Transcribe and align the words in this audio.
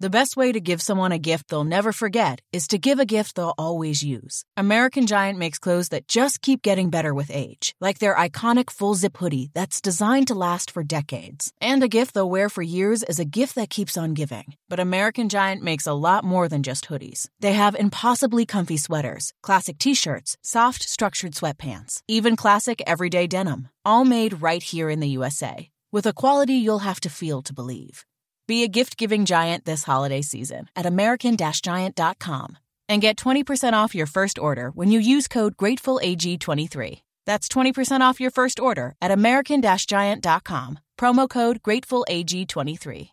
The 0.00 0.10
best 0.10 0.36
way 0.36 0.52
to 0.52 0.60
give 0.60 0.80
someone 0.80 1.10
a 1.10 1.18
gift 1.18 1.48
they'll 1.48 1.64
never 1.64 1.92
forget 1.92 2.40
is 2.52 2.68
to 2.68 2.78
give 2.78 3.00
a 3.00 3.04
gift 3.04 3.34
they'll 3.34 3.54
always 3.58 4.00
use. 4.00 4.44
American 4.56 5.08
Giant 5.08 5.40
makes 5.40 5.58
clothes 5.58 5.88
that 5.88 6.06
just 6.06 6.40
keep 6.40 6.62
getting 6.62 6.88
better 6.88 7.12
with 7.12 7.32
age, 7.34 7.74
like 7.80 7.98
their 7.98 8.14
iconic 8.14 8.70
full 8.70 8.94
zip 8.94 9.16
hoodie 9.16 9.50
that's 9.54 9.80
designed 9.80 10.28
to 10.28 10.36
last 10.36 10.70
for 10.70 10.84
decades. 10.84 11.52
And 11.60 11.82
a 11.82 11.88
gift 11.88 12.14
they'll 12.14 12.30
wear 12.30 12.48
for 12.48 12.62
years 12.62 13.02
is 13.02 13.18
a 13.18 13.24
gift 13.24 13.56
that 13.56 13.70
keeps 13.70 13.96
on 13.96 14.14
giving. 14.14 14.54
But 14.68 14.78
American 14.78 15.28
Giant 15.28 15.64
makes 15.64 15.88
a 15.88 15.94
lot 15.94 16.22
more 16.22 16.46
than 16.48 16.62
just 16.62 16.86
hoodies. 16.86 17.28
They 17.40 17.54
have 17.54 17.74
impossibly 17.74 18.46
comfy 18.46 18.76
sweaters, 18.76 19.32
classic 19.42 19.78
t 19.78 19.94
shirts, 19.94 20.36
soft, 20.42 20.88
structured 20.88 21.32
sweatpants, 21.32 22.02
even 22.06 22.36
classic 22.36 22.80
everyday 22.86 23.26
denim, 23.26 23.66
all 23.84 24.04
made 24.04 24.42
right 24.42 24.62
here 24.62 24.90
in 24.90 25.00
the 25.00 25.16
USA. 25.18 25.70
With 25.90 26.06
a 26.06 26.12
quality 26.12 26.54
you'll 26.54 26.86
have 26.86 27.00
to 27.00 27.10
feel 27.10 27.42
to 27.42 27.52
believe. 27.52 28.04
Be 28.48 28.64
a 28.64 28.68
gift 28.68 28.96
giving 28.96 29.26
giant 29.26 29.66
this 29.66 29.84
holiday 29.84 30.22
season 30.22 30.68
at 30.74 30.86
American 30.86 31.36
Giant.com 31.36 32.56
and 32.88 33.02
get 33.02 33.18
20% 33.18 33.74
off 33.74 33.94
your 33.94 34.06
first 34.06 34.38
order 34.38 34.70
when 34.70 34.90
you 34.90 34.98
use 34.98 35.28
code 35.28 35.56
GratefulAG23. 35.58 37.02
That's 37.26 37.48
20% 37.48 38.00
off 38.00 38.20
your 38.20 38.30
first 38.30 38.58
order 38.58 38.96
at 39.02 39.10
American 39.10 39.60
Giant.com. 39.62 40.78
Promo 40.98 41.28
code 41.28 41.62
GratefulAG23. 41.62 43.10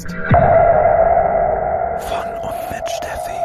Podcast. 0.00 0.10
Von 2.08 2.28
und 2.42 2.70
mit 2.70 2.88
Steffi. 2.88 3.40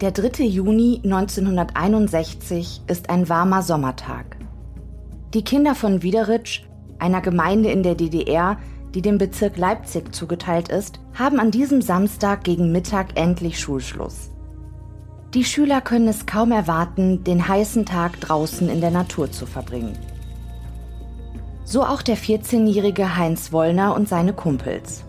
Der 0.00 0.10
3. 0.10 0.44
Juni 0.44 1.00
1961 1.04 2.82
ist 2.86 3.10
ein 3.10 3.28
warmer 3.28 3.62
Sommertag. 3.62 4.36
Die 5.32 5.44
Kinder 5.44 5.74
von 5.74 6.02
Wiederitsch, 6.02 6.62
einer 6.98 7.20
Gemeinde 7.20 7.70
in 7.70 7.82
der 7.82 7.94
DDR, 7.94 8.58
die 8.94 9.02
dem 9.02 9.18
Bezirk 9.18 9.56
Leipzig 9.56 10.14
zugeteilt 10.14 10.68
ist, 10.68 11.00
haben 11.14 11.40
an 11.40 11.50
diesem 11.50 11.82
Samstag 11.82 12.44
gegen 12.44 12.70
Mittag 12.70 13.18
endlich 13.18 13.58
Schulschluss. 13.58 14.33
Die 15.34 15.44
Schüler 15.44 15.80
können 15.80 16.06
es 16.06 16.26
kaum 16.26 16.52
erwarten, 16.52 17.24
den 17.24 17.48
heißen 17.48 17.84
Tag 17.86 18.20
draußen 18.20 18.68
in 18.68 18.80
der 18.80 18.92
Natur 18.92 19.32
zu 19.32 19.46
verbringen. 19.46 19.98
So 21.64 21.82
auch 21.82 22.02
der 22.02 22.16
14-jährige 22.16 23.16
Heinz 23.16 23.50
Wollner 23.50 23.96
und 23.96 24.08
seine 24.08 24.32
Kumpels. 24.32 25.02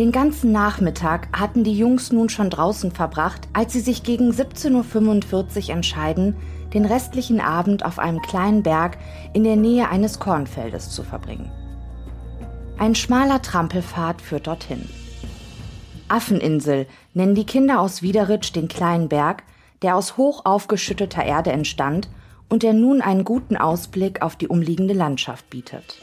Den 0.00 0.10
ganzen 0.10 0.50
Nachmittag 0.50 1.28
hatten 1.32 1.62
die 1.62 1.78
Jungs 1.78 2.10
nun 2.10 2.28
schon 2.28 2.50
draußen 2.50 2.90
verbracht, 2.90 3.46
als 3.52 3.72
sie 3.72 3.80
sich 3.80 4.02
gegen 4.02 4.32
17.45 4.32 5.68
Uhr 5.68 5.74
entscheiden, 5.74 6.34
den 6.74 6.84
restlichen 6.84 7.40
Abend 7.40 7.84
auf 7.84 8.00
einem 8.00 8.20
kleinen 8.22 8.64
Berg 8.64 8.98
in 9.32 9.44
der 9.44 9.56
Nähe 9.56 9.88
eines 9.88 10.18
Kornfeldes 10.18 10.90
zu 10.90 11.04
verbringen. 11.04 11.52
Ein 12.78 12.96
schmaler 12.96 13.40
Trampelpfad 13.40 14.20
führt 14.20 14.48
dorthin. 14.48 14.88
Affeninsel 16.08 16.86
nennen 17.14 17.34
die 17.34 17.46
Kinder 17.46 17.80
aus 17.80 18.02
Wiederitsch 18.02 18.52
den 18.52 18.68
kleinen 18.68 19.08
Berg, 19.08 19.42
der 19.82 19.96
aus 19.96 20.16
hoch 20.16 20.44
aufgeschütteter 20.44 21.24
Erde 21.24 21.52
entstand 21.52 22.08
und 22.48 22.62
der 22.62 22.72
nun 22.72 23.02
einen 23.02 23.24
guten 23.24 23.56
Ausblick 23.56 24.22
auf 24.22 24.36
die 24.36 24.48
umliegende 24.48 24.94
Landschaft 24.94 25.50
bietet. 25.50 26.00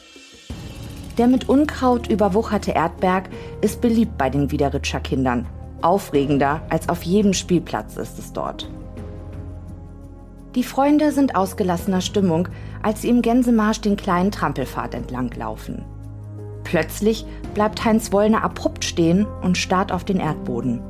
Der 1.18 1.28
mit 1.28 1.47
Unkraut 1.47 2.08
überwucherte 2.08 2.72
Erdberg 2.72 3.30
ist 3.62 3.81
beliebt 3.81 4.18
bei 4.18 4.30
den 4.30 4.52
Wiederitscher 4.52 5.00
Kindern. 5.00 5.47
Aufregender 5.81 6.62
als 6.70 6.90
auf 6.90 7.03
jedem 7.03 7.34
Spielplatz 7.34 7.97
ist 7.97 8.18
es 8.18 8.34
dort. 8.34 8.70
Die 10.56 10.64
Freunde 10.64 11.12
sind 11.12 11.35
ausgelassener 11.35 12.02
Stimmung, 12.02 12.47
als 12.81 13.02
sie 13.02 13.09
im 13.09 13.22
Gänsemarsch 13.22 13.81
den 13.81 13.96
kleinen 13.96 14.31
Trampelpfad 14.31 14.94
entlanglaufen. 14.94 15.84
Plötzlich 16.63 17.25
bleibt 17.53 17.84
Heinz 17.85 18.12
Wollner 18.12 18.44
abrupt 18.44 18.85
stehen 18.85 19.25
und 19.41 19.57
starrt 19.57 19.91
auf 19.91 20.03
den 20.03 20.19
Erdboden. 20.19 20.81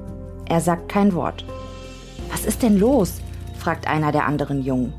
Er 0.45 0.61
sagt 0.61 0.89
kein 0.89 1.13
Wort. 1.13 1.45
Was 2.31 2.45
ist 2.45 2.63
denn 2.63 2.77
los? 2.77 3.21
fragt 3.57 3.87
einer 3.87 4.11
der 4.11 4.25
anderen 4.25 4.61
Jungen. 4.61 4.93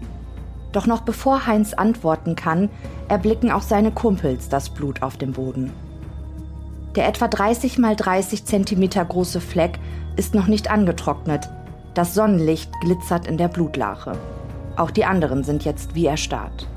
Doch 0.72 0.86
noch 0.86 1.02
bevor 1.02 1.46
Heinz 1.46 1.74
antworten 1.74 2.34
kann, 2.34 2.70
erblicken 3.08 3.50
auch 3.50 3.62
seine 3.62 3.92
Kumpels 3.92 4.48
das 4.48 4.70
Blut 4.70 5.02
auf 5.02 5.16
dem 5.16 5.32
Boden. 5.32 5.72
Der 6.96 7.08
etwa 7.08 7.28
30 7.28 7.78
mal 7.78 7.96
30 7.96 8.44
Zentimeter 8.44 9.04
große 9.04 9.40
Fleck 9.40 9.78
ist 10.16 10.34
noch 10.34 10.46
nicht 10.46 10.70
angetrocknet. 10.70 11.48
Das 11.94 12.14
Sonnenlicht 12.14 12.70
glitzert 12.80 13.26
in 13.26 13.36
der 13.36 13.48
Blutlache. 13.48 14.18
Auch 14.76 14.90
die 14.90 15.04
anderen 15.04 15.44
sind 15.44 15.64
jetzt 15.64 15.94
wie 15.94 16.06
erstarrt. 16.06 16.68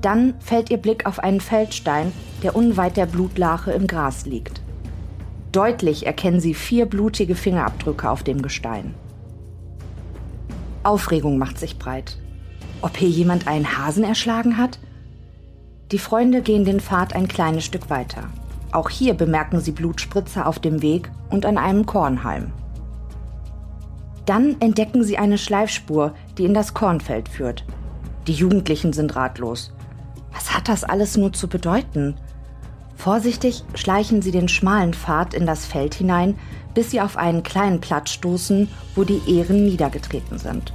Dann 0.00 0.34
fällt 0.40 0.70
ihr 0.70 0.76
Blick 0.76 1.06
auf 1.06 1.18
einen 1.18 1.40
Feldstein, 1.40 2.12
der 2.42 2.54
unweit 2.54 2.96
der 2.96 3.06
Blutlache 3.06 3.72
im 3.72 3.86
Gras 3.86 4.26
liegt. 4.26 4.60
Deutlich 5.52 6.06
erkennen 6.06 6.40
sie 6.40 6.54
vier 6.54 6.86
blutige 6.86 7.34
Fingerabdrücke 7.34 8.08
auf 8.08 8.22
dem 8.22 8.42
Gestein. 8.42 8.94
Aufregung 10.82 11.38
macht 11.38 11.58
sich 11.58 11.78
breit. 11.78 12.18
Ob 12.80 12.96
hier 12.96 13.08
jemand 13.08 13.48
einen 13.48 13.76
Hasen 13.76 14.04
erschlagen 14.04 14.56
hat? 14.56 14.78
Die 15.90 15.98
Freunde 15.98 16.42
gehen 16.42 16.64
den 16.64 16.80
Pfad 16.80 17.14
ein 17.14 17.28
kleines 17.28 17.64
Stück 17.64 17.90
weiter. 17.90 18.24
Auch 18.70 18.90
hier 18.90 19.14
bemerken 19.14 19.60
sie 19.60 19.72
Blutspritzer 19.72 20.46
auf 20.46 20.58
dem 20.58 20.82
Weg 20.82 21.10
und 21.30 21.46
an 21.46 21.58
einem 21.58 21.86
Kornhalm. 21.86 22.52
Dann 24.26 24.60
entdecken 24.60 25.02
sie 25.02 25.16
eine 25.16 25.38
Schleifspur, 25.38 26.14
die 26.36 26.44
in 26.44 26.52
das 26.52 26.74
Kornfeld 26.74 27.30
führt. 27.30 27.64
Die 28.26 28.34
Jugendlichen 28.34 28.92
sind 28.92 29.16
ratlos. 29.16 29.72
Was 30.38 30.54
hat 30.54 30.68
das 30.68 30.84
alles 30.84 31.16
nur 31.16 31.32
zu 31.32 31.48
bedeuten? 31.48 32.14
Vorsichtig 32.94 33.64
schleichen 33.74 34.22
sie 34.22 34.30
den 34.30 34.46
schmalen 34.46 34.94
Pfad 34.94 35.34
in 35.34 35.46
das 35.46 35.66
Feld 35.66 35.94
hinein, 35.94 36.38
bis 36.74 36.92
sie 36.92 37.00
auf 37.00 37.16
einen 37.16 37.42
kleinen 37.42 37.80
Platz 37.80 38.10
stoßen, 38.10 38.68
wo 38.94 39.02
die 39.02 39.20
Ähren 39.26 39.64
niedergetreten 39.64 40.38
sind. 40.38 40.72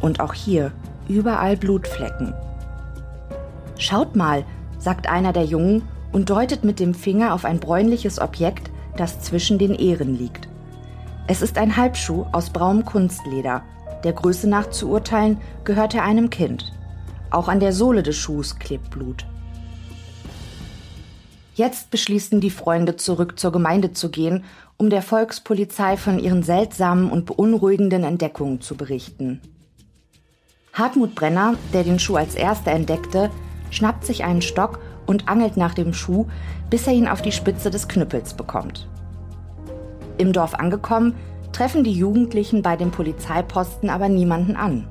Und 0.00 0.18
auch 0.18 0.34
hier 0.34 0.72
überall 1.08 1.56
Blutflecken. 1.56 2.34
Schaut 3.78 4.16
mal, 4.16 4.44
sagt 4.78 5.08
einer 5.08 5.32
der 5.32 5.44
Jungen 5.44 5.82
und 6.10 6.28
deutet 6.28 6.64
mit 6.64 6.80
dem 6.80 6.92
Finger 6.92 7.32
auf 7.32 7.44
ein 7.44 7.60
bräunliches 7.60 8.20
Objekt, 8.20 8.72
das 8.96 9.20
zwischen 9.20 9.56
den 9.56 9.76
Ähren 9.76 10.18
liegt. 10.18 10.48
Es 11.28 11.42
ist 11.42 11.58
ein 11.58 11.76
Halbschuh 11.76 12.26
aus 12.32 12.50
braunem 12.50 12.84
Kunstleder. 12.84 13.62
Der 14.02 14.14
Größe 14.14 14.48
nach 14.48 14.70
zu 14.70 14.90
urteilen, 14.90 15.38
gehört 15.62 15.94
er 15.94 16.02
einem 16.02 16.28
Kind. 16.28 16.72
Auch 17.36 17.48
an 17.48 17.60
der 17.60 17.74
Sohle 17.74 18.02
des 18.02 18.16
Schuhs 18.16 18.58
klebt 18.58 18.88
Blut. 18.88 19.26
Jetzt 21.54 21.90
beschließen 21.90 22.40
die 22.40 22.48
Freunde, 22.48 22.96
zurück 22.96 23.38
zur 23.38 23.52
Gemeinde 23.52 23.92
zu 23.92 24.10
gehen, 24.10 24.44
um 24.78 24.88
der 24.88 25.02
Volkspolizei 25.02 25.98
von 25.98 26.18
ihren 26.18 26.42
seltsamen 26.42 27.10
und 27.10 27.26
beunruhigenden 27.26 28.04
Entdeckungen 28.04 28.62
zu 28.62 28.74
berichten. 28.74 29.42
Hartmut 30.72 31.14
Brenner, 31.14 31.56
der 31.74 31.84
den 31.84 31.98
Schuh 31.98 32.16
als 32.16 32.34
erster 32.34 32.70
entdeckte, 32.70 33.30
schnappt 33.68 34.06
sich 34.06 34.24
einen 34.24 34.40
Stock 34.40 34.78
und 35.04 35.28
angelt 35.28 35.58
nach 35.58 35.74
dem 35.74 35.92
Schuh, 35.92 36.24
bis 36.70 36.86
er 36.86 36.94
ihn 36.94 37.06
auf 37.06 37.20
die 37.20 37.32
Spitze 37.32 37.68
des 37.68 37.86
Knüppels 37.86 38.32
bekommt. 38.32 38.88
Im 40.16 40.32
Dorf 40.32 40.54
angekommen, 40.54 41.14
treffen 41.52 41.84
die 41.84 41.92
Jugendlichen 41.92 42.62
bei 42.62 42.78
dem 42.78 42.92
Polizeiposten 42.92 43.90
aber 43.90 44.08
niemanden 44.08 44.56
an. 44.56 44.88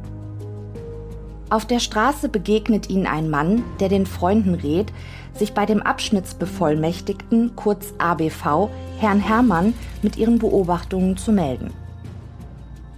Auf 1.50 1.66
der 1.66 1.80
Straße 1.80 2.28
begegnet 2.28 2.90
ihnen 2.90 3.06
ein 3.06 3.30
Mann, 3.30 3.64
der 3.80 3.90
den 3.90 4.08
Freunden 4.08 4.56
rät, 4.56 4.92
sich 5.34 5.54
bei 5.54 5.66
dem 5.66 5.82
Abschnittsbevollmächtigten, 5.82 7.56
kurz 7.56 7.94
ABV, 8.00 8.70
Herrn 9.00 9.20
Hermann, 9.20 9.74
mit 10.02 10.18
ihren 10.18 10.40
Beobachtungen 10.40 11.18
zu 11.18 11.32
melden. 11.32 11.72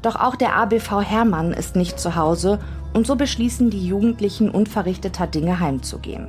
Doch 0.02 0.16
auch 0.16 0.36
der 0.36 0.56
ABV 0.56 1.02
Hermann 1.02 1.52
ist 1.52 1.76
nicht 1.76 2.00
zu 2.00 2.16
Hause 2.16 2.60
und 2.94 3.06
so 3.06 3.16
beschließen 3.16 3.70
die 3.70 3.86
Jugendlichen 3.86 4.50
unverrichteter 4.50 5.28
Dinge 5.28 5.60
heimzugehen. 5.60 6.28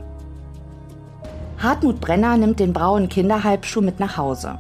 Hartmut 1.59 2.01
Brenner 2.01 2.37
nimmt 2.37 2.59
den 2.59 2.73
braunen 2.73 3.09
Kinderhalbschuh 3.09 3.81
mit 3.81 4.01
nach 4.01 4.17
Hause. 4.17 4.59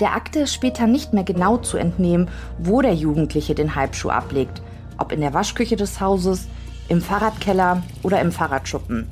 Der 0.00 0.14
Akte 0.14 0.40
ist 0.40 0.54
später 0.54 0.86
nicht 0.86 1.12
mehr 1.12 1.24
genau 1.24 1.56
zu 1.58 1.76
entnehmen, 1.76 2.28
wo 2.58 2.82
der 2.82 2.94
Jugendliche 2.94 3.54
den 3.54 3.74
Halbschuh 3.74 4.10
ablegt, 4.10 4.62
ob 4.98 5.12
in 5.12 5.20
der 5.20 5.34
Waschküche 5.34 5.76
des 5.76 6.00
Hauses, 6.00 6.48
im 6.88 7.00
Fahrradkeller 7.00 7.82
oder 8.02 8.20
im 8.20 8.32
Fahrradschuppen. 8.32 9.08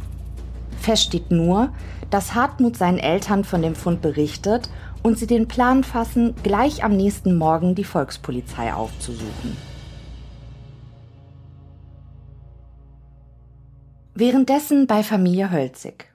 Fest 0.78 1.04
steht 1.04 1.30
nur, 1.30 1.72
dass 2.10 2.34
Hartmut 2.34 2.76
seinen 2.76 2.98
Eltern 2.98 3.44
von 3.44 3.62
dem 3.62 3.74
Fund 3.74 4.02
berichtet 4.02 4.68
und 5.02 5.18
sie 5.18 5.26
den 5.26 5.48
Plan 5.48 5.84
fassen, 5.84 6.34
gleich 6.42 6.84
am 6.84 6.96
nächsten 6.96 7.36
Morgen 7.36 7.74
die 7.74 7.84
Volkspolizei 7.84 8.72
aufzusuchen. 8.72 9.56
Währenddessen 14.14 14.86
bei 14.86 15.02
Familie 15.02 15.50
Hölzig. 15.50 16.12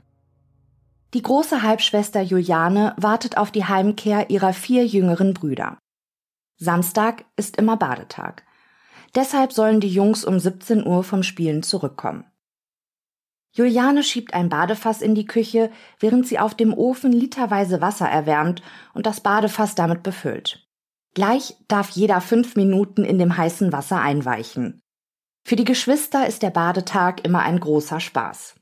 Die 1.13 1.21
große 1.21 1.63
Halbschwester 1.63 2.21
Juliane 2.21 2.93
wartet 2.97 3.37
auf 3.37 3.51
die 3.51 3.65
Heimkehr 3.65 4.29
ihrer 4.29 4.53
vier 4.53 4.85
jüngeren 4.85 5.33
Brüder. 5.33 5.77
Samstag 6.57 7.25
ist 7.35 7.57
immer 7.57 7.77
Badetag. 7.77 8.43
Deshalb 9.15 9.53
sollen 9.53 9.79
die 9.79 9.89
Jungs 9.89 10.23
um 10.23 10.39
17 10.39 10.85
Uhr 10.85 11.03
vom 11.03 11.23
Spielen 11.23 11.63
zurückkommen. 11.63 12.25
Juliane 13.51 14.03
schiebt 14.03 14.33
ein 14.33 14.49
Badefass 14.49 15.01
in 15.01 15.15
die 15.15 15.25
Küche, 15.25 15.71
während 15.99 16.27
sie 16.27 16.39
auf 16.39 16.53
dem 16.53 16.73
Ofen 16.73 17.11
literweise 17.11 17.81
Wasser 17.81 18.07
erwärmt 18.07 18.61
und 18.93 19.05
das 19.05 19.21
Badefass 19.21 19.75
damit 19.75 20.03
befüllt. 20.03 20.67
Gleich 21.15 21.55
darf 21.67 21.89
jeder 21.89 22.21
fünf 22.21 22.55
Minuten 22.55 23.03
in 23.03 23.17
dem 23.17 23.35
heißen 23.35 23.71
Wasser 23.71 23.99
einweichen. 23.99 24.81
Für 25.43 25.55
die 25.55 25.65
Geschwister 25.65 26.27
ist 26.27 26.43
der 26.43 26.51
Badetag 26.51 27.25
immer 27.25 27.39
ein 27.39 27.59
großer 27.59 27.99
Spaß. 27.99 28.55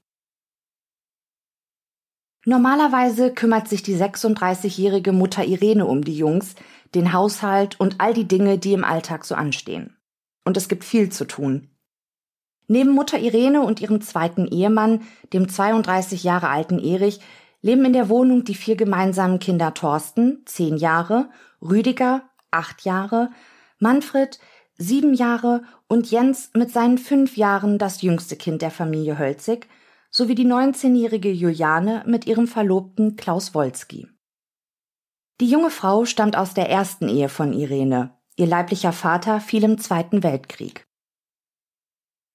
Normalerweise 2.46 3.34
kümmert 3.34 3.68
sich 3.68 3.84
die 3.84 3.98
36-jährige 3.98 5.12
Mutter 5.12 5.44
Irene 5.44 5.86
um 5.86 6.06
die 6.06 6.16
Jungs, 6.16 6.56
den 6.96 7.12
Haushalt 7.12 7.78
und 7.78 8.00
all 8.00 8.14
die 8.14 8.28
Dinge, 8.28 8.58
die 8.58 8.72
im 8.72 8.86
Alltag 8.86 9.26
so 9.26 9.36
anstehen. 9.36 9.97
Und 10.48 10.56
es 10.56 10.70
gibt 10.70 10.86
viel 10.86 11.12
zu 11.12 11.26
tun. 11.26 11.68
Neben 12.70 12.92
Mutter 12.92 13.20
Irene 13.20 13.64
und 13.64 13.82
ihrem 13.82 14.00
zweiten 14.00 14.48
Ehemann, 14.48 15.02
dem 15.34 15.50
32 15.50 16.24
Jahre 16.24 16.48
alten 16.48 16.80
Erich, 16.80 17.20
leben 17.62 17.84
in 17.84 17.92
der 17.92 18.08
Wohnung 18.08 18.46
die 18.46 18.56
vier 18.56 18.78
gemeinsamen 18.78 19.40
Kinder 19.40 19.74
Thorsten, 19.74 20.44
10 20.46 20.78
Jahre, 20.78 21.30
Rüdiger, 21.62 22.30
8 22.52 22.86
Jahre, 22.86 23.30
Manfred, 23.80 24.40
7 24.78 25.14
Jahre 25.16 25.64
und 25.90 26.10
Jens 26.12 26.52
mit 26.54 26.72
seinen 26.72 26.98
5 26.98 27.36
Jahren 27.36 27.78
das 27.78 28.02
jüngste 28.02 28.38
Kind 28.38 28.62
der 28.62 28.72
Familie 28.72 29.20
Hölzig, 29.20 29.68
sowie 30.12 30.36
die 30.36 30.48
19-jährige 30.48 31.30
Juliane 31.30 32.06
mit 32.08 32.26
ihrem 32.26 32.48
Verlobten 32.48 33.18
Klaus 33.18 33.54
Wolski. 33.54 34.08
Die 35.42 35.50
junge 35.50 35.72
Frau 35.72 36.06
stammt 36.06 36.38
aus 36.38 36.54
der 36.54 36.70
ersten 36.70 37.10
Ehe 37.10 37.28
von 37.28 37.52
Irene. 37.52 38.17
Ihr 38.38 38.45
leiblicher 38.45 38.94
Vater 38.94 39.42
fiel 39.42 39.63
im 39.63 39.80
Zweiten 39.80 40.22
Weltkrieg. 40.22 40.86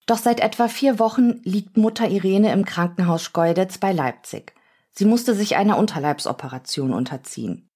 Doch 0.07 0.19
seit 0.19 0.41
etwa 0.41 0.67
vier 0.67 0.99
Wochen 0.99 1.41
liegt 1.45 1.77
Mutter 1.77 2.09
Irene 2.09 2.53
im 2.53 2.65
Krankenhaus 2.65 3.23
Schkeuditz 3.23 3.79
bei 3.79 3.93
Leipzig. 3.93 4.53
Sie 4.91 5.05
musste 5.05 5.35
sich 5.35 5.57
einer 5.57 5.79
Unterleibsoperation 5.79 6.93
unterziehen. 6.93 7.71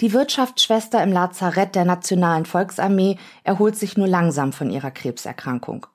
Die 0.00 0.12
Wirtschaftsschwester 0.12 1.02
im 1.02 1.10
Lazarett 1.10 1.74
der 1.74 1.86
Nationalen 1.86 2.44
Volksarmee 2.44 3.16
erholt 3.44 3.76
sich 3.76 3.96
nur 3.96 4.08
langsam 4.08 4.52
von 4.52 4.70
ihrer 4.70 4.90
Krebserkrankung. 4.90 5.86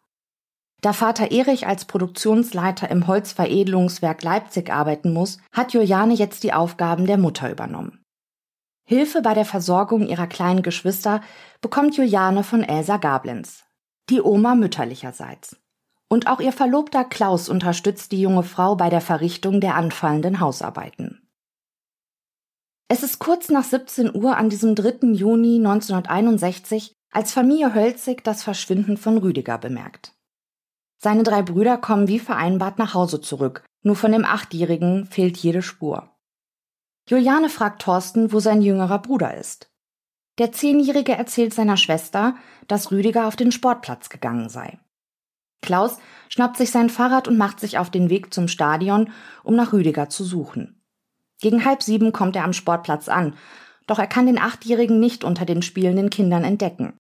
Da 0.81 0.94
Vater 0.94 1.31
Erich 1.31 1.68
als 1.68 1.86
Produktionsleiter 1.86 2.89
im 2.89 3.06
Holzveredelungswerk 3.06 4.24
Leipzig 4.24 4.72
arbeiten 4.72 5.13
muss, 5.13 5.38
hat 5.51 5.74
Juliane 5.74 6.13
jetzt 6.13 6.44
die 6.44 6.54
Aufgaben 6.54 7.06
der 7.06 7.18
Mutter 7.18 7.51
übernommen. 7.51 8.04
Hilfe 8.89 9.21
bei 9.21 9.36
der 9.36 9.45
Versorgung 9.45 10.07
ihrer 10.07 10.25
kleinen 10.25 10.63
Geschwister 10.63 11.21
bekommt 11.62 11.95
Juliane 11.95 12.44
von 12.44 12.63
Elsa 12.63 12.97
Gablenz, 12.97 13.63
die 14.09 14.19
Oma 14.19 14.56
mütterlicherseits. 14.56 15.57
Und 16.07 16.25
auch 16.25 16.39
ihr 16.39 16.51
Verlobter 16.51 17.03
Klaus 17.03 17.50
unterstützt 17.50 18.12
die 18.12 18.19
junge 18.19 18.41
Frau 18.41 18.75
bei 18.75 18.89
der 18.89 19.01
Verrichtung 19.01 19.62
der 19.62 19.75
anfallenden 19.75 20.39
Hausarbeiten. 20.39 21.21
Es 22.88 23.03
ist 23.03 23.19
kurz 23.19 23.50
nach 23.50 23.63
17 23.63 24.15
Uhr 24.15 24.36
an 24.38 24.50
diesem 24.50 24.74
3. 24.74 25.09
Juni 25.12 25.57
1961, 25.57 26.91
als 27.12 27.31
Familie 27.31 27.75
Hölzig 27.75 28.24
das 28.24 28.41
Verschwinden 28.41 28.97
von 28.97 29.19
Rüdiger 29.19 29.59
bemerkt. 29.59 30.15
Seine 30.97 31.21
drei 31.21 31.44
Brüder 31.44 31.77
kommen 31.77 32.07
wie 32.07 32.18
vereinbart 32.18 32.80
nach 32.80 32.95
Hause 32.95 33.21
zurück, 33.21 33.63
nur 33.83 33.95
von 33.95 34.12
dem 34.12 34.25
Achtjährigen 34.25 35.06
fehlt 35.06 35.38
jede 35.38 35.62
Spur. 35.62 36.09
Juliane 37.10 37.50
fragt 37.50 37.82
Thorsten, 37.82 38.32
wo 38.32 38.40
sein 38.40 38.62
jüngerer 38.62 39.00
Bruder 39.00 39.36
ist. 39.36 39.72
Der 40.38 40.52
Zehnjährige 40.52 41.14
erzählt 41.14 41.56
seiner 41.56 41.76
Schwester, 41.76 42.36
dass 42.68 42.92
Rüdiger 42.92 43.26
auf 43.26 43.36
den 43.36 43.52
Sportplatz 43.52 44.10
gegangen 44.10 44.48
sei. 44.48 44.78
Klaus 45.64 45.98
schnappt 46.30 46.58
sich 46.58 46.70
sein 46.70 46.92
Fahrrad 46.92 47.28
und 47.28 47.36
macht 47.36 47.60
sich 47.60 47.80
auf 47.80 47.90
den 47.90 48.12
Weg 48.12 48.32
zum 48.32 48.48
Stadion, 48.48 49.12
um 49.44 49.56
nach 49.56 49.74
Rüdiger 49.74 50.10
zu 50.10 50.24
suchen. 50.24 50.84
Gegen 51.42 51.66
halb 51.66 51.82
sieben 51.82 52.12
kommt 52.12 52.36
er 52.36 52.44
am 52.44 52.54
Sportplatz 52.54 53.10
an, 53.10 53.36
doch 53.88 53.98
er 53.98 54.08
kann 54.08 54.28
den 54.28 54.38
Achtjährigen 54.38 55.00
nicht 55.00 55.24
unter 55.24 55.46
den 55.46 55.64
spielenden 55.64 56.12
Kindern 56.12 56.44
entdecken. 56.44 56.94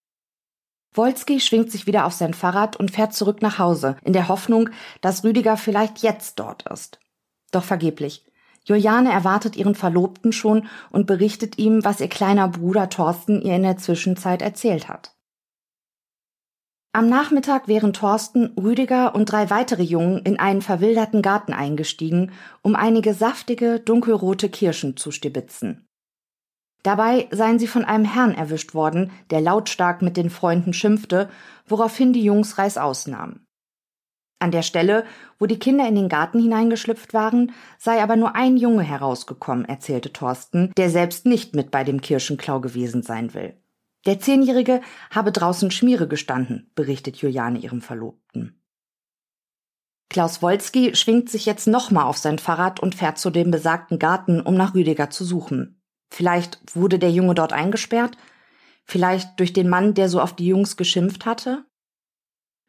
Wolski 0.95 1.39
schwingt 1.39 1.71
sich 1.71 1.85
wieder 1.85 2.07
auf 2.07 2.13
sein 2.13 2.33
Fahrrad 2.33 2.77
und 2.77 2.89
fährt 2.89 3.13
zurück 3.13 3.43
nach 3.43 3.59
Hause, 3.59 3.95
in 4.03 4.13
der 4.13 4.27
Hoffnung, 4.27 4.71
dass 5.01 5.23
Rüdiger 5.23 5.55
vielleicht 5.55 5.99
jetzt 5.99 6.39
dort 6.39 6.67
ist. 6.67 6.99
Doch 7.51 7.63
vergeblich. 7.63 8.25
Juliane 8.69 9.11
erwartet 9.11 9.55
ihren 9.55 9.73
Verlobten 9.73 10.31
schon 10.31 10.67
und 10.91 11.07
berichtet 11.07 11.57
ihm, 11.57 11.83
was 11.83 11.99
ihr 11.99 12.07
kleiner 12.07 12.47
Bruder 12.47 12.89
Thorsten 12.89 13.41
ihr 13.41 13.55
in 13.55 13.63
der 13.63 13.77
Zwischenzeit 13.77 14.43
erzählt 14.43 14.87
hat. 14.87 15.15
Am 16.91 17.09
Nachmittag 17.09 17.67
wären 17.67 17.93
Thorsten, 17.93 18.53
Rüdiger 18.59 19.15
und 19.15 19.31
drei 19.31 19.49
weitere 19.49 19.83
Jungen 19.83 20.19
in 20.19 20.39
einen 20.39 20.61
verwilderten 20.61 21.21
Garten 21.23 21.53
eingestiegen, 21.53 22.31
um 22.61 22.75
einige 22.75 23.13
saftige, 23.15 23.79
dunkelrote 23.79 24.49
Kirschen 24.49 24.97
zu 24.97 25.11
stibitzen. 25.11 25.87
Dabei 26.83 27.27
seien 27.31 27.59
sie 27.59 27.67
von 27.67 27.85
einem 27.85 28.05
Herrn 28.05 28.33
erwischt 28.33 28.73
worden, 28.73 29.11
der 29.31 29.41
lautstark 29.41 30.01
mit 30.01 30.15
den 30.15 30.29
Freunden 30.29 30.73
schimpfte, 30.73 31.29
woraufhin 31.67 32.13
die 32.13 32.23
Jungs 32.23 32.57
Reißaus 32.57 33.07
nahmen. 33.07 33.45
An 34.39 34.51
der 34.51 34.61
Stelle, 34.61 35.05
wo 35.37 35.45
die 35.45 35.59
Kinder 35.59 35.85
in 35.87 35.95
den 35.95 36.07
Garten 36.07 36.39
hineingeschlüpft 36.41 37.13
waren, 37.13 37.51
sei 37.77 38.01
aber 38.01 38.15
nur 38.15 38.35
ein 38.35 38.55
Junge 38.55 38.83
herausgekommen, 38.83 39.65
erzählte 39.65 40.13
Thorsten, 40.13 40.71
der 40.77 40.89
selbst 40.89 41.25
nicht 41.25 41.55
mit 41.55 41.71
bei 41.71 41.83
dem 41.83 41.99
Kirschenklau 41.99 42.61
gewesen 42.61 43.03
sein 43.03 43.33
will. 43.33 43.57
Der 44.05 44.19
Zehnjährige 44.19 44.79
habe 45.11 45.33
draußen 45.33 45.71
Schmiere 45.71 46.07
gestanden, 46.07 46.71
berichtet 46.73 47.17
Juliane 47.17 47.59
ihrem 47.59 47.81
Verlobten. 47.81 48.61
Klaus 50.09 50.41
Wolski 50.41 50.95
schwingt 50.95 51.29
sich 51.29 51.45
jetzt 51.45 51.67
nochmal 51.67 52.05
auf 52.05 52.17
sein 52.17 52.39
Fahrrad 52.39 52.79
und 52.79 52.95
fährt 52.95 53.19
zu 53.19 53.29
dem 53.29 53.51
besagten 53.51 53.99
Garten, 53.99 54.41
um 54.41 54.55
nach 54.55 54.73
Rüdiger 54.73 55.09
zu 55.09 55.25
suchen. 55.25 55.81
Vielleicht 56.09 56.59
wurde 56.73 56.97
der 56.97 57.11
Junge 57.11 57.35
dort 57.35 57.53
eingesperrt? 57.53 58.17
Vielleicht 58.85 59.39
durch 59.39 59.53
den 59.53 59.69
Mann, 59.69 59.93
der 59.93 60.09
so 60.09 60.19
auf 60.19 60.33
die 60.33 60.47
Jungs 60.47 60.77
geschimpft 60.77 61.25
hatte? 61.27 61.65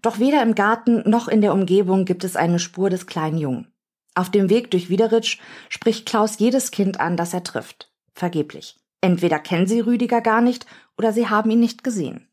Doch 0.03 0.19
weder 0.19 0.43
im 0.43 0.55
Garten 0.55 1.09
noch 1.09 1.29
in 1.29 1.41
der 1.41 1.53
Umgebung 1.53 2.05
gibt 2.05 2.25
es 2.25 2.37
eine 2.37 2.59
Spur 2.59 2.91
des 2.91 3.07
kleinen 3.07 3.39
Jungen. 3.39 3.73
Auf 4.15 4.31
dem 4.31 4.51
Weg 4.51 4.71
durch 4.71 4.89
Wiederitsch 4.89 5.39
spricht 5.69 6.07
Klaus 6.07 6.39
jedes 6.39 6.71
Kind 6.71 7.01
an, 7.01 7.17
das 7.17 7.33
er 7.35 7.45
trifft. 7.45 7.93
Vergeblich. 8.15 8.77
Entweder 9.01 9.39
kennen 9.39 9.67
sie 9.67 9.81
Rüdiger 9.81 10.21
gar 10.21 10.41
nicht 10.41 10.67
oder 10.99 11.13
sie 11.13 11.29
haben 11.29 11.51
ihn 11.51 11.61
nicht 11.61 11.85
gesehen. 11.85 12.29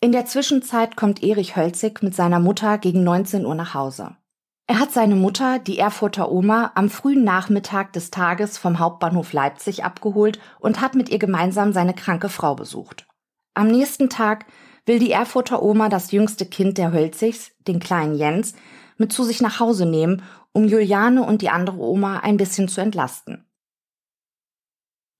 In 0.00 0.12
der 0.12 0.24
Zwischenzeit 0.24 0.96
kommt 0.96 1.22
Erich 1.22 1.56
Hölzig 1.56 2.02
mit 2.02 2.14
seiner 2.14 2.38
Mutter 2.38 2.78
gegen 2.78 3.04
19 3.04 3.44
Uhr 3.44 3.54
nach 3.54 3.74
Hause. 3.74 4.16
Er 4.66 4.78
hat 4.78 4.92
seine 4.92 5.16
Mutter, 5.16 5.58
die 5.58 5.78
Erfurter 5.78 6.30
Oma, 6.30 6.70
am 6.76 6.90
frühen 6.90 7.24
Nachmittag 7.24 7.92
des 7.92 8.10
Tages 8.10 8.56
vom 8.56 8.78
Hauptbahnhof 8.78 9.32
Leipzig 9.32 9.84
abgeholt 9.84 10.38
und 10.60 10.80
hat 10.80 10.94
mit 10.94 11.08
ihr 11.08 11.18
gemeinsam 11.18 11.72
seine 11.72 11.92
kranke 11.92 12.28
Frau 12.28 12.54
besucht. 12.54 13.06
Am 13.52 13.66
nächsten 13.66 14.08
Tag 14.08 14.46
will 14.86 14.98
die 14.98 15.12
Erfurter 15.12 15.62
Oma 15.62 15.88
das 15.88 16.12
jüngste 16.12 16.46
Kind 16.46 16.78
der 16.78 16.92
Hölzigs, 16.92 17.52
den 17.66 17.80
kleinen 17.80 18.16
Jens, 18.16 18.54
mit 18.96 19.12
zu 19.12 19.24
sich 19.24 19.40
nach 19.40 19.60
Hause 19.60 19.86
nehmen, 19.86 20.22
um 20.52 20.66
Juliane 20.66 21.22
und 21.22 21.42
die 21.42 21.50
andere 21.50 21.78
Oma 21.78 22.18
ein 22.18 22.36
bisschen 22.36 22.68
zu 22.68 22.80
entlasten. 22.80 23.44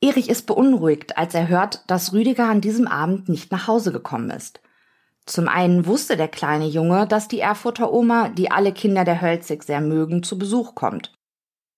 Erich 0.02 0.30
ist 0.30 0.46
beunruhigt, 0.46 1.18
als 1.18 1.34
er 1.34 1.48
hört, 1.48 1.84
dass 1.86 2.12
Rüdiger 2.12 2.46
an 2.46 2.60
diesem 2.60 2.86
Abend 2.88 3.28
nicht 3.28 3.52
nach 3.52 3.66
Hause 3.66 3.92
gekommen 3.92 4.30
ist. 4.30 4.60
Zum 5.26 5.46
einen 5.46 5.86
wusste 5.86 6.16
der 6.16 6.28
kleine 6.28 6.66
Junge, 6.66 7.06
dass 7.06 7.28
die 7.28 7.40
Erfurter 7.40 7.92
Oma, 7.92 8.30
die 8.30 8.50
alle 8.50 8.72
Kinder 8.72 9.04
der 9.04 9.20
Hölzig 9.20 9.62
sehr 9.62 9.80
mögen, 9.80 10.22
zu 10.22 10.38
Besuch 10.38 10.74
kommt. 10.74 11.12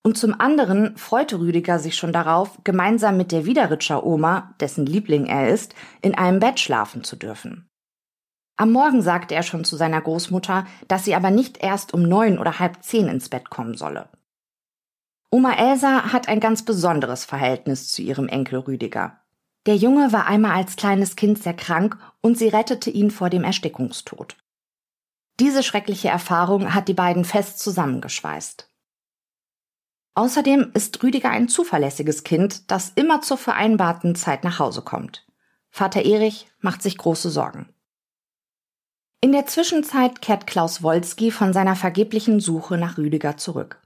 Und 0.04 0.18
zum 0.18 0.40
anderen 0.40 0.96
freute 0.96 1.38
Rüdiger 1.38 1.78
sich 1.78 1.96
schon 1.96 2.12
darauf, 2.12 2.58
gemeinsam 2.64 3.16
mit 3.16 3.30
der 3.30 3.44
Wiederitscher 3.44 4.04
Oma, 4.04 4.54
dessen 4.60 4.86
Liebling 4.86 5.26
er 5.26 5.48
ist, 5.48 5.74
in 6.00 6.14
einem 6.14 6.40
Bett 6.40 6.60
schlafen 6.60 7.04
zu 7.04 7.16
dürfen. 7.16 7.68
Am 8.62 8.70
Morgen 8.70 9.02
sagte 9.02 9.34
er 9.34 9.42
schon 9.42 9.64
zu 9.64 9.74
seiner 9.74 10.00
Großmutter, 10.00 10.68
dass 10.86 11.04
sie 11.04 11.16
aber 11.16 11.32
nicht 11.32 11.64
erst 11.64 11.92
um 11.94 12.04
neun 12.04 12.38
oder 12.38 12.60
halb 12.60 12.80
zehn 12.84 13.08
ins 13.08 13.28
Bett 13.28 13.50
kommen 13.50 13.76
solle. 13.76 14.08
Oma 15.32 15.54
Elsa 15.54 16.12
hat 16.12 16.28
ein 16.28 16.38
ganz 16.38 16.64
besonderes 16.64 17.24
Verhältnis 17.24 17.88
zu 17.88 18.02
ihrem 18.02 18.28
Enkel 18.28 18.60
Rüdiger. 18.60 19.18
Der 19.66 19.74
Junge 19.74 20.12
war 20.12 20.28
einmal 20.28 20.52
als 20.52 20.76
kleines 20.76 21.16
Kind 21.16 21.42
sehr 21.42 21.54
krank 21.54 21.98
und 22.20 22.38
sie 22.38 22.46
rettete 22.46 22.88
ihn 22.88 23.10
vor 23.10 23.30
dem 23.30 23.42
Erstickungstod. 23.42 24.36
Diese 25.40 25.64
schreckliche 25.64 26.10
Erfahrung 26.10 26.72
hat 26.72 26.86
die 26.86 26.94
beiden 26.94 27.24
fest 27.24 27.58
zusammengeschweißt. 27.58 28.70
Außerdem 30.14 30.70
ist 30.72 31.02
Rüdiger 31.02 31.30
ein 31.30 31.48
zuverlässiges 31.48 32.22
Kind, 32.22 32.70
das 32.70 32.92
immer 32.94 33.22
zur 33.22 33.38
vereinbarten 33.38 34.14
Zeit 34.14 34.44
nach 34.44 34.60
Hause 34.60 34.82
kommt. 34.82 35.26
Vater 35.68 36.04
Erich 36.04 36.46
macht 36.60 36.80
sich 36.80 36.96
große 36.96 37.28
Sorgen. 37.28 37.68
In 39.24 39.30
der 39.30 39.46
Zwischenzeit 39.46 40.20
kehrt 40.20 40.48
Klaus 40.48 40.82
Wolski 40.82 41.30
von 41.30 41.52
seiner 41.52 41.76
vergeblichen 41.76 42.40
Suche 42.40 42.76
nach 42.76 42.98
Rüdiger 42.98 43.36
zurück. 43.36 43.80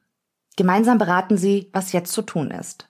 Gemeinsam 0.56 0.96
beraten 0.96 1.36
sie, 1.36 1.68
was 1.74 1.92
jetzt 1.92 2.14
zu 2.14 2.22
tun 2.22 2.50
ist. 2.50 2.88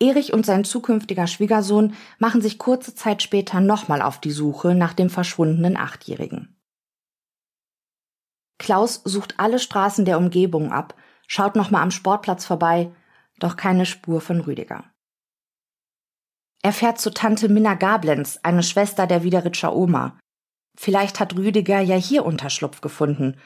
Erich 0.00 0.32
und 0.32 0.46
sein 0.46 0.62
zukünftiger 0.62 1.26
Schwiegersohn 1.26 1.94
machen 2.20 2.40
sich 2.40 2.58
kurze 2.58 2.94
Zeit 2.94 3.24
später 3.24 3.60
nochmal 3.60 4.02
auf 4.02 4.20
die 4.20 4.30
Suche 4.30 4.76
nach 4.76 4.92
dem 4.92 5.10
verschwundenen 5.10 5.76
Achtjährigen. 5.76 6.56
Klaus 8.58 9.02
sucht 9.04 9.40
alle 9.40 9.58
Straßen 9.58 10.04
der 10.04 10.18
Umgebung 10.18 10.70
ab, 10.70 10.94
schaut 11.26 11.56
nochmal 11.56 11.82
am 11.82 11.90
Sportplatz 11.90 12.44
vorbei, 12.44 12.92
doch 13.40 13.56
keine 13.56 13.84
Spur 13.84 14.20
von 14.20 14.40
Rüdiger. 14.40 14.84
Er 16.62 16.72
fährt 16.72 17.00
zu 17.00 17.10
Tante 17.10 17.48
Minna 17.48 17.74
Gablenz, 17.74 18.38
eine 18.44 18.62
Schwester 18.62 19.08
der 19.08 19.24
Wiederitscher 19.24 19.74
Oma. 19.74 20.16
Vielleicht 20.76 21.20
hat 21.20 21.36
Rüdiger 21.36 21.80
ja 21.80 21.96
hier 21.96 22.24
Unterschlupf 22.24 22.80
gefunden, 22.80 23.36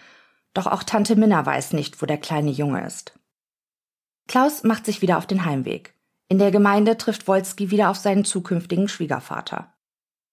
doch 0.55 0.67
auch 0.67 0.83
Tante 0.83 1.17
Minna 1.17 1.45
weiß 1.45 1.73
nicht, 1.73 2.01
wo 2.01 2.07
der 2.07 2.19
kleine 2.19 2.51
Junge 2.51 2.85
ist. 2.85 3.19
Klaus 4.27 4.65
macht 4.65 4.87
sich 4.87 5.03
wieder 5.03 5.19
auf 5.19 5.27
den 5.27 5.45
Heimweg. 5.45 5.95
In 6.29 6.39
der 6.39 6.51
Gemeinde 6.51 6.99
trifft 6.99 7.29
Wolski 7.29 7.71
wieder 7.71 7.91
auf 7.91 7.97
seinen 7.97 8.25
zukünftigen 8.25 8.89
Schwiegervater. 8.89 9.73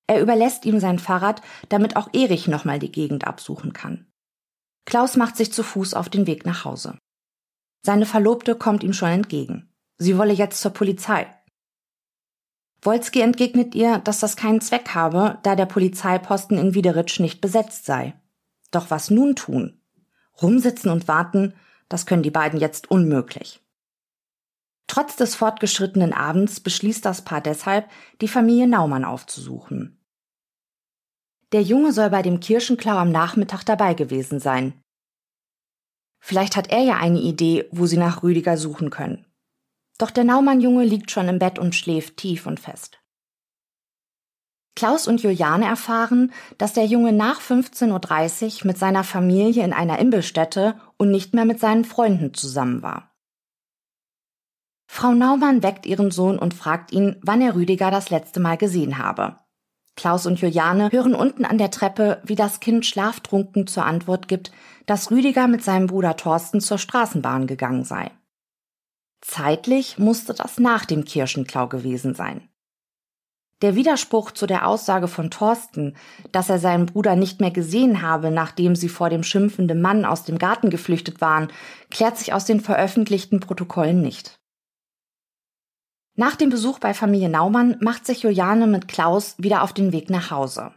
Er 0.08 0.22
überlässt 0.22 0.66
ihm 0.66 0.80
sein 0.80 1.00
Fahrrad, 1.00 1.42
damit 1.70 1.96
auch 1.96 2.10
Erich 2.14 2.48
nochmal 2.48 2.80
die 2.80 2.92
Gegend 2.92 3.26
absuchen 3.26 3.74
kann. 3.74 4.06
Klaus 4.86 5.16
macht 5.16 5.36
sich 5.36 5.52
zu 5.52 5.64
Fuß 5.64 5.94
auf 5.94 6.10
den 6.10 6.28
Weg 6.28 6.46
nach 6.46 6.66
Hause. 6.66 6.98
Seine 7.84 8.06
Verlobte 8.06 8.56
kommt 8.56 8.84
ihm 8.84 8.94
schon 8.94 9.10
entgegen. 9.10 9.74
Sie 9.98 10.18
wolle 10.18 10.34
jetzt 10.34 10.62
zur 10.62 10.72
Polizei. 10.72 11.28
Wolski 12.86 13.22
entgegnet 13.22 13.74
ihr, 13.74 13.98
dass 14.00 14.20
das 14.20 14.36
keinen 14.36 14.62
Zweck 14.62 14.90
habe, 14.94 15.40
da 15.44 15.56
der 15.56 15.66
Polizeiposten 15.66 16.58
in 16.58 16.74
Wiederitsch 16.76 17.20
nicht 17.20 17.42
besetzt 17.42 17.86
sei. 17.86 18.14
Doch 18.72 18.92
was 18.92 19.10
nun 19.10 19.36
tun? 19.36 19.82
Rumsitzen 20.42 20.92
und 20.92 21.08
warten, 21.08 21.54
das 21.90 22.06
können 22.06 22.24
die 22.24 22.32
beiden 22.32 22.60
jetzt 22.60 22.92
unmöglich. 22.92 23.62
Trotz 24.88 25.16
des 25.16 25.34
fortgeschrittenen 25.34 26.14
Abends 26.14 26.60
beschließt 26.60 27.04
das 27.04 27.24
Paar 27.24 27.42
deshalb, 27.42 27.90
die 28.22 28.28
Familie 28.28 28.68
Naumann 28.68 29.06
aufzusuchen. 29.06 30.00
Der 31.52 31.62
Junge 31.62 31.92
soll 31.92 32.10
bei 32.10 32.22
dem 32.22 32.40
Kirschenklau 32.40 32.96
am 32.96 33.12
Nachmittag 33.12 33.64
dabei 33.64 33.94
gewesen 33.94 34.40
sein. 34.40 34.80
Vielleicht 36.20 36.56
hat 36.56 36.72
er 36.72 36.82
ja 36.82 36.98
eine 36.98 37.20
Idee, 37.20 37.68
wo 37.72 37.86
sie 37.86 37.98
nach 37.98 38.24
Rüdiger 38.24 38.58
suchen 38.58 38.90
können. 38.90 39.26
Doch 39.98 40.12
der 40.12 40.24
Naumann-Junge 40.24 40.84
liegt 40.84 41.12
schon 41.12 41.28
im 41.28 41.40
Bett 41.40 41.58
und 41.58 41.76
schläft 41.76 42.18
tief 42.18 42.46
und 42.46 42.60
fest. 42.60 43.00
Klaus 44.76 45.08
und 45.08 45.22
Juliane 45.22 45.66
erfahren, 45.66 46.34
dass 46.58 46.74
der 46.74 46.86
Junge 46.86 47.14
nach 47.14 47.40
15.30 47.40 48.62
Uhr 48.62 48.68
mit 48.68 48.78
seiner 48.78 49.06
Familie 49.06 49.64
in 49.64 49.72
einer 49.72 50.00
Imbissstätte 50.00 50.76
und 50.98 51.12
nicht 51.12 51.34
mehr 51.34 51.46
mit 51.46 51.62
seinen 51.62 51.86
Freunden 51.86 52.34
zusammen 52.34 52.84
war. 52.84 53.16
Frau 54.88 55.14
Naumann 55.14 55.64
weckt 55.64 55.86
ihren 55.86 56.12
Sohn 56.12 56.38
und 56.38 56.54
fragt 56.54 56.92
ihn, 56.92 57.16
wann 57.22 57.42
er 57.42 57.56
Rüdiger 57.56 57.90
das 57.90 58.10
letzte 58.10 58.40
Mal 58.42 58.58
gesehen 58.58 58.98
habe. 58.98 59.40
Klaus 59.96 60.26
und 60.26 60.42
Juliane 60.42 60.92
hören 60.92 61.16
unten 61.16 61.46
an 61.46 61.58
der 61.58 61.72
Treppe, 61.72 62.22
wie 62.26 62.36
das 62.36 62.60
Kind 62.60 62.86
schlaftrunken 62.86 63.66
zur 63.68 63.86
Antwort 63.86 64.28
gibt, 64.28 64.52
dass 64.86 65.10
Rüdiger 65.10 65.48
mit 65.48 65.64
seinem 65.64 65.88
Bruder 65.88 66.18
Thorsten 66.18 66.60
zur 66.60 66.78
Straßenbahn 66.78 67.48
gegangen 67.48 67.86
sei. 67.86 68.12
Zeitlich 69.22 69.98
musste 69.98 70.34
das 70.34 70.60
nach 70.60 70.86
dem 70.86 71.06
Kirschenklau 71.06 71.68
gewesen 71.68 72.14
sein. 72.14 72.50
Der 73.62 73.76
Widerspruch 73.76 74.32
zu 74.32 74.48
der 74.48 74.68
Aussage 74.68 75.08
von 75.08 75.32
Thorsten, 75.32 75.96
dass 76.32 76.50
er 76.50 76.60
seinen 76.60 76.86
Bruder 76.86 77.16
nicht 77.16 77.40
mehr 77.40 77.52
gesehen 77.52 78.02
habe, 78.02 78.30
nachdem 78.30 78.76
sie 78.76 78.90
vor 78.90 79.10
dem 79.10 79.24
schimpfenden 79.24 79.82
Mann 79.82 80.04
aus 80.04 80.24
dem 80.24 80.38
Garten 80.38 80.70
geflüchtet 80.70 81.22
waren, 81.22 81.48
klärt 81.90 82.18
sich 82.18 82.34
aus 82.34 82.46
den 82.46 82.60
veröffentlichten 82.60 83.40
Protokollen 83.40 84.02
nicht. 84.02 84.40
Nach 86.18 86.36
dem 86.36 86.50
Besuch 86.50 86.80
bei 86.80 86.94
Familie 86.94 87.30
Naumann 87.30 87.78
macht 87.82 88.06
sich 88.06 88.24
Juliane 88.24 88.68
mit 88.68 88.88
Klaus 88.88 89.36
wieder 89.38 89.64
auf 89.64 89.74
den 89.74 89.92
Weg 89.92 90.10
nach 90.10 90.32
Hause. 90.32 90.74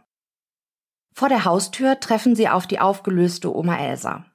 Vor 1.13 1.27
der 1.27 1.45
Haustür 1.45 1.99
treffen 1.99 2.35
sie 2.35 2.47
auf 2.47 2.65
die 2.65 2.79
aufgelöste 2.79 3.53
Oma 3.53 3.77
Elsa. 3.77 4.25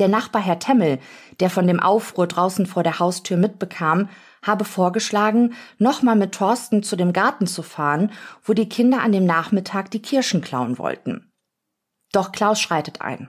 Der 0.00 0.08
Nachbar 0.08 0.40
Herr 0.40 0.58
Temmel, 0.58 0.98
der 1.40 1.50
von 1.50 1.66
dem 1.66 1.78
Aufruhr 1.78 2.26
draußen 2.26 2.64
vor 2.64 2.82
der 2.82 2.98
Haustür 2.98 3.36
mitbekam, 3.36 4.08
habe 4.42 4.64
vorgeschlagen, 4.64 5.52
nochmal 5.76 6.16
mit 6.16 6.32
Thorsten 6.32 6.82
zu 6.82 6.96
dem 6.96 7.12
Garten 7.12 7.46
zu 7.46 7.62
fahren, 7.62 8.10
wo 8.42 8.54
die 8.54 8.68
Kinder 8.68 9.02
an 9.02 9.12
dem 9.12 9.26
Nachmittag 9.26 9.90
die 9.90 10.00
Kirschen 10.00 10.40
klauen 10.40 10.78
wollten. 10.78 11.30
Doch 12.12 12.32
Klaus 12.32 12.58
schreitet 12.58 13.02
ein. 13.02 13.28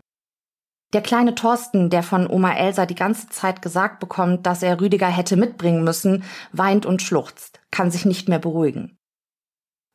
Der 0.93 1.01
kleine 1.01 1.35
Thorsten, 1.35 1.89
der 1.89 2.03
von 2.03 2.25
Oma 2.25 2.53
Elsa 2.53 2.85
die 2.85 2.95
ganze 2.95 3.27
Zeit 3.27 3.61
gesagt 3.61 3.99
bekommt, 3.99 4.45
dass 4.45 4.63
er 4.63 4.79
Rüdiger 4.79 5.07
hätte 5.07 5.35
mitbringen 5.35 5.83
müssen, 5.83 6.23
weint 6.53 6.85
und 6.85 7.01
schluchzt, 7.01 7.59
kann 7.71 7.91
sich 7.91 8.05
nicht 8.05 8.29
mehr 8.29 8.39
beruhigen. 8.39 8.97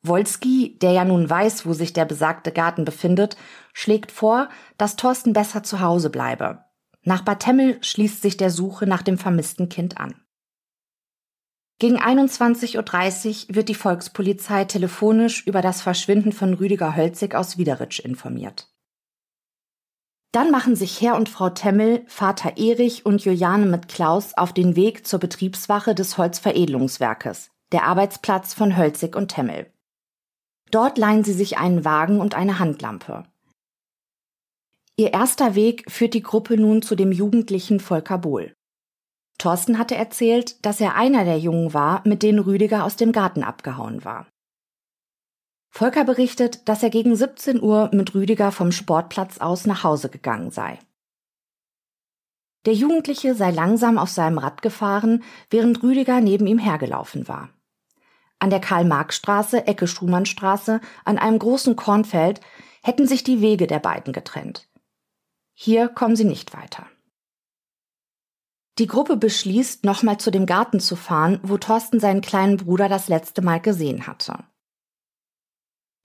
Wolski, 0.02 0.78
der 0.80 0.92
ja 0.92 1.04
nun 1.06 1.28
weiß, 1.28 1.64
wo 1.64 1.72
sich 1.72 1.94
der 1.94 2.04
besagte 2.04 2.52
Garten 2.52 2.84
befindet, 2.84 3.36
schlägt 3.72 4.12
vor, 4.12 4.48
dass 4.76 4.96
Thorsten 4.96 5.32
besser 5.32 5.62
zu 5.62 5.80
Hause 5.80 6.10
bleibe. 6.10 6.65
Nach 7.06 7.22
Bad 7.22 7.38
Temmel 7.38 7.78
schließt 7.82 8.20
sich 8.20 8.36
der 8.36 8.50
Suche 8.50 8.84
nach 8.84 9.02
dem 9.02 9.16
vermissten 9.16 9.68
Kind 9.68 9.98
an. 9.98 10.20
Gegen 11.78 12.00
21.30 12.00 13.48
Uhr 13.48 13.54
wird 13.54 13.68
die 13.68 13.76
Volkspolizei 13.76 14.64
telefonisch 14.64 15.46
über 15.46 15.62
das 15.62 15.82
Verschwinden 15.82 16.32
von 16.32 16.54
Rüdiger 16.54 16.96
Hölzig 16.96 17.36
aus 17.36 17.58
Wiederitsch 17.58 18.00
informiert. 18.00 18.74
Dann 20.32 20.50
machen 20.50 20.74
sich 20.74 21.00
Herr 21.00 21.14
und 21.14 21.28
Frau 21.28 21.48
Temmel, 21.50 22.02
Vater 22.08 22.56
Erich 22.56 23.06
und 23.06 23.24
Juliane 23.24 23.66
mit 23.66 23.86
Klaus 23.86 24.34
auf 24.34 24.52
den 24.52 24.74
Weg 24.74 25.06
zur 25.06 25.20
Betriebswache 25.20 25.94
des 25.94 26.18
Holzveredelungswerkes, 26.18 27.52
der 27.70 27.84
Arbeitsplatz 27.84 28.52
von 28.52 28.76
Hölzig 28.76 29.14
und 29.14 29.28
Temmel. 29.28 29.72
Dort 30.72 30.98
leihen 30.98 31.22
sie 31.22 31.34
sich 31.34 31.56
einen 31.56 31.84
Wagen 31.84 32.20
und 32.20 32.34
eine 32.34 32.58
Handlampe. 32.58 33.24
Ihr 34.98 35.12
erster 35.12 35.54
Weg 35.54 35.90
führt 35.90 36.14
die 36.14 36.22
Gruppe 36.22 36.56
nun 36.56 36.80
zu 36.80 36.94
dem 36.94 37.12
jugendlichen 37.12 37.80
Volker 37.80 38.16
Bohl. 38.16 38.54
Thorsten 39.38 39.78
hatte 39.78 39.94
erzählt, 39.94 40.64
dass 40.64 40.80
er 40.80 40.94
einer 40.94 41.24
der 41.24 41.38
Jungen 41.38 41.74
war, 41.74 42.00
mit 42.06 42.22
denen 42.22 42.38
Rüdiger 42.38 42.84
aus 42.84 42.96
dem 42.96 43.12
Garten 43.12 43.42
abgehauen 43.42 44.04
war. 44.06 44.26
Volker 45.68 46.04
berichtet, 46.04 46.66
dass 46.70 46.82
er 46.82 46.88
gegen 46.88 47.14
17 47.14 47.62
Uhr 47.62 47.90
mit 47.92 48.14
Rüdiger 48.14 48.50
vom 48.50 48.72
Sportplatz 48.72 49.36
aus 49.38 49.66
nach 49.66 49.84
Hause 49.84 50.08
gegangen 50.08 50.50
sei. 50.50 50.78
Der 52.64 52.72
Jugendliche 52.72 53.34
sei 53.34 53.50
langsam 53.50 53.98
auf 53.98 54.08
seinem 54.08 54.38
Rad 54.38 54.62
gefahren, 54.62 55.22
während 55.50 55.82
Rüdiger 55.82 56.22
neben 56.22 56.46
ihm 56.46 56.58
hergelaufen 56.58 57.28
war. 57.28 57.50
An 58.38 58.48
der 58.48 58.60
Karl-Marx-Straße, 58.60 59.66
Ecke 59.66 59.86
Schumannstraße, 59.86 60.80
an 61.04 61.18
einem 61.18 61.38
großen 61.38 61.76
Kornfeld, 61.76 62.40
hätten 62.82 63.06
sich 63.06 63.22
die 63.22 63.42
Wege 63.42 63.66
der 63.66 63.78
beiden 63.78 64.14
getrennt. 64.14 64.65
Hier 65.58 65.88
kommen 65.88 66.16
sie 66.16 66.24
nicht 66.24 66.54
weiter. 66.54 66.86
Die 68.78 68.86
Gruppe 68.86 69.16
beschließt, 69.16 69.84
nochmal 69.84 70.18
zu 70.18 70.30
dem 70.30 70.44
Garten 70.44 70.80
zu 70.80 70.96
fahren, 70.96 71.40
wo 71.42 71.56
Thorsten 71.56 71.98
seinen 71.98 72.20
kleinen 72.20 72.58
Bruder 72.58 72.90
das 72.90 73.08
letzte 73.08 73.40
Mal 73.40 73.58
gesehen 73.58 74.06
hatte. 74.06 74.44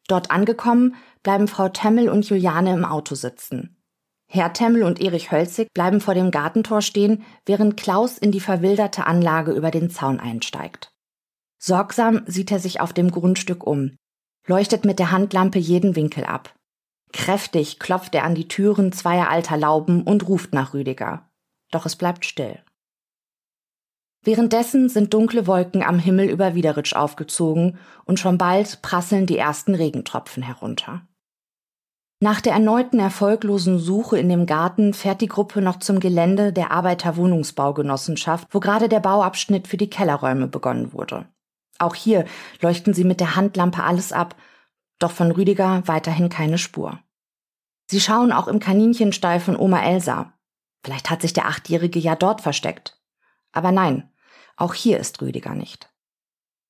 Dort 0.07 0.31
angekommen, 0.31 0.95
bleiben 1.21 1.49
Frau 1.49 1.67
Temmel 1.67 2.07
und 2.07 2.27
Juliane 2.29 2.73
im 2.73 2.85
Auto 2.85 3.13
sitzen. 3.13 3.83
Herr 4.25 4.53
Temmel 4.53 4.83
und 4.83 5.01
Erich 5.01 5.33
Hölzig 5.33 5.67
bleiben 5.73 5.99
vor 5.99 6.13
dem 6.13 6.31
Gartentor 6.31 6.81
stehen, 6.81 7.25
während 7.45 7.75
Klaus 7.75 8.17
in 8.17 8.31
die 8.31 8.39
verwilderte 8.39 9.05
Anlage 9.05 9.51
über 9.51 9.69
den 9.69 9.89
Zaun 9.89 10.21
einsteigt. 10.21 10.93
Sorgsam 11.57 12.23
sieht 12.25 12.51
er 12.51 12.59
sich 12.59 12.79
auf 12.79 12.93
dem 12.93 13.11
Grundstück 13.11 13.67
um, 13.67 13.97
leuchtet 14.47 14.85
mit 14.85 14.97
der 14.97 15.11
Handlampe 15.11 15.59
jeden 15.59 15.97
Winkel 15.97 16.23
ab. 16.23 16.55
Kräftig 17.13 17.79
klopft 17.79 18.15
er 18.15 18.23
an 18.23 18.35
die 18.35 18.47
Türen 18.47 18.91
zweier 18.91 19.29
alter 19.29 19.57
Lauben 19.57 20.03
und 20.03 20.27
ruft 20.27 20.53
nach 20.53 20.73
Rüdiger. 20.73 21.29
Doch 21.71 21.85
es 21.85 21.95
bleibt 21.95 22.25
still. 22.25 22.59
Währenddessen 24.23 24.87
sind 24.87 25.13
dunkle 25.13 25.47
Wolken 25.47 25.81
am 25.81 25.97
Himmel 25.97 26.29
über 26.29 26.53
Wiederitsch 26.53 26.93
aufgezogen 26.93 27.79
und 28.05 28.19
schon 28.19 28.37
bald 28.37 28.81
prasseln 28.83 29.25
die 29.25 29.37
ersten 29.37 29.73
Regentropfen 29.73 30.43
herunter. 30.43 31.01
Nach 32.23 32.39
der 32.39 32.53
erneuten 32.53 32.99
erfolglosen 32.99 33.79
Suche 33.79 34.19
in 34.19 34.29
dem 34.29 34.45
Garten 34.45 34.93
fährt 34.93 35.21
die 35.21 35.27
Gruppe 35.27 35.59
noch 35.59 35.79
zum 35.79 35.99
Gelände 35.99 36.53
der 36.53 36.69
Arbeiterwohnungsbaugenossenschaft, 36.69 38.47
wo 38.51 38.59
gerade 38.59 38.89
der 38.89 38.99
Bauabschnitt 38.99 39.67
für 39.67 39.77
die 39.77 39.89
Kellerräume 39.89 40.47
begonnen 40.47 40.93
wurde. 40.93 41.25
Auch 41.79 41.95
hier 41.95 42.25
leuchten 42.61 42.93
sie 42.93 43.05
mit 43.05 43.19
der 43.21 43.35
Handlampe 43.35 43.83
alles 43.83 44.13
ab, 44.13 44.35
doch 45.03 45.11
von 45.11 45.31
Rüdiger 45.31 45.83
weiterhin 45.87 46.29
keine 46.29 46.57
Spur. 46.57 46.99
Sie 47.87 47.99
schauen 47.99 48.31
auch 48.31 48.47
im 48.47 48.59
Kaninchenstall 48.59 49.39
von 49.39 49.57
Oma 49.57 49.83
Elsa. 49.83 50.33
Vielleicht 50.83 51.09
hat 51.09 51.21
sich 51.21 51.33
der 51.33 51.47
Achtjährige 51.47 51.99
ja 51.99 52.15
dort 52.15 52.41
versteckt. 52.41 53.01
Aber 53.51 53.71
nein, 53.71 54.09
auch 54.55 54.73
hier 54.73 54.99
ist 54.99 55.21
Rüdiger 55.21 55.55
nicht. 55.55 55.93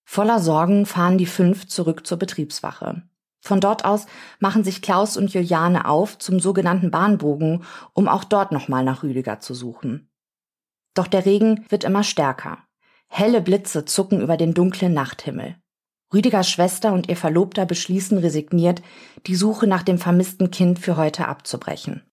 Voller 0.03 0.39
Sorgen 0.39 0.85
fahren 0.85 1.17
die 1.17 1.25
fünf 1.25 1.67
zurück 1.67 2.05
zur 2.05 2.17
Betriebswache. 2.17 3.03
Von 3.39 3.59
dort 3.59 3.85
aus 3.85 4.05
machen 4.39 4.63
sich 4.63 4.81
Klaus 4.81 5.17
und 5.17 5.33
Juliane 5.33 5.85
auf 5.85 6.17
zum 6.17 6.39
sogenannten 6.39 6.91
Bahnbogen, 6.91 7.63
um 7.93 8.07
auch 8.07 8.23
dort 8.23 8.51
nochmal 8.51 8.83
nach 8.83 9.03
Rüdiger 9.03 9.39
zu 9.39 9.53
suchen. 9.53 10.11
Doch 10.93 11.07
der 11.07 11.25
Regen 11.25 11.65
wird 11.69 11.83
immer 11.83 12.03
stärker. 12.03 12.59
Helle 13.07 13.41
Blitze 13.41 13.85
zucken 13.85 14.21
über 14.21 14.37
den 14.37 14.53
dunklen 14.53 14.93
Nachthimmel. 14.93 15.60
Rüdigers 16.13 16.49
Schwester 16.49 16.93
und 16.93 17.09
ihr 17.09 17.17
Verlobter 17.17 17.65
beschließen 17.65 18.17
resigniert, 18.17 18.81
die 19.27 19.35
Suche 19.35 19.67
nach 19.67 19.83
dem 19.83 19.97
vermissten 19.97 20.51
Kind 20.51 20.79
für 20.79 20.97
heute 20.97 21.27
abzubrechen. 21.27 22.03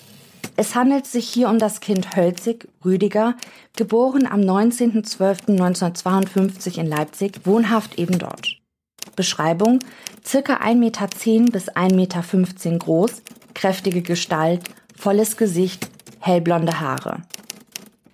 Es 0.60 0.74
handelt 0.74 1.06
sich 1.06 1.30
hier 1.30 1.50
um 1.50 1.60
das 1.60 1.82
Kind 1.82 2.16
Hölzig, 2.16 2.68
Rüdiger, 2.84 3.36
geboren 3.76 4.26
am 4.26 4.42
19.12.1952 4.42 6.80
in 6.80 6.88
Leipzig, 6.88 7.42
wohnhaft 7.44 8.00
eben 8.00 8.18
dort. 8.18 8.58
Beschreibung, 9.16 9.78
circa 10.26 10.56
1,10 10.56 10.76
Meter 10.80 11.08
bis 11.52 11.70
1,15 11.70 11.96
Meter 11.96 12.24
groß, 12.80 13.22
kräftige 13.54 14.02
Gestalt, 14.02 14.64
volles 14.98 15.38
Gesicht, 15.38 15.92
hellblonde 16.22 16.80
Haare. 16.80 17.22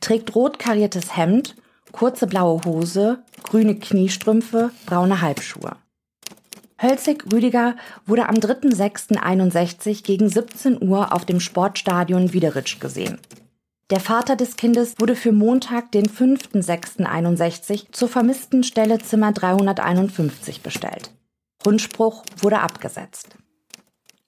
Trägt 0.01 0.35
rot 0.35 0.59
kariertes 0.59 1.15
Hemd, 1.15 1.55
kurze 1.93 2.27
blaue 2.27 2.59
Hose, 2.65 3.23
grüne 3.43 3.75
Kniestrümpfe, 3.75 4.71
braune 4.85 5.21
Halbschuhe. 5.21 5.77
Hölzig 6.83 7.23
Rüdiger 7.31 7.77
wurde 8.05 8.27
am 8.27 8.35
3.6.61 8.35 10.03
gegen 10.03 10.27
17 10.27 10.83
Uhr 10.85 11.13
auf 11.13 11.23
dem 11.23 11.39
Sportstadion 11.39 12.33
Wiederitsch 12.33 12.81
gesehen. 12.81 13.19
Der 13.89 14.01
Vater 14.01 14.35
des 14.35 14.57
Kindes 14.57 14.95
wurde 14.99 15.15
für 15.15 15.31
Montag, 15.31 15.93
den 15.93 16.07
5.6.61 16.07 17.93
zur 17.93 18.09
vermissten 18.09 18.63
Stelle 18.63 18.99
Zimmer 18.99 19.31
351 19.31 20.61
bestellt. 20.61 21.11
Rundspruch 21.65 22.25
wurde 22.39 22.59
abgesetzt. 22.59 23.37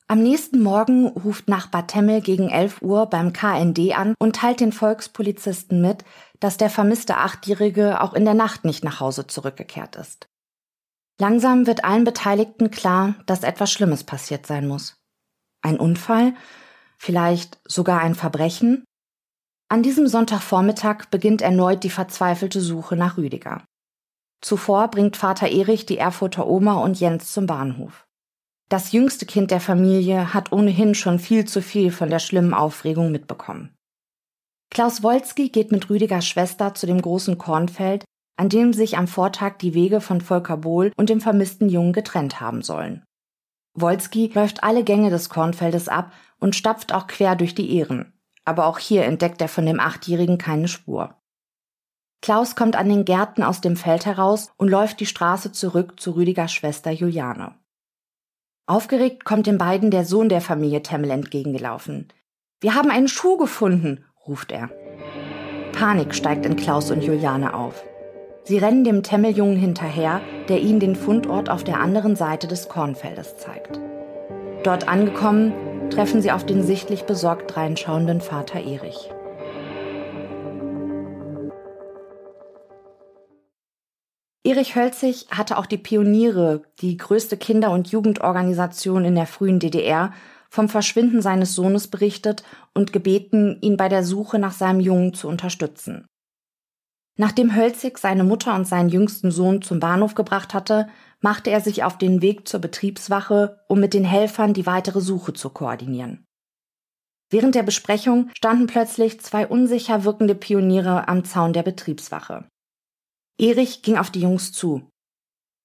Am 0.08 0.24
nächsten 0.24 0.62
Morgen 0.62 1.08
ruft 1.08 1.50
Nachbar 1.50 1.88
Temmel 1.88 2.22
gegen 2.22 2.50
11 2.50 2.82
Uhr 2.82 3.08
beim 3.08 3.34
KND 3.34 3.98
an 3.98 4.14
und 4.18 4.38
teilt 4.38 4.62
den 4.62 4.72
Volkspolizisten 4.72 5.82
mit, 5.82 6.06
dass 6.40 6.56
der 6.56 6.70
vermisste 6.70 7.18
Achtjährige 7.18 8.00
auch 8.00 8.14
in 8.14 8.24
der 8.24 8.34
Nacht 8.34 8.64
nicht 8.64 8.84
nach 8.86 9.02
Hause 9.02 9.28
zurückgekehrt 9.28 9.98
ist. 9.98 10.30
Langsam 11.20 11.66
wird 11.66 11.86
allen 11.86 12.04
Beteiligten 12.04 12.72
klar, 12.72 13.16
dass 13.26 13.44
etwas 13.44 13.72
Schlimmes 13.72 14.04
passiert 14.04 14.46
sein 14.46 14.68
muss. 14.68 14.98
Ein 15.62 15.80
Unfall? 15.80 16.34
Vielleicht 16.98 17.60
sogar 17.66 18.02
ein 18.02 18.16
Verbrechen? 18.16 18.84
An 19.70 19.82
diesem 19.82 20.08
Sonntagvormittag 20.08 21.06
beginnt 21.10 21.42
erneut 21.42 21.84
die 21.84 21.90
verzweifelte 21.90 22.62
Suche 22.62 22.96
nach 22.96 23.18
Rüdiger. 23.18 23.64
Zuvor 24.42 24.90
bringt 24.90 25.18
Vater 25.18 25.48
Erich 25.48 25.86
die 25.86 25.98
Erfurter 25.98 26.48
Oma 26.48 26.76
und 26.76 27.00
Jens 27.00 27.32
zum 27.32 27.48
Bahnhof. 27.48 28.06
Das 28.70 28.92
jüngste 28.92 29.26
Kind 29.26 29.52
der 29.52 29.62
Familie 29.62 30.34
hat 30.34 30.52
ohnehin 30.52 30.96
schon 30.96 31.20
viel 31.20 31.46
zu 31.46 31.62
viel 31.62 31.92
von 31.92 32.10
der 32.10 32.20
schlimmen 32.20 32.54
Aufregung 32.54 33.12
mitbekommen. 33.12 33.76
Klaus 34.70 35.04
Wolski 35.04 35.50
geht 35.50 35.72
mit 35.72 35.90
Rüdigers 35.90 36.28
Schwester 36.28 36.74
zu 36.74 36.86
dem 36.86 37.02
großen 37.02 37.38
Kornfeld, 37.38 38.04
an 38.38 38.50
dem 38.50 38.74
sich 38.74 38.98
am 38.98 39.08
Vortag 39.08 39.58
die 39.60 39.74
Wege 39.74 40.02
von 40.02 40.22
Volker 40.22 40.58
Bohl 40.58 40.92
und 40.98 41.10
dem 41.10 41.22
vermissten 41.22 41.70
Jungen 41.70 41.94
getrennt 41.94 42.40
haben 42.40 42.62
sollen. 42.62 43.04
Wolski 43.74 44.32
läuft 44.34 44.64
alle 44.64 44.84
Gänge 44.84 45.10
des 45.10 45.30
Kornfeldes 45.30 45.90
ab 45.90 46.12
und 46.40 46.56
stapft 46.56 46.94
auch 46.94 47.08
quer 47.08 47.36
durch 47.36 47.56
die 47.56 47.76
Ehren. 47.76 48.14
Aber 48.46 48.68
auch 48.68 48.80
hier 48.80 49.06
entdeckt 49.06 49.42
er 49.42 49.48
von 49.48 49.66
dem 49.66 49.80
Achtjährigen 49.80 50.38
keine 50.38 50.68
Spur. 50.68 51.16
Klaus 52.22 52.56
kommt 52.56 52.76
an 52.76 52.90
den 52.90 53.06
Gärten 53.06 53.44
aus 53.44 53.62
dem 53.62 53.76
Feld 53.76 54.06
heraus 54.06 54.52
und 54.58 54.70
läuft 54.70 55.00
die 55.00 55.06
Straße 55.06 55.52
zurück 55.52 56.00
zu 56.00 56.12
Rüdigers 56.12 56.52
Schwester 56.54 56.92
Juliane. 56.92 57.56
Aufgeregt 58.68 59.26
kommt 59.26 59.46
den 59.46 59.58
beiden 59.58 59.92
der 59.92 60.06
Sohn 60.06 60.30
der 60.30 60.42
Familie 60.42 60.82
Temmel 60.82 61.12
entgegengelaufen. 61.12 62.08
Wir 62.62 62.74
haben 62.74 62.90
einen 62.90 63.08
Schuh 63.08 63.38
gefunden, 63.38 64.06
ruft 64.26 64.52
er. 64.52 64.70
Panik 65.74 66.16
steigt 66.16 66.46
in 66.46 66.56
Klaus 66.56 66.90
und 66.90 67.04
Juliane 67.04 67.54
auf. 67.54 67.84
Sie 68.48 68.60
rennen 68.60 68.84
dem 68.84 69.02
Temmeljungen 69.02 69.58
hinterher, 69.58 70.22
der 70.50 70.62
ihnen 70.62 70.80
den 70.80 70.96
Fundort 70.96 71.50
auf 71.50 71.64
der 71.64 71.80
anderen 71.80 72.16
Seite 72.16 72.48
des 72.48 72.70
Kornfeldes 72.70 73.38
zeigt. 73.38 73.80
Dort 74.64 74.88
angekommen, 74.88 75.52
treffen 75.90 76.22
sie 76.22 76.32
auf 76.32 76.46
den 76.46 76.62
sichtlich 76.62 77.06
besorgt 77.06 77.58
reinschauenden 77.58 78.22
Vater 78.22 78.60
Erich. 78.60 79.10
Erich 84.44 84.76
Hölzig 84.76 85.26
hatte 85.32 85.58
auch 85.58 85.66
die 85.66 85.80
Pioniere, 85.80 86.62
die 86.82 86.98
größte 86.98 87.38
Kinder- 87.38 87.72
und 87.72 87.88
Jugendorganisation 87.88 89.06
in 89.06 89.16
der 89.16 89.26
frühen 89.26 89.60
DDR, 89.60 90.14
vom 90.52 90.70
Verschwinden 90.70 91.24
seines 91.24 91.56
Sohnes 91.56 91.88
berichtet 91.88 92.44
und 92.76 92.94
gebeten, 92.94 93.58
ihn 93.62 93.76
bei 93.76 93.90
der 93.90 94.04
Suche 94.04 94.38
nach 94.38 94.54
seinem 94.54 94.82
Jungen 94.82 95.16
zu 95.16 95.28
unterstützen. 95.28 96.06
Nachdem 97.18 97.56
Hölzig 97.56 97.98
seine 97.98 98.24
Mutter 98.24 98.56
und 98.56 98.68
seinen 98.68 98.90
jüngsten 98.90 99.32
Sohn 99.32 99.62
zum 99.62 99.80
Bahnhof 99.80 100.16
gebracht 100.16 100.54
hatte, 100.54 100.90
machte 101.22 101.50
er 101.50 101.62
sich 101.62 101.84
auf 101.84 101.98
den 101.98 102.22
Weg 102.22 102.48
zur 102.48 102.60
Betriebswache, 102.60 103.64
um 103.70 103.80
mit 103.80 103.94
den 103.94 104.04
Helfern 104.04 104.54
die 104.54 104.66
weitere 104.66 105.00
Suche 105.00 105.34
zu 105.34 105.50
koordinieren. 105.50 106.26
Während 107.30 107.56
der 107.56 107.64
Besprechung 107.64 108.30
standen 108.38 108.68
plötzlich 108.68 109.22
zwei 109.22 109.48
unsicher 109.48 110.04
wirkende 110.04 110.36
Pioniere 110.36 111.08
am 111.08 111.24
Zaun 111.24 111.54
der 111.54 111.64
Betriebswache. 111.64 112.48
Erich 113.40 113.82
ging 113.82 113.98
auf 113.98 114.12
die 114.12 114.22
Jungs 114.22 114.52
zu. 114.52 114.90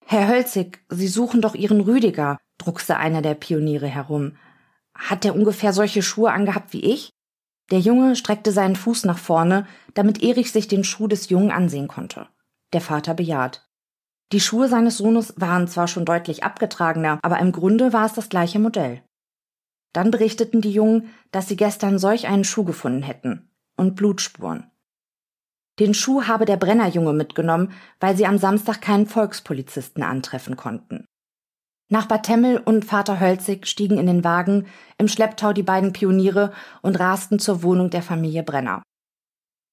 Herr 0.07 0.29
Hölzig, 0.29 0.85
Sie 0.89 1.09
suchen 1.09 1.41
doch 1.41 1.55
Ihren 1.55 1.81
Rüdiger, 1.81 2.39
druckste 2.59 2.97
einer 2.97 3.23
der 3.23 3.35
Pioniere 3.35 3.87
herum. 3.87 4.37
Hat 4.97 5.25
er 5.25 5.35
ungefähr 5.35 5.73
solche 5.73 6.03
Schuhe 6.03 6.33
angehabt 6.33 6.73
wie 6.73 6.81
ich? 6.81 7.11
Der 7.71 7.81
Junge 7.81 8.17
streckte 8.17 8.53
seinen 8.53 8.77
Fuß 8.77 9.05
nach 9.05 9.19
vorne, 9.19 9.67
damit 9.95 10.23
Erich 10.23 10.53
sich 10.53 10.67
den 10.67 10.85
Schuh 10.85 11.07
des 11.07 11.29
Jungen 11.29 11.51
ansehen 11.51 11.89
konnte. 11.89 12.27
Der 12.73 12.81
Vater 12.81 13.15
bejaht. 13.15 13.69
Die 14.33 14.41
Schuhe 14.41 14.69
seines 14.69 14.99
Sohnes 14.99 15.35
waren 15.37 15.69
zwar 15.69 15.89
schon 15.89 16.05
deutlich 16.05 16.45
abgetragener, 16.45 17.19
aber 17.23 17.39
im 17.39 17.53
Grunde 17.53 17.93
war 17.93 18.07
es 18.07 18.13
das 18.13 18.29
gleiche 18.29 18.59
Modell. 18.59 19.03
Dann 19.93 20.11
berichteten 20.11 20.61
die 20.61 20.73
Jungen, 20.73 21.11
dass 21.33 21.49
sie 21.49 21.57
gestern 21.57 21.99
solch 21.99 22.29
einen 22.29 22.45
Schuh 22.45 22.65
gefunden 22.65 23.03
hätten 23.03 23.51
und 23.77 23.97
Blutspuren. 23.97 24.71
Den 25.81 25.95
Schuh 25.95 26.25
habe 26.25 26.45
der 26.45 26.59
Brennerjunge 26.59 27.13
mitgenommen, 27.13 27.73
weil 27.99 28.17
sie 28.17 28.27
am 28.27 28.39
Samstag 28.39 28.81
keinen 28.83 29.07
Volkspolizisten 29.07 30.03
antreffen 30.03 30.57
konnten. 30.57 31.07
Nachbar 31.93 32.23
Temmel 32.23 32.59
und 32.59 32.85
Vater 32.85 33.19
Hölzig 33.19 33.67
stiegen 33.67 33.99
in 33.99 34.07
den 34.07 34.23
Wagen, 34.23 34.67
im 34.97 35.09
Schlepptau 35.09 35.53
die 35.53 35.65
beiden 35.65 35.93
Pioniere 35.93 36.53
und 36.83 37.01
rasten 37.01 37.41
zur 37.41 37.65
Wohnung 37.65 37.91
der 37.91 38.03
Familie 38.03 38.45
Brenner. 38.45 38.85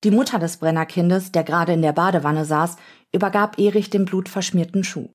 Die 0.04 0.10
Mutter 0.10 0.40
des 0.40 0.58
Brennerkindes, 0.58 1.32
der 1.32 1.44
gerade 1.44 1.74
in 1.74 1.84
der 1.84 1.94
Badewanne 1.94 2.44
saß, 2.44 2.78
übergab 3.14 3.60
Erich 3.60 3.92
den 3.92 4.06
blutverschmierten 4.06 4.84
Schuh. 4.84 5.12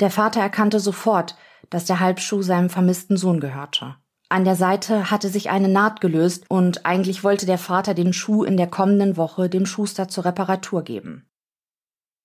Der 0.00 0.10
Vater 0.10 0.40
erkannte 0.40 0.80
sofort, 0.80 1.36
dass 1.70 1.84
der 1.84 2.00
Halbschuh 2.00 2.42
seinem 2.42 2.68
vermissten 2.68 3.16
Sohn 3.16 3.38
gehörte. 3.38 3.94
An 4.28 4.44
der 4.44 4.56
Seite 4.56 5.12
hatte 5.12 5.28
sich 5.28 5.50
eine 5.50 5.68
Naht 5.68 6.00
gelöst 6.00 6.46
und 6.48 6.84
eigentlich 6.84 7.22
wollte 7.22 7.46
der 7.46 7.58
Vater 7.58 7.94
den 7.94 8.12
Schuh 8.12 8.42
in 8.42 8.56
der 8.56 8.66
kommenden 8.66 9.16
Woche 9.16 9.48
dem 9.48 9.66
Schuster 9.66 10.08
zur 10.08 10.24
Reparatur 10.24 10.82
geben. 10.82 11.28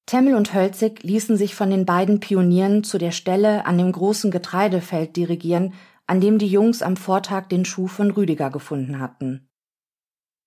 Temmel 0.09 0.33
und 0.33 0.55
Hölzig 0.55 1.03
ließen 1.03 1.37
sich 1.37 1.53
von 1.53 1.69
den 1.69 1.85
beiden 1.85 2.19
Pionieren 2.19 2.83
zu 2.83 2.97
der 2.97 3.11
Stelle 3.11 3.67
an 3.67 3.77
dem 3.77 3.91
großen 3.91 4.31
Getreidefeld 4.31 5.15
dirigieren, 5.15 5.75
an 6.07 6.19
dem 6.19 6.39
die 6.39 6.47
Jungs 6.47 6.81
am 6.81 6.97
Vortag 6.97 7.45
den 7.45 7.63
Schuh 7.63 7.85
von 7.85 8.09
Rüdiger 8.09 8.49
gefunden 8.49 8.99
hatten. 8.99 9.47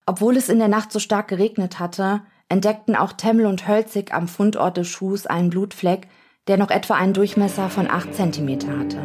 Obwohl 0.04 0.36
es 0.36 0.48
in 0.48 0.58
der 0.58 0.66
Nacht 0.66 0.90
so 0.90 0.98
stark 0.98 1.28
geregnet 1.28 1.78
hatte, 1.78 2.22
entdeckten 2.48 2.96
auch 2.96 3.12
Temmel 3.12 3.46
und 3.46 3.68
Hölzig 3.68 4.12
am 4.12 4.26
Fundort 4.26 4.78
des 4.78 4.88
Schuhs 4.88 5.28
einen 5.28 5.50
Blutfleck, 5.50 6.08
der 6.48 6.56
noch 6.56 6.72
etwa 6.72 6.94
einen 6.94 7.14
Durchmesser 7.14 7.70
von 7.70 7.88
acht 7.88 8.16
Zentimeter 8.16 8.76
hatte. 8.76 8.98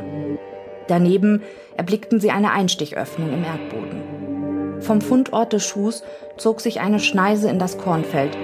Daneben 0.88 1.44
erblickten 1.76 2.20
sie 2.20 2.32
eine 2.32 2.52
Einstichöffnung 2.52 3.32
im 3.32 3.44
Erdboden. 3.44 4.82
Vom 4.82 5.02
Fundort 5.02 5.54
des 5.54 5.64
Schuhs 5.68 6.02
zog 6.36 6.62
sich 6.62 6.80
eine 6.80 7.00
Schneise 7.00 7.48
in 7.48 7.60
das 7.60 7.78
Kornfeld, 7.78 8.36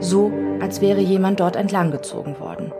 so 0.00 0.32
als 0.60 0.80
wäre 0.80 1.00
jemand 1.00 1.40
dort 1.40 1.56
entlanggezogen 1.56 2.38
worden. 2.38 2.72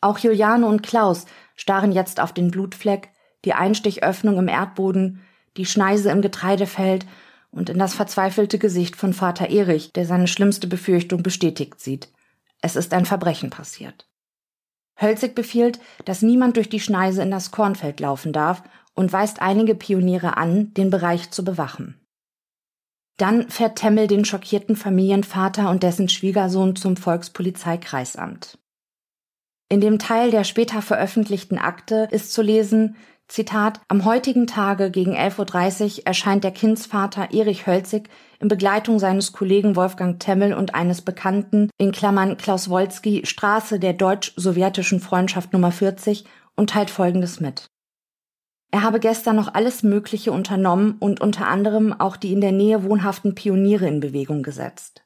Auch 0.00 0.18
Juliane 0.18 0.66
und 0.66 0.82
Klaus 0.82 1.26
starren 1.56 1.92
jetzt 1.92 2.20
auf 2.20 2.32
den 2.32 2.50
Blutfleck, 2.50 3.10
die 3.44 3.52
Einstichöffnung 3.52 4.38
im 4.38 4.48
Erdboden, 4.48 5.24
die 5.56 5.66
Schneise 5.66 6.10
im 6.10 6.22
Getreidefeld 6.22 7.06
und 7.50 7.68
in 7.70 7.78
das 7.78 7.94
verzweifelte 7.94 8.58
Gesicht 8.58 8.94
von 8.94 9.12
Vater 9.12 9.50
Erich, 9.50 9.92
der 9.92 10.06
seine 10.06 10.28
schlimmste 10.28 10.66
Befürchtung 10.66 11.22
bestätigt 11.22 11.80
sieht. 11.80 12.10
Es 12.60 12.76
ist 12.76 12.92
ein 12.94 13.06
Verbrechen 13.06 13.50
passiert. 13.50 14.08
Hölzig 15.00 15.34
befiehlt, 15.34 15.80
dass 16.04 16.22
niemand 16.22 16.56
durch 16.56 16.68
die 16.68 16.80
Schneise 16.80 17.22
in 17.22 17.30
das 17.30 17.50
Kornfeld 17.50 18.00
laufen 18.00 18.32
darf 18.32 18.62
und 18.98 19.12
weist 19.12 19.40
einige 19.40 19.76
Pioniere 19.76 20.36
an, 20.36 20.74
den 20.74 20.90
Bereich 20.90 21.30
zu 21.30 21.44
bewachen. 21.44 21.94
Dann 23.16 23.48
fährt 23.48 23.78
Temmel 23.78 24.08
den 24.08 24.24
schockierten 24.24 24.76
Familienvater 24.76 25.70
und 25.70 25.82
dessen 25.82 26.08
Schwiegersohn 26.08 26.76
zum 26.76 26.96
Volkspolizeikreisamt. 26.96 28.58
In 29.70 29.80
dem 29.80 29.98
Teil 29.98 30.30
der 30.30 30.44
später 30.44 30.82
veröffentlichten 30.82 31.58
Akte 31.58 32.08
ist 32.10 32.32
zu 32.32 32.42
lesen, 32.42 32.96
Zitat, 33.28 33.80
am 33.88 34.04
heutigen 34.04 34.46
Tage 34.46 34.90
gegen 34.90 35.14
11.30 35.14 35.98
Uhr 35.98 36.06
erscheint 36.06 36.42
der 36.42 36.50
Kindsvater 36.50 37.28
Erich 37.32 37.66
Hölzig 37.66 38.08
in 38.40 38.48
Begleitung 38.48 38.98
seines 38.98 39.32
Kollegen 39.32 39.76
Wolfgang 39.76 40.18
Temmel 40.18 40.54
und 40.54 40.74
eines 40.74 41.02
Bekannten, 41.02 41.70
in 41.76 41.92
Klammern 41.92 42.38
Klaus 42.38 42.70
Wolski, 42.70 43.26
Straße 43.26 43.78
der 43.78 43.92
deutsch-sowjetischen 43.92 45.00
Freundschaft 45.00 45.52
Nummer 45.52 45.70
40 45.70 46.24
und 46.56 46.70
teilt 46.70 46.90
Folgendes 46.90 47.38
mit. 47.38 47.68
Er 48.70 48.82
habe 48.82 49.00
gestern 49.00 49.36
noch 49.36 49.54
alles 49.54 49.82
Mögliche 49.82 50.30
unternommen 50.30 50.96
und 51.00 51.20
unter 51.20 51.48
anderem 51.48 51.98
auch 51.98 52.16
die 52.16 52.32
in 52.32 52.40
der 52.40 52.52
Nähe 52.52 52.84
wohnhaften 52.84 53.34
Pioniere 53.34 53.86
in 53.86 54.00
Bewegung 54.00 54.42
gesetzt. 54.42 55.04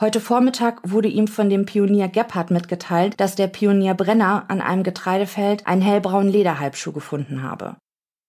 Heute 0.00 0.20
Vormittag 0.20 0.80
wurde 0.84 1.08
ihm 1.08 1.26
von 1.26 1.48
dem 1.48 1.64
Pionier 1.64 2.08
Gebhardt 2.08 2.50
mitgeteilt, 2.50 3.18
dass 3.18 3.34
der 3.34 3.46
Pionier 3.46 3.94
Brenner 3.94 4.44
an 4.48 4.60
einem 4.60 4.82
Getreidefeld 4.82 5.66
einen 5.66 5.80
hellbraunen 5.80 6.30
Lederhalbschuh 6.30 6.92
gefunden 6.92 7.42
habe. 7.42 7.76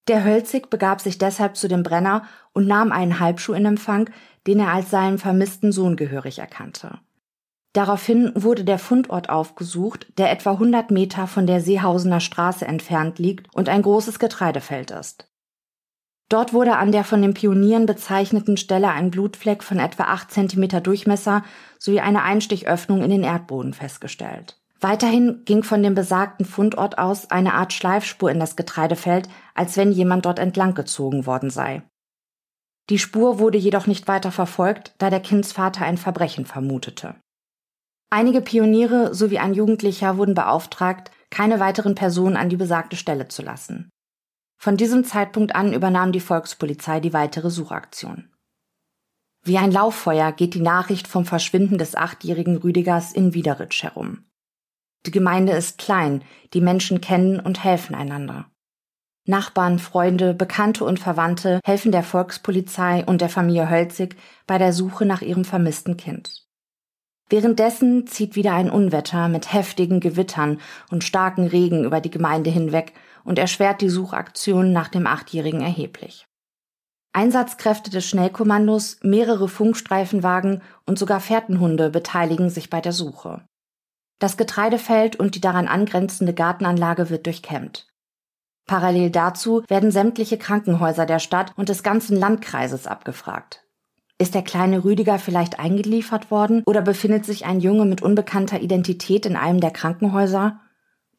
Der 0.07 0.23
Hölzig 0.23 0.69
begab 0.69 1.01
sich 1.01 1.17
deshalb 1.17 1.57
zu 1.57 1.67
dem 1.67 1.83
Brenner 1.83 2.23
und 2.53 2.67
nahm 2.67 2.93
einen 2.93 3.19
Halbschuh 3.19 3.53
in 3.53 3.65
Empfang, 3.65 4.09
den 4.47 4.59
er 4.59 4.71
als 4.71 4.89
seinen 4.89 5.17
vermissten 5.17 5.73
Sohn 5.73 5.97
gehörig 5.97 6.39
erkannte. 6.39 6.99
Daraufhin 7.77 8.31
wurde 8.33 8.63
der 8.63 8.79
Fundort 8.79 9.29
aufgesucht, 9.29 10.07
der 10.17 10.31
etwa 10.31 10.53
100 10.53 10.89
Meter 10.89 11.27
von 11.27 11.45
der 11.45 11.61
Seehausener 11.61 12.21
Straße 12.21 12.65
entfernt 12.65 13.19
liegt 13.19 13.53
und 13.53 13.69
ein 13.69 13.83
großes 13.83 14.17
Getreidefeld 14.17 14.89
ist. 14.89 15.31
Dort 16.27 16.53
wurde 16.53 16.77
an 16.77 16.91
der 16.91 17.03
von 17.03 17.21
den 17.21 17.35
Pionieren 17.35 17.85
bezeichneten 17.85 18.57
Stelle 18.57 18.89
ein 18.89 19.11
Blutfleck 19.11 19.61
von 19.61 19.77
etwa 19.77 20.05
acht 20.05 20.31
Zentimeter 20.31 20.81
Durchmesser 20.81 21.43
sowie 21.77 21.99
eine 21.99 22.23
Einstichöffnung 22.23 23.03
in 23.03 23.11
den 23.11 23.23
Erdboden 23.23 23.75
festgestellt. 23.75 24.59
Weiterhin 24.81 25.43
ging 25.45 25.61
von 25.61 25.83
dem 25.83 25.93
besagten 25.93 26.47
Fundort 26.47 26.97
aus 26.97 27.29
eine 27.29 27.53
Art 27.53 27.73
Schleifspur 27.73 28.31
in 28.31 28.39
das 28.39 28.55
Getreidefeld, 28.55 29.29
als 29.53 29.77
wenn 29.77 29.91
jemand 29.91 30.25
dort 30.25 30.39
entlang 30.39 30.73
gezogen 30.73 31.27
worden 31.27 31.51
sei. 31.51 31.83
Die 32.89 32.97
Spur 32.97 33.37
wurde 33.37 33.59
jedoch 33.59 33.85
nicht 33.85 34.07
weiter 34.07 34.31
verfolgt, 34.31 34.95
da 34.97 35.11
der 35.11 35.19
Kindsvater 35.19 35.85
ein 35.85 35.97
Verbrechen 35.97 36.47
vermutete. 36.47 37.13
Einige 38.09 38.41
Pioniere 38.41 39.13
sowie 39.13 39.39
ein 39.39 39.53
Jugendlicher 39.53 40.17
wurden 40.17 40.33
beauftragt, 40.33 41.11
keine 41.29 41.59
weiteren 41.59 41.93
Personen 41.93 42.37
an 42.37 42.47
die 42.47 42.55
besagte 42.55 42.95
Stelle 42.95 43.27
zu 43.27 43.41
lassen. 43.41 43.89
Von 44.57 44.77
diesem 44.77 45.03
Zeitpunkt 45.03 45.55
an 45.55 45.73
übernahm 45.73 46.11
die 46.11 46.21
Volkspolizei 46.21 46.99
die 46.99 47.13
weitere 47.13 47.49
Suchaktion. 47.49 48.33
Wie 49.43 49.57
ein 49.57 49.71
Lauffeuer 49.71 50.31
geht 50.31 50.53
die 50.53 50.61
Nachricht 50.61 51.07
vom 51.07 51.25
Verschwinden 51.25 51.77
des 51.77 51.95
achtjährigen 51.95 52.57
Rüdigers 52.57 53.11
in 53.11 53.33
Wiederitsch 53.33 53.83
herum. 53.83 54.25
Die 55.05 55.11
Gemeinde 55.11 55.53
ist 55.53 55.77
klein, 55.77 56.23
die 56.53 56.61
Menschen 56.61 57.01
kennen 57.01 57.39
und 57.39 57.63
helfen 57.63 57.93
einander. 57.93 58.49
Nachbarn, 59.25 59.77
Freunde, 59.77 60.33
Bekannte 60.33 60.85
und 60.85 60.99
Verwandte 60.99 61.59
helfen 61.65 61.91
der 61.91 62.03
Volkspolizei 62.03 63.05
und 63.05 63.19
der 63.19 63.29
Familie 63.29 63.69
Hölzig 63.69 64.15
bei 64.47 64.57
der 64.57 64.71
Suche 64.71 65.05
nach 65.05 65.21
ihrem 65.21 65.43
vermissten 65.43 65.97
Kind. 65.97 66.46
Währenddessen 67.29 68.07
zieht 68.07 68.35
wieder 68.35 68.53
ein 68.53 68.69
Unwetter 68.69 69.27
mit 69.27 69.51
heftigen 69.53 69.99
Gewittern 69.99 70.61
und 70.89 71.03
starken 71.03 71.47
Regen 71.47 71.83
über 71.83 71.99
die 71.99 72.11
Gemeinde 72.11 72.49
hinweg 72.49 72.93
und 73.25 73.37
erschwert 73.37 73.81
die 73.81 73.89
Suchaktion 73.89 74.71
nach 74.71 74.87
dem 74.87 75.05
Achtjährigen 75.05 75.61
erheblich. 75.61 76.25
Einsatzkräfte 77.11 77.89
des 77.89 78.05
Schnellkommandos, 78.05 78.99
mehrere 79.01 79.49
Funkstreifenwagen 79.49 80.61
und 80.85 80.99
sogar 80.99 81.19
Fährtenhunde 81.19 81.89
beteiligen 81.89 82.49
sich 82.49 82.69
bei 82.69 82.79
der 82.79 82.93
Suche. 82.93 83.43
Das 84.19 84.37
Getreidefeld 84.37 85.15
und 85.15 85.35
die 85.35 85.41
daran 85.41 85.67
angrenzende 85.67 86.33
Gartenanlage 86.33 87.09
wird 87.09 87.25
durchkämmt. 87.25 87.87
Parallel 88.67 89.09
dazu 89.09 89.63
werden 89.67 89.91
sämtliche 89.91 90.37
Krankenhäuser 90.37 91.05
der 91.05 91.19
Stadt 91.19 91.53
und 91.55 91.69
des 91.69 91.83
ganzen 91.83 92.17
Landkreises 92.17 92.85
abgefragt. 92.85 93.66
Ist 94.19 94.33
der 94.33 94.41
kleine 94.41 94.83
Rüdiger 94.83 95.19
vielleicht 95.19 95.59
eingeliefert 95.59 96.31
worden 96.31 96.63
oder 96.65 96.81
befindet 96.81 97.25
sich 97.25 97.45
ein 97.45 97.59
Junge 97.59 97.85
mit 97.85 98.01
unbekannter 98.01 98.61
Identität 98.61 99.25
in 99.25 99.35
einem 99.35 99.59
der 99.59 99.71
Krankenhäuser? 99.71 100.59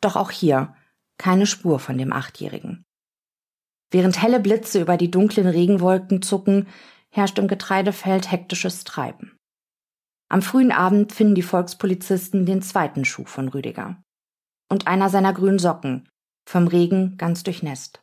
Doch 0.00 0.16
auch 0.16 0.30
hier 0.30 0.74
keine 1.16 1.46
Spur 1.46 1.78
von 1.78 1.98
dem 1.98 2.12
Achtjährigen. 2.12 2.84
Während 3.90 4.22
helle 4.22 4.40
Blitze 4.40 4.80
über 4.80 4.96
die 4.96 5.10
dunklen 5.10 5.46
Regenwolken 5.46 6.22
zucken, 6.22 6.68
herrscht 7.10 7.38
im 7.38 7.48
Getreidefeld 7.48 8.30
hektisches 8.30 8.84
Treiben. 8.84 9.36
Am 10.28 10.42
frühen 10.42 10.72
Abend 10.72 11.12
finden 11.12 11.34
die 11.34 11.42
Volkspolizisten 11.42 12.46
den 12.46 12.62
zweiten 12.62 13.04
Schuh 13.04 13.24
von 13.24 13.48
Rüdiger. 13.48 14.02
Und 14.68 14.86
einer 14.86 15.08
seiner 15.08 15.32
grünen 15.32 15.58
Socken, 15.58 16.08
vom 16.46 16.66
Regen 16.66 17.16
ganz 17.16 17.42
durchnässt. 17.42 18.02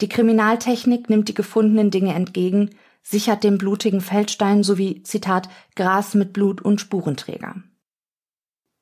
Die 0.00 0.08
Kriminaltechnik 0.08 1.10
nimmt 1.10 1.28
die 1.28 1.34
gefundenen 1.34 1.90
Dinge 1.90 2.14
entgegen, 2.14 2.70
sichert 3.08 3.44
den 3.44 3.56
blutigen 3.56 4.00
Feldstein 4.00 4.64
sowie, 4.64 5.04
Zitat, 5.04 5.48
Gras 5.76 6.14
mit 6.14 6.32
Blut 6.32 6.60
und 6.60 6.80
Spurenträger. 6.80 7.54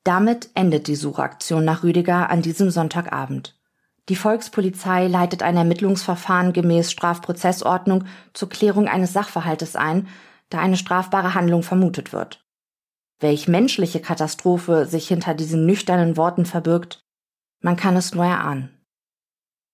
Damit 0.03 0.49
endet 0.55 0.87
die 0.87 0.97
Suchaktion 0.97 1.65
nach 1.65 1.83
Rüdiger 1.83 2.31
an 2.31 2.41
diesem 2.41 2.71
Sonntagabend. 2.71 3.59
Die 4.09 4.17
Volkspolizei 4.17 5.09
leitet 5.09 5.43
ein 5.43 5.59
Ermittlungsverfahren 5.59 6.55
gemäß 6.55 6.91
Strafprozessordnung 6.91 8.05
zur 8.33 8.49
Klärung 8.49 8.89
eines 8.89 9.13
Sachverhaltes 9.13 9.77
ein, 9.77 10.09
da 10.49 10.59
eine 10.59 10.79
strafbare 10.79 11.35
Handlung 11.35 11.63
vermutet 11.63 12.13
wird. 12.15 12.47
Welch 13.21 13.47
menschliche 13.47 14.01
Katastrophe 14.01 14.87
sich 14.87 15.09
hinter 15.09 15.35
diesen 15.35 15.67
nüchternen 15.67 16.17
Worten 16.17 16.47
verbirgt, 16.47 17.05
man 17.61 17.77
kann 17.77 17.97
es 17.97 18.15
nur 18.15 18.25
erahnen. 18.25 18.71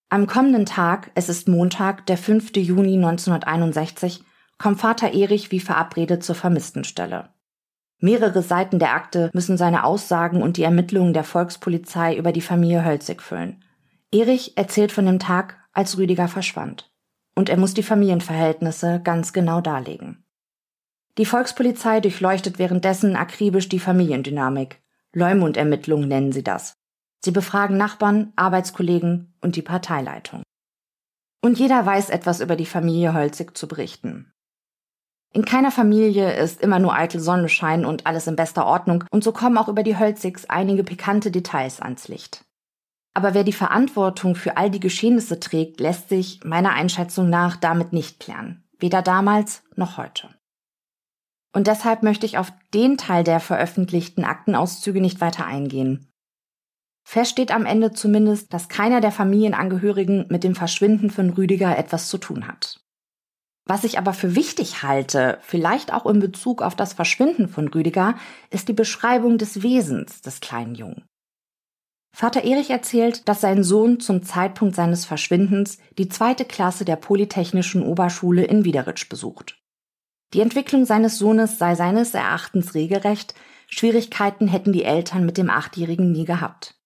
Am 0.08 0.26
kommenden 0.26 0.66
Tag, 0.66 1.12
es 1.14 1.28
ist 1.28 1.46
Montag, 1.46 2.06
der 2.06 2.18
5. 2.18 2.56
Juni 2.56 2.96
1961, 2.96 4.24
kommt 4.60 4.80
Vater 4.80 5.12
Erich 5.12 5.50
wie 5.50 5.60
verabredet 5.60 6.22
zur 6.22 6.34
Vermisstenstelle. 6.34 7.30
Mehrere 7.98 8.42
Seiten 8.42 8.78
der 8.78 8.94
Akte 8.94 9.30
müssen 9.32 9.56
seine 9.56 9.84
Aussagen 9.84 10.42
und 10.42 10.56
die 10.56 10.62
Ermittlungen 10.62 11.14
der 11.14 11.24
Volkspolizei 11.24 12.16
über 12.16 12.32
die 12.32 12.40
Familie 12.40 12.84
Hölzig 12.84 13.22
füllen. 13.22 13.64
Erich 14.12 14.56
erzählt 14.56 14.92
von 14.92 15.06
dem 15.06 15.18
Tag, 15.18 15.56
als 15.72 15.96
Rüdiger 15.96 16.28
verschwand. 16.28 16.90
Und 17.34 17.48
er 17.48 17.56
muss 17.56 17.74
die 17.74 17.82
Familienverhältnisse 17.82 19.00
ganz 19.02 19.32
genau 19.32 19.60
darlegen. 19.60 20.24
Die 21.16 21.26
Volkspolizei 21.26 22.00
durchleuchtet 22.00 22.58
währenddessen 22.58 23.16
akribisch 23.16 23.68
die 23.68 23.78
Familiendynamik. 23.78 24.82
Leumund-Ermittlungen 25.12 26.08
nennen 26.08 26.32
sie 26.32 26.44
das. 26.44 26.74
Sie 27.24 27.30
befragen 27.30 27.76
Nachbarn, 27.76 28.32
Arbeitskollegen 28.36 29.34
und 29.40 29.56
die 29.56 29.62
Parteileitung. 29.62 30.42
Und 31.42 31.58
jeder 31.58 31.84
weiß 31.84 32.10
etwas 32.10 32.40
über 32.40 32.56
die 32.56 32.66
Familie 32.66 33.14
Holzig 33.14 33.56
zu 33.56 33.66
berichten. 33.66 34.32
In 35.32 35.44
keiner 35.44 35.70
Familie 35.70 36.34
ist 36.34 36.60
immer 36.60 36.80
nur 36.80 36.94
eitel 36.94 37.20
Sonnenschein 37.20 37.84
und 37.84 38.06
alles 38.06 38.26
in 38.26 38.34
bester 38.34 38.66
Ordnung, 38.66 39.04
und 39.10 39.22
so 39.22 39.32
kommen 39.32 39.58
auch 39.58 39.68
über 39.68 39.84
die 39.84 39.98
Hölzigs 39.98 40.46
einige 40.46 40.82
pikante 40.82 41.30
Details 41.30 41.80
ans 41.80 42.08
Licht. 42.08 42.44
Aber 43.14 43.34
wer 43.34 43.44
die 43.44 43.52
Verantwortung 43.52 44.34
für 44.34 44.56
all 44.56 44.70
die 44.70 44.80
Geschehnisse 44.80 45.38
trägt, 45.38 45.80
lässt 45.80 46.08
sich 46.08 46.40
meiner 46.44 46.72
Einschätzung 46.72 47.30
nach 47.30 47.56
damit 47.56 47.92
nicht 47.92 48.20
klären. 48.20 48.64
Weder 48.78 49.02
damals 49.02 49.62
noch 49.76 49.98
heute. 49.98 50.28
Und 51.52 51.66
deshalb 51.66 52.02
möchte 52.02 52.26
ich 52.26 52.38
auf 52.38 52.52
den 52.72 52.96
Teil 52.96 53.24
der 53.24 53.40
veröffentlichten 53.40 54.24
Aktenauszüge 54.24 55.00
nicht 55.00 55.20
weiter 55.20 55.46
eingehen. 55.46 56.08
Fest 57.04 57.32
steht 57.32 57.52
am 57.52 57.66
Ende 57.66 57.92
zumindest, 57.92 58.52
dass 58.54 58.68
keiner 58.68 59.00
der 59.00 59.10
Familienangehörigen 59.10 60.26
mit 60.28 60.44
dem 60.44 60.54
Verschwinden 60.54 61.10
von 61.10 61.30
Rüdiger 61.30 61.76
etwas 61.76 62.08
zu 62.08 62.18
tun 62.18 62.46
hat. 62.46 62.80
Was 63.70 63.84
ich 63.84 63.98
aber 63.98 64.14
für 64.14 64.34
wichtig 64.34 64.82
halte, 64.82 65.38
vielleicht 65.42 65.92
auch 65.92 66.04
in 66.06 66.18
Bezug 66.18 66.60
auf 66.60 66.74
das 66.74 66.92
Verschwinden 66.92 67.46
von 67.46 67.68
Rüdiger, 67.68 68.16
ist 68.50 68.66
die 68.66 68.72
Beschreibung 68.72 69.38
des 69.38 69.62
Wesens 69.62 70.22
des 70.22 70.40
kleinen 70.40 70.74
Jungen. 70.74 71.04
Vater 72.12 72.42
Erich 72.42 72.70
erzählt, 72.70 73.28
dass 73.28 73.40
sein 73.40 73.62
Sohn 73.62 74.00
zum 74.00 74.24
Zeitpunkt 74.24 74.74
seines 74.74 75.04
Verschwindens 75.04 75.78
die 75.98 76.08
zweite 76.08 76.44
Klasse 76.46 76.84
der 76.84 76.96
Polytechnischen 76.96 77.84
Oberschule 77.84 78.42
in 78.42 78.64
Wiederitsch 78.64 79.08
besucht. 79.08 79.56
Die 80.34 80.40
Entwicklung 80.40 80.84
seines 80.84 81.18
Sohnes 81.18 81.56
sei 81.56 81.76
seines 81.76 82.12
Erachtens 82.12 82.74
regelrecht, 82.74 83.36
Schwierigkeiten 83.68 84.48
hätten 84.48 84.72
die 84.72 84.82
Eltern 84.82 85.24
mit 85.24 85.38
dem 85.38 85.48
Achtjährigen 85.48 86.10
nie 86.10 86.24
gehabt. 86.24 86.79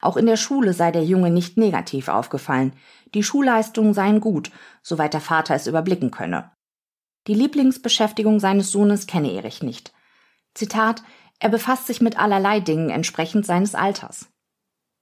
Auch 0.00 0.16
in 0.16 0.26
der 0.26 0.36
Schule 0.36 0.72
sei 0.72 0.90
der 0.90 1.04
Junge 1.04 1.30
nicht 1.30 1.56
negativ 1.56 2.08
aufgefallen, 2.08 2.72
die 3.14 3.22
Schulleistungen 3.22 3.94
seien 3.94 4.20
gut, 4.20 4.50
soweit 4.82 5.14
der 5.14 5.20
Vater 5.20 5.54
es 5.54 5.66
überblicken 5.66 6.10
könne. 6.10 6.52
Die 7.26 7.34
Lieblingsbeschäftigung 7.34 8.38
seines 8.38 8.70
Sohnes 8.70 9.06
kenne 9.06 9.32
Erich 9.32 9.62
nicht. 9.62 9.92
Zitat, 10.54 11.02
er 11.38 11.48
befasst 11.48 11.86
sich 11.86 12.00
mit 12.00 12.18
allerlei 12.18 12.60
Dingen 12.60 12.90
entsprechend 12.90 13.46
seines 13.46 13.74
Alters. 13.74 14.28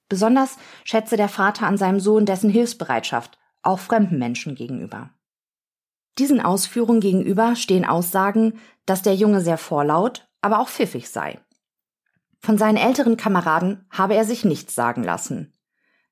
Besonders 0.09 0.57
schätze 0.85 1.17
der 1.17 1.29
Vater 1.29 1.67
an 1.67 1.77
seinem 1.77 2.01
Sohn 2.01 2.27
dessen 2.27 2.51
Hilfsbereitschaft, 2.51 3.39
auch 3.63 3.79
fremden 3.79 4.19
Menschen 4.19 4.55
gegenüber. 4.55 5.11
Diesen 6.19 6.41
Ausführungen 6.41 7.01
gegenüber 7.01 7.57
stehen 7.57 7.85
Aussagen, 7.85 8.61
dass 8.87 9.03
der 9.03 9.15
Junge 9.15 9.41
sehr 9.41 9.59
vorlaut, 9.59 10.29
aber 10.41 10.61
auch 10.61 10.69
pfiffig 10.69 11.09
sei. 11.09 11.41
Von 12.45 12.59
seinen 12.59 12.77
älteren 12.77 13.17
Kameraden 13.17 13.87
habe 13.89 14.15
er 14.15 14.27
sich 14.27 14.45
nichts 14.45 14.75
sagen 14.75 15.03
lassen. 15.03 15.55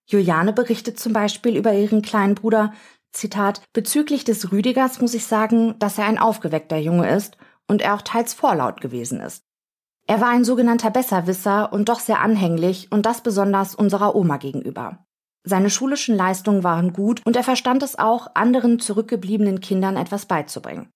Juliane 0.07 0.55
berichtet 0.55 0.99
zum 0.99 1.13
Beispiel 1.13 1.59
über 1.59 1.75
ihren 1.75 2.01
kleinen 2.01 2.35
Bruder, 2.35 2.73
Zitat, 3.13 3.61
bezüglich 3.75 4.25
des 4.25 4.51
Rüdigers 4.51 5.03
muss 5.03 5.13
ich 5.13 5.27
sagen, 5.27 5.79
dass 5.79 5.99
er 5.99 6.07
ein 6.07 6.17
aufgeweckter 6.17 6.79
Junge 6.79 7.15
ist 7.15 7.37
und 7.69 7.83
er 7.83 7.93
auch 7.93 8.01
teils 8.01 8.33
vorlaut 8.33 8.81
gewesen 8.81 9.21
ist. 9.21 9.45
Er 10.07 10.23
war 10.23 10.31
ein 10.31 10.45
sogenannter 10.45 10.91
Besserwisser 10.91 11.71
und 11.71 11.91
doch 11.91 12.01
sehr 12.01 12.21
anhänglich 12.21 12.91
und 12.91 13.05
das 13.05 13.21
besonders 13.21 13.75
unserer 13.75 14.15
Oma 14.15 14.39
gegenüber. 14.39 15.05
Seine 15.45 15.69
schulischen 15.69 16.17
Leistungen 16.17 16.65
waren 16.65 16.95
gut 16.95 17.21
und 17.27 17.37
er 17.37 17.45
verstand 17.45 17.83
es 17.83 17.99
auch, 17.99 18.29
anderen 18.33 18.79
zurückgebliebenen 18.79 19.61
Kindern 19.61 19.99
etwas 19.99 20.25
beizubringen. 20.25 20.89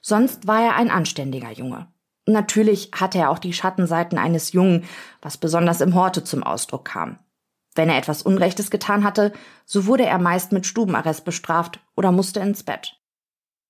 Sonst 0.00 0.46
war 0.46 0.62
er 0.62 0.76
ein 0.76 0.92
anständiger 0.92 1.50
Junge. 1.50 1.88
Natürlich 2.26 2.90
hatte 2.94 3.18
er 3.18 3.30
auch 3.30 3.38
die 3.38 3.52
Schattenseiten 3.52 4.18
eines 4.18 4.52
Jungen, 4.52 4.84
was 5.22 5.38
besonders 5.38 5.80
im 5.80 5.94
Horte 5.94 6.22
zum 6.24 6.42
Ausdruck 6.42 6.84
kam. 6.84 7.18
Wenn 7.74 7.88
er 7.88 7.98
etwas 7.98 8.22
Unrechtes 8.22 8.70
getan 8.70 9.04
hatte, 9.04 9.32
so 9.64 9.86
wurde 9.86 10.04
er 10.04 10.18
meist 10.18 10.52
mit 10.52 10.66
Stubenarrest 10.66 11.24
bestraft 11.24 11.80
oder 11.96 12.12
musste 12.12 12.40
ins 12.40 12.62
Bett. 12.62 13.00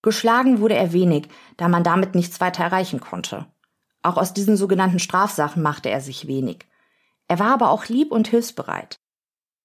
Geschlagen 0.03 0.61
wurde 0.61 0.75
er 0.75 0.93
wenig, 0.93 1.29
da 1.59 1.69
man 1.69 1.85
damit 1.85 2.15
nichts 2.15 2.41
weiter 2.41 2.65
erreichen 2.65 3.01
konnte. 3.01 3.47
Auch 4.03 4.17
aus 4.17 4.33
diesen 4.33 4.57
sogenannten 4.57 4.99
Strafsachen 4.99 5.63
machte 5.63 5.91
er 5.91 6.01
sich 6.01 6.27
wenig. 6.27 6.67
Er 7.29 7.39
war 7.39 7.53
aber 7.53 7.71
auch 7.71 7.87
lieb 7.87 8.11
und 8.11 8.29
hilfsbereit. 8.29 8.99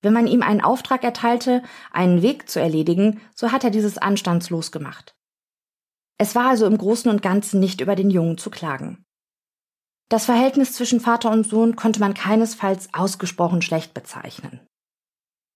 Wenn 0.02 0.14
man 0.14 0.28
ihm 0.28 0.44
einen 0.44 0.62
Auftrag 0.62 1.04
erteilte, 1.04 1.64
einen 1.92 2.22
Weg 2.22 2.50
zu 2.50 2.60
erledigen, 2.60 3.22
so 3.34 3.52
hat 3.52 3.64
er 3.64 3.72
dieses 3.72 3.98
anstandslos 3.98 4.72
gemacht. 4.72 5.15
Es 6.18 6.36
war 6.36 6.50
also 6.50 6.66
im 6.66 6.78
Großen 6.78 7.12
und 7.12 7.22
Ganzen 7.22 7.60
nicht 7.60 7.82
über 7.82 7.96
den 7.96 8.10
Jungen 8.10 8.38
zu 8.38 8.50
klagen. 8.50 9.04
Das 10.08 10.26
Verhältnis 10.26 10.74
zwischen 10.74 11.00
Vater 11.00 11.32
und 11.32 11.48
Sohn 11.48 11.76
konnte 11.76 12.00
man 12.00 12.14
keinesfalls 12.14 12.90
ausgesprochen 12.94 13.62
schlecht 13.62 13.94
bezeichnen. 13.94 14.60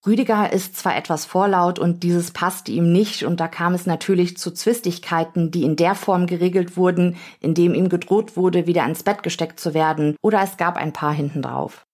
Rüdiger 0.06 0.52
ist 0.52 0.76
zwar 0.76 0.96
etwas 0.96 1.26
vorlaut 1.26 1.78
und 1.78 2.02
dieses 2.02 2.30
passte 2.30 2.72
ihm 2.72 2.90
nicht 2.90 3.22
und 3.22 3.38
da 3.38 3.48
kam 3.48 3.74
es 3.74 3.84
natürlich 3.84 4.38
zu 4.38 4.50
Zwistigkeiten, 4.50 5.50
die 5.50 5.62
in 5.62 5.76
der 5.76 5.94
Form 5.94 6.26
geregelt 6.26 6.76
wurden, 6.76 7.16
indem 7.38 7.74
ihm 7.74 7.90
gedroht 7.90 8.36
wurde, 8.36 8.66
wieder 8.66 8.84
ins 8.86 9.02
Bett 9.02 9.22
gesteckt 9.22 9.60
zu 9.60 9.74
werden 9.74 10.16
oder 10.22 10.42
es 10.42 10.56
gab 10.56 10.76
ein 10.76 10.94
paar 10.94 11.12
hinten 11.12 11.42
drauf. 11.42 11.84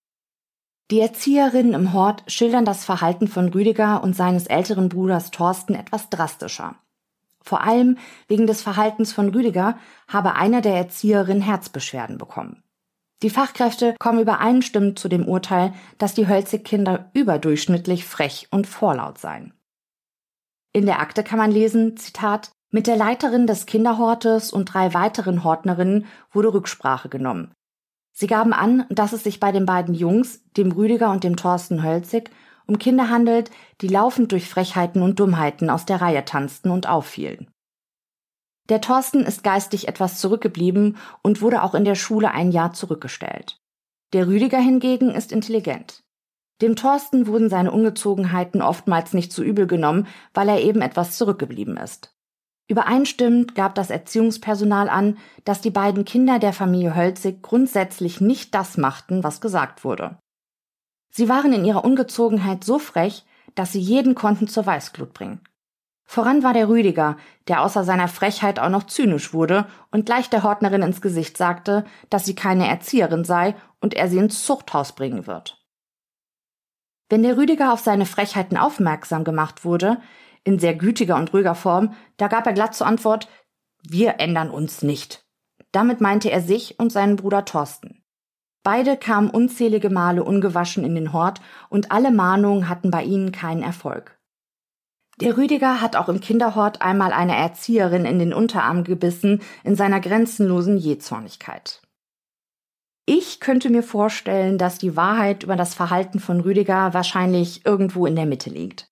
Die 0.92 1.00
Erzieherinnen 1.00 1.74
im 1.74 1.92
Hort 1.92 2.22
schildern 2.28 2.64
das 2.64 2.84
Verhalten 2.84 3.26
von 3.26 3.48
Rüdiger 3.48 4.04
und 4.04 4.14
seines 4.14 4.46
älteren 4.46 4.88
Bruders 4.88 5.32
Thorsten 5.32 5.74
etwas 5.74 6.08
drastischer. 6.08 6.76
Vor 7.46 7.62
allem 7.62 7.96
wegen 8.26 8.48
des 8.48 8.60
Verhaltens 8.60 9.12
von 9.12 9.28
Rüdiger 9.28 9.78
habe 10.08 10.34
einer 10.34 10.60
der 10.60 10.74
Erzieherinnen 10.74 11.42
Herzbeschwerden 11.42 12.18
bekommen. 12.18 12.64
Die 13.22 13.30
Fachkräfte 13.30 13.94
kommen 14.00 14.20
übereinstimmend 14.20 14.98
zu 14.98 15.08
dem 15.08 15.26
Urteil, 15.26 15.72
dass 15.96 16.14
die 16.14 16.26
Hölzig-Kinder 16.26 17.10
überdurchschnittlich 17.14 18.04
frech 18.04 18.48
und 18.50 18.66
vorlaut 18.66 19.18
seien. 19.18 19.54
In 20.72 20.86
der 20.86 20.98
Akte 21.00 21.22
kann 21.22 21.38
man 21.38 21.52
lesen, 21.52 21.96
Zitat, 21.96 22.50
mit 22.70 22.88
der 22.88 22.96
Leiterin 22.96 23.46
des 23.46 23.64
Kinderhortes 23.64 24.52
und 24.52 24.74
drei 24.74 24.92
weiteren 24.92 25.44
Hortnerinnen 25.44 26.06
wurde 26.32 26.52
Rücksprache 26.52 27.08
genommen. 27.08 27.54
Sie 28.12 28.26
gaben 28.26 28.52
an, 28.52 28.86
dass 28.90 29.12
es 29.12 29.22
sich 29.22 29.40
bei 29.40 29.52
den 29.52 29.66
beiden 29.66 29.94
Jungs, 29.94 30.42
dem 30.56 30.72
Rüdiger 30.72 31.10
und 31.12 31.22
dem 31.22 31.36
Thorsten 31.36 31.82
Hölzig, 31.82 32.30
um 32.66 32.78
Kinder 32.78 33.10
handelt, 33.10 33.50
die 33.80 33.88
laufend 33.88 34.32
durch 34.32 34.48
Frechheiten 34.48 35.02
und 35.02 35.18
Dummheiten 35.20 35.70
aus 35.70 35.86
der 35.86 36.00
Reihe 36.00 36.24
tanzten 36.24 36.70
und 36.70 36.88
auffielen. 36.88 37.50
Der 38.68 38.80
Thorsten 38.80 39.20
ist 39.20 39.44
geistig 39.44 39.86
etwas 39.86 40.18
zurückgeblieben 40.20 40.96
und 41.22 41.40
wurde 41.40 41.62
auch 41.62 41.74
in 41.74 41.84
der 41.84 41.94
Schule 41.94 42.32
ein 42.32 42.50
Jahr 42.50 42.72
zurückgestellt. 42.72 43.60
Der 44.12 44.26
Rüdiger 44.26 44.58
hingegen 44.58 45.10
ist 45.10 45.32
intelligent. 45.32 46.02
Dem 46.62 46.74
Thorsten 46.74 47.26
wurden 47.26 47.50
seine 47.50 47.70
Ungezogenheiten 47.70 48.62
oftmals 48.62 49.12
nicht 49.12 49.32
zu 49.32 49.44
übel 49.44 49.66
genommen, 49.66 50.06
weil 50.32 50.48
er 50.48 50.60
eben 50.60 50.80
etwas 50.80 51.16
zurückgeblieben 51.16 51.76
ist. 51.76 52.16
Übereinstimmend 52.68 53.54
gab 53.54 53.74
das 53.76 53.90
Erziehungspersonal 53.90 54.88
an, 54.88 55.18
dass 55.44 55.60
die 55.60 55.70
beiden 55.70 56.04
Kinder 56.04 56.38
der 56.38 56.52
Familie 56.52 56.96
Hölzig 56.96 57.42
grundsätzlich 57.42 58.20
nicht 58.20 58.54
das 58.54 58.76
machten, 58.76 59.22
was 59.22 59.40
gesagt 59.40 59.84
wurde. 59.84 60.18
Sie 61.16 61.30
waren 61.30 61.54
in 61.54 61.64
ihrer 61.64 61.82
Ungezogenheit 61.82 62.62
so 62.62 62.78
frech, 62.78 63.24
dass 63.54 63.72
sie 63.72 63.80
jeden 63.80 64.14
konnten 64.14 64.48
zur 64.48 64.66
Weißglut 64.66 65.14
bringen. 65.14 65.40
Voran 66.04 66.42
war 66.42 66.52
der 66.52 66.68
Rüdiger, 66.68 67.16
der 67.48 67.62
außer 67.62 67.84
seiner 67.84 68.08
Frechheit 68.08 68.58
auch 68.58 68.68
noch 68.68 68.84
zynisch 68.84 69.32
wurde 69.32 69.66
und 69.90 70.04
gleich 70.04 70.28
der 70.28 70.42
Hortnerin 70.42 70.82
ins 70.82 71.00
Gesicht 71.00 71.38
sagte, 71.38 71.86
dass 72.10 72.26
sie 72.26 72.34
keine 72.34 72.68
Erzieherin 72.68 73.24
sei 73.24 73.54
und 73.80 73.94
er 73.94 74.10
sie 74.10 74.18
ins 74.18 74.44
Zuchthaus 74.44 74.94
bringen 74.94 75.26
wird. 75.26 75.64
Wenn 77.08 77.22
der 77.22 77.38
Rüdiger 77.38 77.72
auf 77.72 77.80
seine 77.80 78.04
Frechheiten 78.04 78.58
aufmerksam 78.58 79.24
gemacht 79.24 79.64
wurde, 79.64 80.02
in 80.44 80.58
sehr 80.58 80.74
gütiger 80.74 81.16
und 81.16 81.32
ruhiger 81.32 81.54
Form, 81.54 81.94
da 82.18 82.28
gab 82.28 82.46
er 82.46 82.52
glatt 82.52 82.74
zur 82.74 82.86
Antwort, 82.86 83.26
wir 83.82 84.20
ändern 84.20 84.50
uns 84.50 84.82
nicht. 84.82 85.24
Damit 85.72 86.02
meinte 86.02 86.30
er 86.30 86.42
sich 86.42 86.78
und 86.78 86.92
seinen 86.92 87.16
Bruder 87.16 87.46
Thorsten. 87.46 88.02
Beide 88.66 88.96
kamen 88.96 89.30
unzählige 89.30 89.90
Male 89.90 90.24
ungewaschen 90.24 90.82
in 90.82 90.96
den 90.96 91.12
Hort 91.12 91.40
und 91.68 91.92
alle 91.92 92.10
Mahnungen 92.10 92.68
hatten 92.68 92.90
bei 92.90 93.04
ihnen 93.04 93.30
keinen 93.30 93.62
Erfolg. 93.62 94.18
Der 95.20 95.36
Rüdiger 95.36 95.80
hat 95.80 95.94
auch 95.94 96.08
im 96.08 96.18
Kinderhort 96.18 96.82
einmal 96.82 97.12
eine 97.12 97.36
Erzieherin 97.36 98.04
in 98.04 98.18
den 98.18 98.34
Unterarm 98.34 98.82
gebissen 98.82 99.40
in 99.62 99.76
seiner 99.76 100.00
grenzenlosen 100.00 100.78
Jähzornigkeit. 100.78 101.80
Ich 103.06 103.38
könnte 103.38 103.70
mir 103.70 103.84
vorstellen, 103.84 104.58
dass 104.58 104.78
die 104.78 104.96
Wahrheit 104.96 105.44
über 105.44 105.54
das 105.54 105.72
Verhalten 105.74 106.18
von 106.18 106.40
Rüdiger 106.40 106.92
wahrscheinlich 106.92 107.64
irgendwo 107.64 108.04
in 108.04 108.16
der 108.16 108.26
Mitte 108.26 108.50
liegt. 108.50 108.88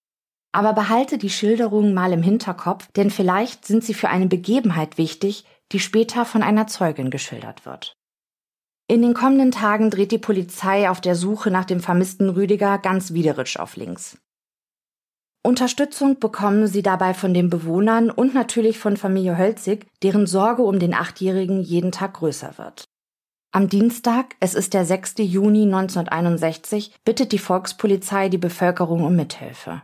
Aber 0.53 0.73
behalte 0.73 1.19
die 1.19 1.31
Schilderungen 1.31 1.95
mal 1.95 2.13
im 2.13 2.23
Hinterkopf, 2.23 2.87
denn 2.93 3.11
vielleicht 3.11 3.67
sind 3.67 3.83
sie 3.83 3.95
für 3.95 4.09
eine 4.09 4.29
Begebenheit 4.29 4.99
wichtig, 4.99 5.45
die 5.73 5.81
später 5.81 6.25
von 6.25 6.45
einer 6.45 6.69
Zeugin 6.69 7.11
geschildert 7.11 7.67
wird. 7.67 7.97
In 8.87 9.01
den 9.01 9.15
kommenden 9.15 9.51
Tagen 9.51 9.91
dreht 9.91 10.13
die 10.13 10.19
Polizei 10.19 10.91
auf 10.91 11.01
der 11.01 11.15
Suche 11.15 11.51
nach 11.51 11.65
dem 11.65 11.81
vermissten 11.81 12.29
Rüdiger 12.29 12.79
ganz 12.79 13.15
Wiederitsch 13.15 13.57
auf 13.59 13.77
links. 13.77 14.19
Unterstützung 15.43 16.19
bekommen 16.19 16.67
sie 16.67 16.83
dabei 16.83 17.15
von 17.15 17.33
den 17.35 17.51
Bewohnern 17.51 18.11
und 18.11 18.35
natürlich 18.35 18.79
von 18.79 18.97
Familie 18.97 19.39
Hölzig, 19.39 19.87
deren 20.03 20.27
Sorge 20.27 20.63
um 20.63 20.79
den 20.79 20.95
Achtjährigen 20.95 21.63
jeden 21.63 21.93
Tag 21.93 22.15
größer 22.15 22.57
wird. 22.59 22.85
Am 23.53 23.69
Dienstag, 23.69 24.37
es 24.41 24.55
ist 24.55 24.75
der 24.75 24.85
6. 24.85 25.15
Juni 25.19 25.63
1961, 25.63 26.95
bittet 27.05 27.33
die 27.33 27.39
Volkspolizei 27.39 28.29
die 28.29 28.39
Bevölkerung 28.39 29.05
um 29.05 29.17
Mithilfe. 29.17 29.83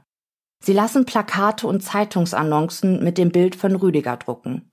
Sie 0.63 0.73
lassen 0.73 1.07
Plakate 1.07 1.67
und 1.67 1.83
Zeitungsannoncen 1.83 3.03
mit 3.03 3.17
dem 3.17 3.31
Bild 3.31 3.55
von 3.55 3.77
Rüdiger 3.77 4.17
drucken. 4.17 4.71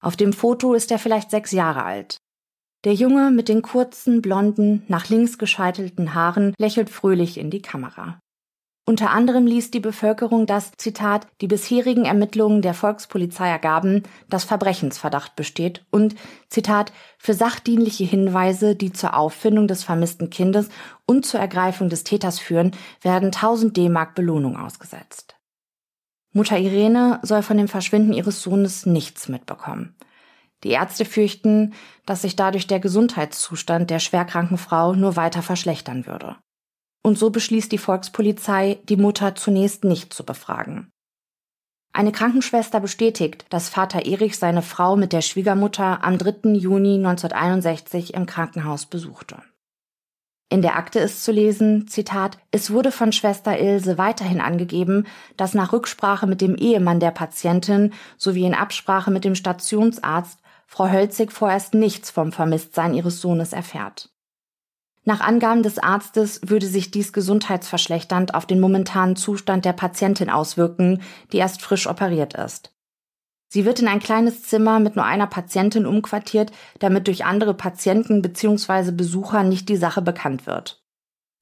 Auf 0.00 0.16
dem 0.16 0.32
Foto 0.32 0.74
ist 0.74 0.90
er 0.90 0.98
vielleicht 0.98 1.30
sechs 1.30 1.50
Jahre 1.50 1.84
alt. 1.84 2.18
Der 2.86 2.94
Junge 2.94 3.32
mit 3.32 3.48
den 3.48 3.62
kurzen, 3.62 4.22
blonden, 4.22 4.84
nach 4.86 5.08
links 5.08 5.38
gescheitelten 5.38 6.14
Haaren 6.14 6.54
lächelt 6.56 6.88
fröhlich 6.88 7.36
in 7.36 7.50
die 7.50 7.60
Kamera. 7.60 8.20
Unter 8.84 9.10
anderem 9.10 9.44
ließ 9.44 9.72
die 9.72 9.80
Bevölkerung, 9.80 10.46
dass, 10.46 10.70
Zitat, 10.76 11.26
die 11.40 11.48
bisherigen 11.48 12.04
Ermittlungen 12.04 12.62
der 12.62 12.74
Volkspolizei 12.74 13.48
ergaben, 13.48 14.04
dass 14.28 14.44
Verbrechensverdacht 14.44 15.34
besteht 15.34 15.84
und, 15.90 16.14
Zitat, 16.48 16.92
für 17.18 17.34
sachdienliche 17.34 18.04
Hinweise, 18.04 18.76
die 18.76 18.92
zur 18.92 19.16
Auffindung 19.16 19.66
des 19.66 19.82
vermissten 19.82 20.30
Kindes 20.30 20.68
und 21.06 21.26
zur 21.26 21.40
Ergreifung 21.40 21.88
des 21.88 22.04
Täters 22.04 22.38
führen, 22.38 22.70
werden 23.02 23.32
1000 23.32 23.76
D-Mark 23.76 24.14
Belohnung 24.14 24.56
ausgesetzt. 24.56 25.34
Mutter 26.32 26.56
Irene 26.56 27.18
soll 27.22 27.42
von 27.42 27.56
dem 27.56 27.66
Verschwinden 27.66 28.12
ihres 28.12 28.42
Sohnes 28.42 28.86
nichts 28.86 29.28
mitbekommen. 29.28 29.96
Die 30.64 30.70
Ärzte 30.70 31.04
fürchten, 31.04 31.74
dass 32.06 32.22
sich 32.22 32.36
dadurch 32.36 32.66
der 32.66 32.80
Gesundheitszustand 32.80 33.90
der 33.90 33.98
schwerkranken 33.98 34.58
Frau 34.58 34.94
nur 34.94 35.16
weiter 35.16 35.42
verschlechtern 35.42 36.06
würde 36.06 36.36
und 37.06 37.16
so 37.16 37.30
beschließt 37.30 37.70
die 37.70 37.78
Volkspolizei, 37.78 38.80
die 38.88 38.96
Mutter 38.96 39.36
zunächst 39.36 39.84
nicht 39.84 40.12
zu 40.12 40.26
befragen. 40.26 40.90
Eine 41.92 42.10
Krankenschwester 42.10 42.80
bestätigt, 42.80 43.46
dass 43.48 43.68
Vater 43.68 44.04
Erich 44.04 44.36
seine 44.36 44.60
Frau 44.60 44.96
mit 44.96 45.12
der 45.12 45.20
Schwiegermutter 45.20 46.02
am 46.02 46.18
3. 46.18 46.54
Juni 46.54 46.96
1961 46.96 48.14
im 48.14 48.26
Krankenhaus 48.26 48.86
besuchte. 48.86 49.36
In 50.48 50.62
der 50.62 50.74
Akte 50.74 50.98
ist 50.98 51.22
zu 51.22 51.30
lesen, 51.30 51.86
Zitat, 51.86 52.38
es 52.50 52.72
wurde 52.72 52.90
von 52.90 53.12
Schwester 53.12 53.56
Ilse 53.56 53.98
weiterhin 53.98 54.40
angegeben, 54.40 55.06
dass 55.36 55.54
nach 55.54 55.72
Rücksprache 55.72 56.26
mit 56.26 56.40
dem 56.40 56.56
Ehemann 56.56 56.98
der 56.98 57.12
Patientin 57.12 57.92
sowie 58.16 58.46
in 58.46 58.54
Absprache 58.54 59.12
mit 59.12 59.24
dem 59.24 59.36
Stationsarzt 59.36 60.40
Frau 60.66 60.90
Hölzig 60.90 61.32
vorerst 61.32 61.74
nichts 61.74 62.10
vom 62.10 62.32
Vermisstsein 62.32 62.94
ihres 62.94 63.20
Sohnes 63.20 63.52
erfährt. 63.52 64.10
Nach 65.04 65.20
Angaben 65.20 65.62
des 65.62 65.78
Arztes 65.78 66.40
würde 66.44 66.66
sich 66.66 66.90
dies 66.90 67.12
gesundheitsverschlechternd 67.12 68.34
auf 68.34 68.44
den 68.44 68.58
momentanen 68.58 69.14
Zustand 69.14 69.64
der 69.64 69.72
Patientin 69.72 70.28
auswirken, 70.28 71.00
die 71.32 71.36
erst 71.36 71.62
frisch 71.62 71.86
operiert 71.86 72.34
ist. 72.34 72.72
Sie 73.48 73.64
wird 73.64 73.78
in 73.78 73.86
ein 73.86 74.00
kleines 74.00 74.42
Zimmer 74.42 74.80
mit 74.80 74.96
nur 74.96 75.04
einer 75.04 75.28
Patientin 75.28 75.86
umquartiert, 75.86 76.50
damit 76.80 77.06
durch 77.06 77.24
andere 77.24 77.54
Patienten 77.54 78.20
bzw. 78.20 78.90
Besucher 78.90 79.44
nicht 79.44 79.68
die 79.68 79.76
Sache 79.76 80.02
bekannt 80.02 80.46
wird. 80.46 80.82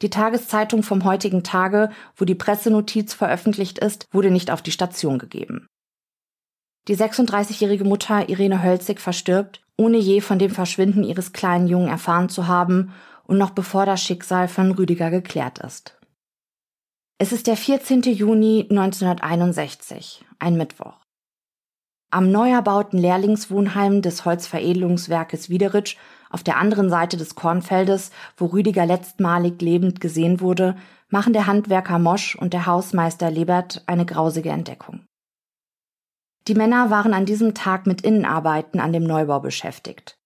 Die 0.02 0.10
Tageszeitung 0.10 0.82
vom 0.82 1.04
heutigen 1.04 1.42
Tage, 1.42 1.90
wo 2.16 2.26
die 2.26 2.34
Pressenotiz 2.34 3.14
veröffentlicht 3.14 3.78
ist, 3.78 4.06
wurde 4.10 4.30
nicht 4.30 4.50
auf 4.50 4.60
die 4.60 4.72
Station 4.72 5.18
gegeben. 5.18 5.66
Die 6.86 6.96
36-jährige 6.96 7.84
Mutter 7.84 8.28
Irene 8.28 8.62
Hölzig 8.62 9.00
verstirbt, 9.00 9.62
ohne 9.78 9.96
je 9.96 10.20
von 10.20 10.38
dem 10.38 10.50
Verschwinden 10.50 11.02
ihres 11.02 11.32
kleinen 11.32 11.66
Jungen 11.66 11.88
erfahren 11.88 12.28
zu 12.28 12.46
haben 12.46 12.92
und 13.24 13.38
noch 13.38 13.50
bevor 13.50 13.86
das 13.86 14.02
Schicksal 14.02 14.48
von 14.48 14.70
Rüdiger 14.72 15.10
geklärt 15.10 15.60
ist. 15.60 15.98
Es 17.18 17.32
ist 17.32 17.46
der 17.46 17.56
14. 17.56 18.02
Juni 18.02 18.66
1961, 18.68 20.24
ein 20.38 20.56
Mittwoch. 20.56 20.98
Am 22.10 22.30
neu 22.30 22.50
erbauten 22.50 22.98
Lehrlingswohnheim 22.98 24.02
des 24.02 24.24
Holzveredelungswerkes 24.24 25.48
Wiederitsch 25.48 25.96
auf 26.28 26.42
der 26.42 26.58
anderen 26.58 26.90
Seite 26.90 27.16
des 27.16 27.34
Kornfeldes, 27.34 28.10
wo 28.36 28.46
Rüdiger 28.46 28.84
letztmalig 28.84 29.60
lebend 29.62 30.00
gesehen 30.00 30.40
wurde, 30.40 30.76
machen 31.08 31.32
der 31.32 31.46
Handwerker 31.46 31.98
Mosch 31.98 32.36
und 32.36 32.52
der 32.52 32.66
Hausmeister 32.66 33.30
Lebert 33.30 33.82
eine 33.86 34.04
grausige 34.04 34.50
Entdeckung. 34.50 35.00
Die 36.46 36.54
Männer 36.54 36.90
waren 36.90 37.14
an 37.14 37.24
diesem 37.24 37.54
Tag 37.54 37.86
mit 37.86 38.02
Innenarbeiten 38.02 38.78
an 38.78 38.92
dem 38.92 39.04
Neubau 39.04 39.40
beschäftigt. 39.40 40.18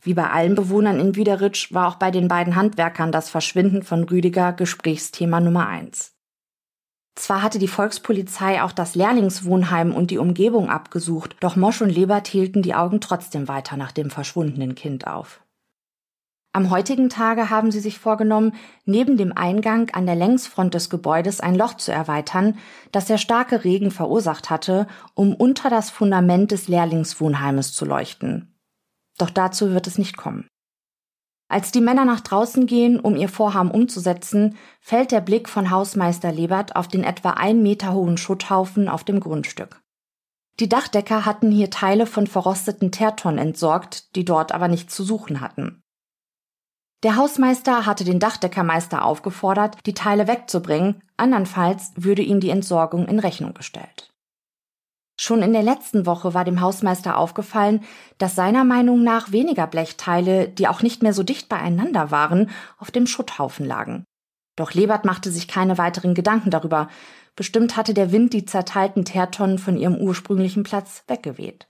Wie 0.00 0.14
bei 0.14 0.30
allen 0.30 0.54
Bewohnern 0.54 0.98
in 1.00 1.16
Wiederitsch 1.16 1.72
war 1.74 1.88
auch 1.88 1.96
bei 1.96 2.10
den 2.10 2.28
beiden 2.28 2.56
Handwerkern 2.56 3.12
das 3.12 3.28
Verschwinden 3.28 3.82
von 3.82 4.04
Rüdiger 4.04 4.52
Gesprächsthema 4.52 5.40
Nummer 5.40 5.66
eins. 5.66 6.14
Zwar 7.16 7.42
hatte 7.42 7.58
die 7.58 7.68
Volkspolizei 7.68 8.62
auch 8.62 8.72
das 8.72 8.94
Lehrlingswohnheim 8.94 9.94
und 9.94 10.10
die 10.10 10.18
Umgebung 10.18 10.70
abgesucht, 10.70 11.36
doch 11.40 11.56
Mosch 11.56 11.80
und 11.80 11.90
Lebert 11.90 12.28
hielten 12.28 12.62
die 12.62 12.74
Augen 12.74 13.00
trotzdem 13.00 13.48
weiter 13.48 13.76
nach 13.76 13.92
dem 13.92 14.10
verschwundenen 14.10 14.74
Kind 14.74 15.06
auf. 15.06 15.40
Am 16.56 16.70
heutigen 16.70 17.10
Tage 17.10 17.50
haben 17.50 17.70
sie 17.70 17.80
sich 17.80 17.98
vorgenommen, 17.98 18.54
neben 18.86 19.18
dem 19.18 19.36
Eingang 19.36 19.90
an 19.90 20.06
der 20.06 20.14
Längsfront 20.14 20.72
des 20.72 20.88
Gebäudes 20.88 21.40
ein 21.40 21.54
Loch 21.54 21.74
zu 21.74 21.92
erweitern, 21.92 22.56
das 22.92 23.04
der 23.04 23.18
starke 23.18 23.62
Regen 23.62 23.90
verursacht 23.90 24.48
hatte, 24.48 24.86
um 25.12 25.34
unter 25.34 25.68
das 25.68 25.90
Fundament 25.90 26.52
des 26.52 26.66
Lehrlingswohnheimes 26.66 27.74
zu 27.74 27.84
leuchten. 27.84 28.58
Doch 29.18 29.28
dazu 29.28 29.74
wird 29.74 29.86
es 29.86 29.98
nicht 29.98 30.16
kommen. 30.16 30.48
Als 31.46 31.72
die 31.72 31.82
Männer 31.82 32.06
nach 32.06 32.20
draußen 32.20 32.64
gehen, 32.64 33.00
um 33.00 33.16
ihr 33.16 33.28
Vorhaben 33.28 33.70
umzusetzen, 33.70 34.56
fällt 34.80 35.12
der 35.12 35.20
Blick 35.20 35.50
von 35.50 35.70
Hausmeister 35.70 36.32
Lebert 36.32 36.74
auf 36.74 36.88
den 36.88 37.04
etwa 37.04 37.32
ein 37.32 37.62
Meter 37.62 37.92
hohen 37.92 38.16
Schutthaufen 38.16 38.88
auf 38.88 39.04
dem 39.04 39.20
Grundstück. 39.20 39.82
Die 40.58 40.70
Dachdecker 40.70 41.26
hatten 41.26 41.50
hier 41.50 41.68
Teile 41.68 42.06
von 42.06 42.26
verrosteten 42.26 42.92
Teertonnen 42.92 43.38
entsorgt, 43.38 44.16
die 44.16 44.24
dort 44.24 44.52
aber 44.52 44.68
nichts 44.68 44.94
zu 44.94 45.04
suchen 45.04 45.42
hatten. 45.42 45.82
Der 47.02 47.16
Hausmeister 47.16 47.84
hatte 47.86 48.04
den 48.04 48.18
Dachdeckermeister 48.18 49.04
aufgefordert, 49.04 49.76
die 49.86 49.94
Teile 49.94 50.26
wegzubringen, 50.26 51.02
andernfalls 51.16 51.92
würde 51.96 52.22
ihm 52.22 52.40
die 52.40 52.50
Entsorgung 52.50 53.06
in 53.06 53.18
Rechnung 53.18 53.54
gestellt. 53.54 54.10
Schon 55.18 55.42
in 55.42 55.52
der 55.52 55.62
letzten 55.62 56.04
Woche 56.04 56.34
war 56.34 56.44
dem 56.44 56.60
Hausmeister 56.60 57.16
aufgefallen, 57.16 57.84
dass 58.18 58.34
seiner 58.34 58.64
Meinung 58.64 59.02
nach 59.02 59.32
weniger 59.32 59.66
Blechteile, 59.66 60.48
die 60.48 60.68
auch 60.68 60.82
nicht 60.82 61.02
mehr 61.02 61.14
so 61.14 61.22
dicht 61.22 61.48
beieinander 61.48 62.10
waren, 62.10 62.50
auf 62.78 62.90
dem 62.90 63.06
Schutthaufen 63.06 63.64
lagen. 63.64 64.04
Doch 64.56 64.72
Lebert 64.72 65.04
machte 65.04 65.30
sich 65.30 65.48
keine 65.48 65.78
weiteren 65.78 66.14
Gedanken 66.14 66.50
darüber. 66.50 66.88
Bestimmt 67.34 67.76
hatte 67.76 67.94
der 67.94 68.12
Wind 68.12 68.32
die 68.32 68.44
zerteilten 68.44 69.04
Teertonnen 69.04 69.58
von 69.58 69.76
ihrem 69.76 69.96
ursprünglichen 69.96 70.64
Platz 70.64 71.04
weggeweht. 71.06 71.66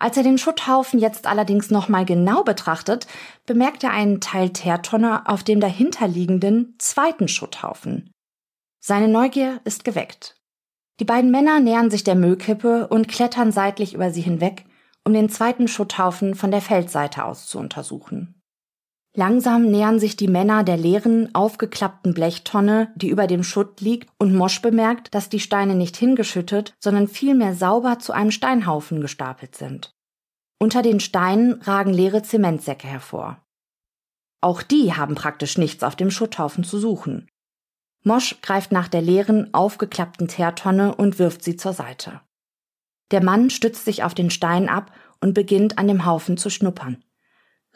Als 0.00 0.16
er 0.16 0.24
den 0.24 0.38
Schutthaufen 0.38 0.98
jetzt 0.98 1.28
allerdings 1.28 1.70
nochmal 1.70 2.04
genau 2.04 2.42
betrachtet, 2.42 3.06
bemerkt 3.46 3.84
er 3.84 3.92
einen 3.92 4.20
Teil 4.20 4.50
Teertonne 4.50 5.28
auf 5.28 5.44
dem 5.44 5.60
dahinterliegenden 5.60 6.74
zweiten 6.78 7.28
Schutthaufen. 7.28 8.10
Seine 8.80 9.06
Neugier 9.06 9.60
ist 9.64 9.84
geweckt 9.84 10.40
die 11.00 11.06
beiden 11.06 11.30
Männer 11.30 11.60
nähern 11.60 11.90
sich 11.90 12.04
der 12.04 12.14
Müllkippe 12.14 12.86
und 12.88 13.08
klettern 13.08 13.52
seitlich 13.52 13.94
über 13.94 14.10
sie 14.10 14.20
hinweg, 14.20 14.66
um 15.02 15.14
den 15.14 15.30
zweiten 15.30 15.66
Schutthaufen 15.66 16.34
von 16.34 16.50
der 16.50 16.60
Feldseite 16.60 17.24
aus 17.24 17.46
zu 17.46 17.58
untersuchen. 17.58 18.39
Langsam 19.14 19.70
nähern 19.70 19.98
sich 19.98 20.14
die 20.14 20.28
Männer 20.28 20.62
der 20.62 20.76
leeren, 20.76 21.34
aufgeklappten 21.34 22.14
Blechtonne, 22.14 22.92
die 22.94 23.08
über 23.08 23.26
dem 23.26 23.42
Schutt 23.42 23.80
liegt, 23.80 24.08
und 24.18 24.34
Mosch 24.34 24.62
bemerkt, 24.62 25.12
dass 25.14 25.28
die 25.28 25.40
Steine 25.40 25.74
nicht 25.74 25.96
hingeschüttet, 25.96 26.74
sondern 26.78 27.08
vielmehr 27.08 27.54
sauber 27.54 27.98
zu 27.98 28.12
einem 28.12 28.30
Steinhaufen 28.30 29.00
gestapelt 29.00 29.56
sind. 29.56 29.92
Unter 30.60 30.82
den 30.82 31.00
Steinen 31.00 31.60
ragen 31.62 31.92
leere 31.92 32.22
Zementsäcke 32.22 32.86
hervor. 32.86 33.42
Auch 34.40 34.62
die 34.62 34.94
haben 34.94 35.16
praktisch 35.16 35.58
nichts 35.58 35.82
auf 35.82 35.96
dem 35.96 36.10
Schutthaufen 36.10 36.62
zu 36.62 36.78
suchen. 36.78 37.28
Mosch 38.02 38.40
greift 38.42 38.70
nach 38.70 38.88
der 38.88 39.02
leeren, 39.02 39.52
aufgeklappten 39.52 40.28
Teertonne 40.28 40.94
und 40.94 41.18
wirft 41.18 41.42
sie 41.42 41.56
zur 41.56 41.72
Seite. 41.72 42.20
Der 43.10 43.22
Mann 43.22 43.50
stützt 43.50 43.84
sich 43.84 44.04
auf 44.04 44.14
den 44.14 44.30
Stein 44.30 44.68
ab 44.68 44.92
und 45.20 45.34
beginnt 45.34 45.78
an 45.78 45.88
dem 45.88 46.06
Haufen 46.06 46.36
zu 46.36 46.48
schnuppern. 46.48 47.04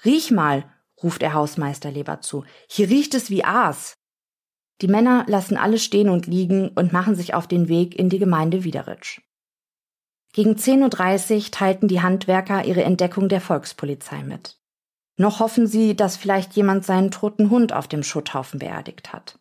Riech 0.05 0.31
mal, 0.31 0.65
ruft 1.03 1.23
der 1.23 1.35
Hausmeister 1.35 1.91
Leber 1.91 2.21
zu. 2.21 2.45
Hier 2.69 2.89
riecht 2.89 3.15
es 3.15 3.31
wie 3.31 3.45
Aas. 3.45 3.95
Die 4.81 4.89
Männer 4.89 5.25
lassen 5.29 5.57
alles 5.57 5.85
stehen 5.85 6.09
und 6.09 6.27
liegen 6.27 6.69
und 6.69 6.93
machen 6.93 7.15
sich 7.15 7.35
auf 7.35 7.47
den 7.47 7.69
Weg 7.69 7.99
in 7.99 8.09
die 8.09 8.19
Gemeinde 8.19 8.65
Wiederitsch. 8.65 9.21
Gegen 10.33 10.55
10.30 10.55 11.35
Uhr 11.37 11.51
teilten 11.53 11.89
die 11.89 12.03
Handwerker 12.03 12.65
ihre 12.65 12.83
Entdeckung 12.83 13.29
der 13.29 13.41
Volkspolizei 13.41 14.25
mit. 14.25 14.59
Noch 15.17 15.39
hoffen 15.39 15.69
sie, 15.69 15.95
dass 15.95 16.17
vielleicht 16.17 16.55
jemand 16.55 16.85
seinen 16.85 17.13
toten 17.13 17.51
Hund 17.51 17.73
auf 17.73 17.87
dem 17.87 18.03
Schutthaufen 18.03 18.59
beerdigt 18.59 19.13
hat. 19.13 19.39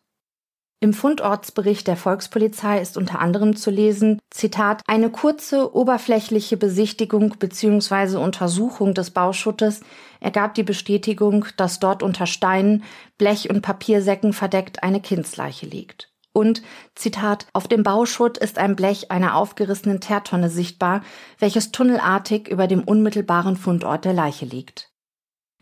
Im 0.84 0.92
Fundortsbericht 0.92 1.86
der 1.86 1.96
Volkspolizei 1.96 2.78
ist 2.78 2.98
unter 2.98 3.18
anderem 3.18 3.56
zu 3.56 3.70
lesen, 3.70 4.20
Zitat, 4.28 4.82
eine 4.86 5.08
kurze 5.08 5.74
oberflächliche 5.74 6.58
Besichtigung 6.58 7.36
bzw. 7.38 8.18
Untersuchung 8.18 8.92
des 8.92 9.10
Bauschuttes 9.10 9.80
ergab 10.20 10.52
die 10.52 10.62
Bestätigung, 10.62 11.46
dass 11.56 11.80
dort 11.80 12.02
unter 12.02 12.26
Steinen, 12.26 12.84
Blech- 13.16 13.48
und 13.48 13.62
Papiersäcken 13.62 14.34
verdeckt 14.34 14.82
eine 14.82 15.00
Kindsleiche 15.00 15.64
liegt. 15.64 16.12
Und, 16.34 16.60
Zitat, 16.94 17.46
auf 17.54 17.66
dem 17.66 17.82
Bauschutt 17.82 18.36
ist 18.36 18.58
ein 18.58 18.76
Blech 18.76 19.10
einer 19.10 19.36
aufgerissenen 19.36 20.00
Teertonne 20.00 20.50
sichtbar, 20.50 21.00
welches 21.38 21.72
tunnelartig 21.72 22.46
über 22.46 22.66
dem 22.66 22.84
unmittelbaren 22.84 23.56
Fundort 23.56 24.04
der 24.04 24.12
Leiche 24.12 24.44
liegt. 24.44 24.93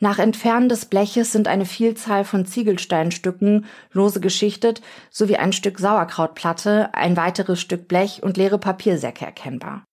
Nach 0.02 0.18
Entfernen 0.18 0.68
des 0.68 0.86
Bleches 0.86 1.30
sind 1.30 1.46
eine 1.46 1.64
Vielzahl 1.64 2.24
von 2.24 2.44
Ziegelsteinstücken 2.44 3.66
lose 3.92 4.18
geschichtet 4.18 4.82
sowie 5.10 5.36
ein 5.36 5.52
Stück 5.52 5.78
Sauerkrautplatte, 5.78 6.92
ein 6.92 7.16
weiteres 7.16 7.60
Stück 7.60 7.86
Blech 7.86 8.20
und 8.20 8.36
leere 8.36 8.58
Papiersäcke 8.58 9.24
erkennbar. 9.24 9.84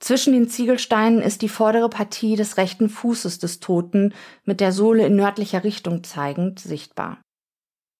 Zwischen 0.00 0.32
den 0.32 0.48
Ziegelsteinen 0.48 1.22
ist 1.22 1.42
die 1.42 1.48
vordere 1.48 1.88
Partie 1.88 2.34
des 2.34 2.56
rechten 2.56 2.88
Fußes 2.88 3.38
des 3.38 3.60
Toten 3.60 4.14
mit 4.42 4.58
der 4.58 4.72
Sohle 4.72 5.06
in 5.06 5.14
nördlicher 5.14 5.62
Richtung 5.62 6.02
zeigend 6.02 6.58
sichtbar. 6.58 7.18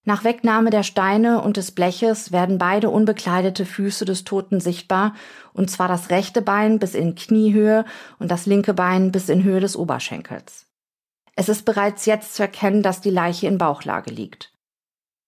Nach 0.05 0.25
Wegnahme 0.25 0.71
der 0.71 0.83
Steine 0.83 1.43
und 1.43 1.57
des 1.57 1.71
Bleches 1.71 2.33
werden 2.33 2.59
beide 2.59 2.91
unbekleidete 2.91 3.67
Füße 3.67 4.05
des 4.05 4.25
Toten 4.25 4.59
sichtbar, 4.59 5.15
und 5.53 5.71
zwar 5.71 5.87
das 5.87 6.11
rechte 6.11 6.43
Bein 6.43 6.81
bis 6.81 6.97
in 6.97 7.15
Kniehöhe 7.15 7.85
und 8.19 8.33
das 8.33 8.47
linke 8.47 8.75
Bein 8.75 9.12
bis 9.12 9.29
in 9.29 9.45
Höhe 9.45 9.61
des 9.61 9.77
Oberschenkels. 9.77 10.67
Es 11.37 11.49
ist 11.49 11.64
bereits 11.64 12.07
jetzt 12.07 12.35
zu 12.35 12.43
erkennen, 12.43 12.82
dass 12.82 13.01
die 13.01 13.11
Leiche 13.11 13.47
in 13.47 13.59
Bauchlage 13.59 14.11
liegt. 14.11 14.53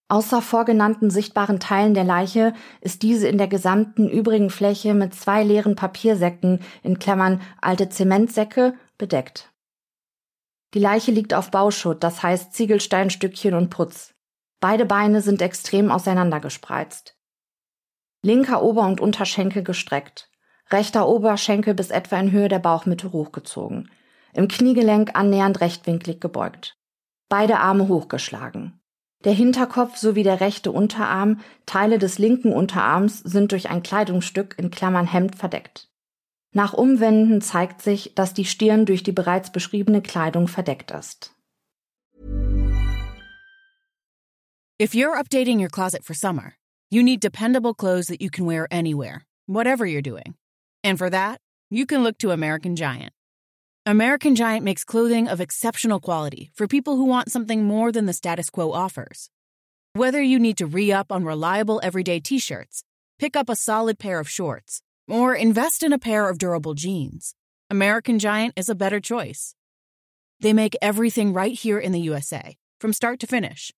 Außer 0.08 0.40
vorgenannten 0.40 1.10
sichtbaren 1.10 1.58
Teilen 1.58 1.94
der 1.94 2.04
Leiche 2.04 2.54
ist 2.80 3.02
diese 3.02 3.26
in 3.26 3.38
der 3.38 3.48
gesamten 3.48 4.08
übrigen 4.08 4.50
Fläche 4.50 4.94
mit 4.94 5.14
zwei 5.14 5.42
leeren 5.42 5.74
Papiersäcken 5.74 6.60
in 6.84 7.00
Klammern 7.00 7.42
alte 7.60 7.88
Zementsäcke 7.88 8.74
bedeckt. 8.98 9.52
Die 10.74 10.78
Leiche 10.78 11.10
liegt 11.10 11.34
auf 11.34 11.50
Bauschutt, 11.50 12.04
das 12.04 12.22
heißt 12.22 12.54
Ziegelsteinstückchen 12.54 13.54
und 13.54 13.70
Putz. 13.70 14.14
Beide 14.60 14.84
Beine 14.86 15.22
sind 15.22 15.42
extrem 15.42 15.90
auseinandergespreizt. 15.90 17.16
Linker 18.22 18.62
Ober- 18.62 18.86
und 18.86 19.00
Unterschenkel 19.00 19.62
gestreckt, 19.62 20.30
rechter 20.70 21.08
Oberschenkel 21.08 21.74
bis 21.74 21.90
etwa 21.90 22.18
in 22.18 22.30
Höhe 22.30 22.48
der 22.48 22.58
Bauchmitte 22.58 23.12
hochgezogen, 23.12 23.90
im 24.36 24.48
Kniegelenk 24.48 25.10
annähernd 25.14 25.60
rechtwinklig 25.60 26.20
gebeugt. 26.20 26.76
Beide 27.28 27.58
Arme 27.58 27.88
hochgeschlagen. 27.88 28.80
Der 29.24 29.32
Hinterkopf 29.32 29.96
sowie 29.96 30.22
der 30.22 30.40
rechte 30.40 30.70
Unterarm, 30.70 31.40
Teile 31.64 31.98
des 31.98 32.18
linken 32.18 32.52
Unterarms 32.52 33.18
sind 33.18 33.52
durch 33.52 33.68
ein 33.70 33.82
Kleidungsstück 33.82 34.54
in 34.58 34.70
Klammern 34.70 35.06
Hemd 35.06 35.36
verdeckt. 35.36 35.88
Nach 36.52 36.72
Umwenden 36.72 37.40
zeigt 37.40 37.82
sich, 37.82 38.14
dass 38.14 38.34
die 38.34 38.44
Stirn 38.44 38.86
durch 38.86 39.02
die 39.02 39.12
bereits 39.12 39.50
beschriebene 39.50 40.00
Kleidung 40.00 40.48
verdeckt 40.48 40.90
ist. 40.90 41.32
If 44.78 44.92
you're 44.92 45.18
updating 45.18 45.58
your 45.58 45.70
closet 45.70 46.04
for 46.04 46.14
summer, 46.14 46.52
you 46.90 47.02
need 47.02 47.22
dependable 47.22 47.74
clothes 47.74 48.06
that 48.08 48.20
you 48.20 48.28
can 48.30 48.46
wear 48.46 48.66
anywhere, 48.70 49.22
whatever 49.46 49.86
you're 49.86 50.02
doing. 50.02 50.36
And 50.84 50.98
for 50.98 51.10
that, 51.10 51.38
you 51.70 51.86
can 51.86 52.04
look 52.04 52.18
to 52.18 52.30
American 52.30 52.76
Giant. 52.76 53.15
American 53.86 54.34
Giant 54.34 54.64
makes 54.64 54.84
clothing 54.84 55.28
of 55.28 55.40
exceptional 55.40 56.00
quality 56.00 56.50
for 56.54 56.66
people 56.66 56.96
who 56.96 57.04
want 57.04 57.30
something 57.30 57.64
more 57.64 57.92
than 57.92 58.06
the 58.06 58.12
status 58.12 58.50
quo 58.50 58.72
offers. 58.72 59.30
Whether 59.94 60.20
you 60.20 60.38
need 60.38 60.58
to 60.58 60.66
re 60.66 60.92
up 60.92 61.12
on 61.12 61.24
reliable 61.24 61.80
everyday 61.82 62.20
t 62.20 62.38
shirts, 62.38 62.82
pick 63.18 63.36
up 63.36 63.48
a 63.48 63.56
solid 63.56 63.98
pair 63.98 64.18
of 64.18 64.28
shorts, 64.28 64.82
or 65.08 65.34
invest 65.34 65.82
in 65.82 65.92
a 65.92 65.98
pair 65.98 66.28
of 66.28 66.38
durable 66.38 66.74
jeans, 66.74 67.34
American 67.70 68.18
Giant 68.18 68.54
is 68.56 68.68
a 68.68 68.74
better 68.74 69.00
choice. 69.00 69.54
They 70.40 70.52
make 70.52 70.76
everything 70.82 71.32
right 71.32 71.54
here 71.54 71.78
in 71.78 71.92
the 71.92 72.00
USA, 72.00 72.56
from 72.80 72.92
start 72.92 73.20
to 73.20 73.26
finish 73.26 73.72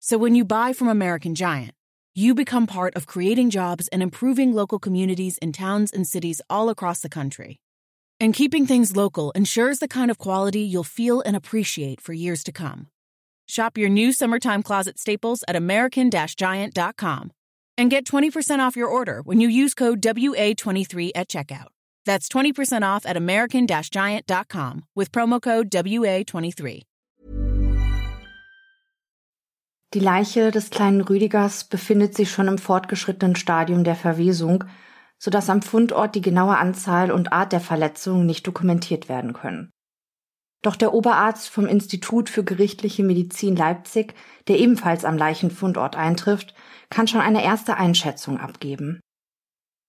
so 0.00 0.16
when 0.16 0.34
you 0.34 0.44
buy 0.44 0.72
from 0.72 0.88
American 0.88 1.34
Giant, 1.34 1.72
you 2.14 2.34
become 2.34 2.66
part 2.66 2.94
of 2.94 3.06
creating 3.06 3.50
jobs 3.50 3.88
and 3.88 4.02
improving 4.02 4.52
local 4.52 4.78
communities 4.78 5.38
in 5.38 5.52
towns 5.52 5.92
and 5.92 6.06
cities 6.06 6.40
all 6.48 6.68
across 6.68 7.00
the 7.00 7.08
country. 7.08 7.60
And 8.20 8.34
keeping 8.34 8.66
things 8.66 8.96
local 8.96 9.30
ensures 9.32 9.78
the 9.78 9.88
kind 9.88 10.10
of 10.10 10.18
quality 10.18 10.60
you'll 10.60 10.84
feel 10.84 11.20
and 11.20 11.36
appreciate 11.36 12.00
for 12.00 12.12
years 12.12 12.42
to 12.44 12.52
come. 12.52 12.88
Shop 13.46 13.78
your 13.78 13.88
new 13.88 14.12
summertime 14.12 14.62
closet 14.62 14.98
staples 14.98 15.44
at 15.46 15.56
American-Giant.com 15.56 17.30
and 17.78 17.90
get 17.90 18.04
20% 18.04 18.58
off 18.58 18.76
your 18.76 18.88
order 18.88 19.22
when 19.22 19.40
you 19.40 19.48
use 19.48 19.72
code 19.72 20.02
WA23 20.02 21.12
at 21.14 21.28
checkout. 21.28 21.68
That's 22.04 22.28
20% 22.28 22.82
off 22.82 23.06
at 23.06 23.16
American-Giant.com 23.16 24.84
with 24.94 25.12
promo 25.12 25.40
code 25.40 25.70
WA23. 25.70 26.82
Die 29.94 30.00
Leiche 30.00 30.50
des 30.50 30.68
kleinen 30.68 31.00
Rüdigers 31.00 31.64
befindet 31.64 32.14
sich 32.14 32.30
schon 32.30 32.46
im 32.46 32.58
fortgeschrittenen 32.58 33.36
Stadium 33.36 33.84
der 33.84 33.96
Verwesung, 33.96 34.64
sodass 35.18 35.50
am 35.50 35.62
Fundort 35.62 36.14
die 36.14 36.20
genaue 36.20 36.56
Anzahl 36.56 37.10
und 37.10 37.32
Art 37.32 37.52
der 37.52 37.60
Verletzungen 37.60 38.26
nicht 38.26 38.46
dokumentiert 38.46 39.08
werden 39.08 39.32
können. 39.32 39.70
Doch 40.62 40.74
der 40.74 40.92
Oberarzt 40.92 41.48
vom 41.48 41.66
Institut 41.66 42.28
für 42.28 42.42
gerichtliche 42.42 43.04
Medizin 43.04 43.54
Leipzig, 43.54 44.14
der 44.48 44.58
ebenfalls 44.58 45.04
am 45.04 45.16
Leichenfundort 45.16 45.96
eintrifft, 45.96 46.54
kann 46.90 47.06
schon 47.06 47.20
eine 47.20 47.44
erste 47.44 47.76
Einschätzung 47.76 48.38
abgeben. 48.38 49.00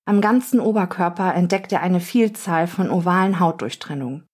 Am 0.05 0.21
ganzen 0.21 0.59
Oberkörper 0.59 1.33
entdeckt 1.33 1.71
er 1.71 1.81
eine 1.81 1.99
Vielzahl 1.99 2.67
von 2.67 2.89
ovalen 2.89 3.39
Hautdurchtrennungen. 3.39 4.27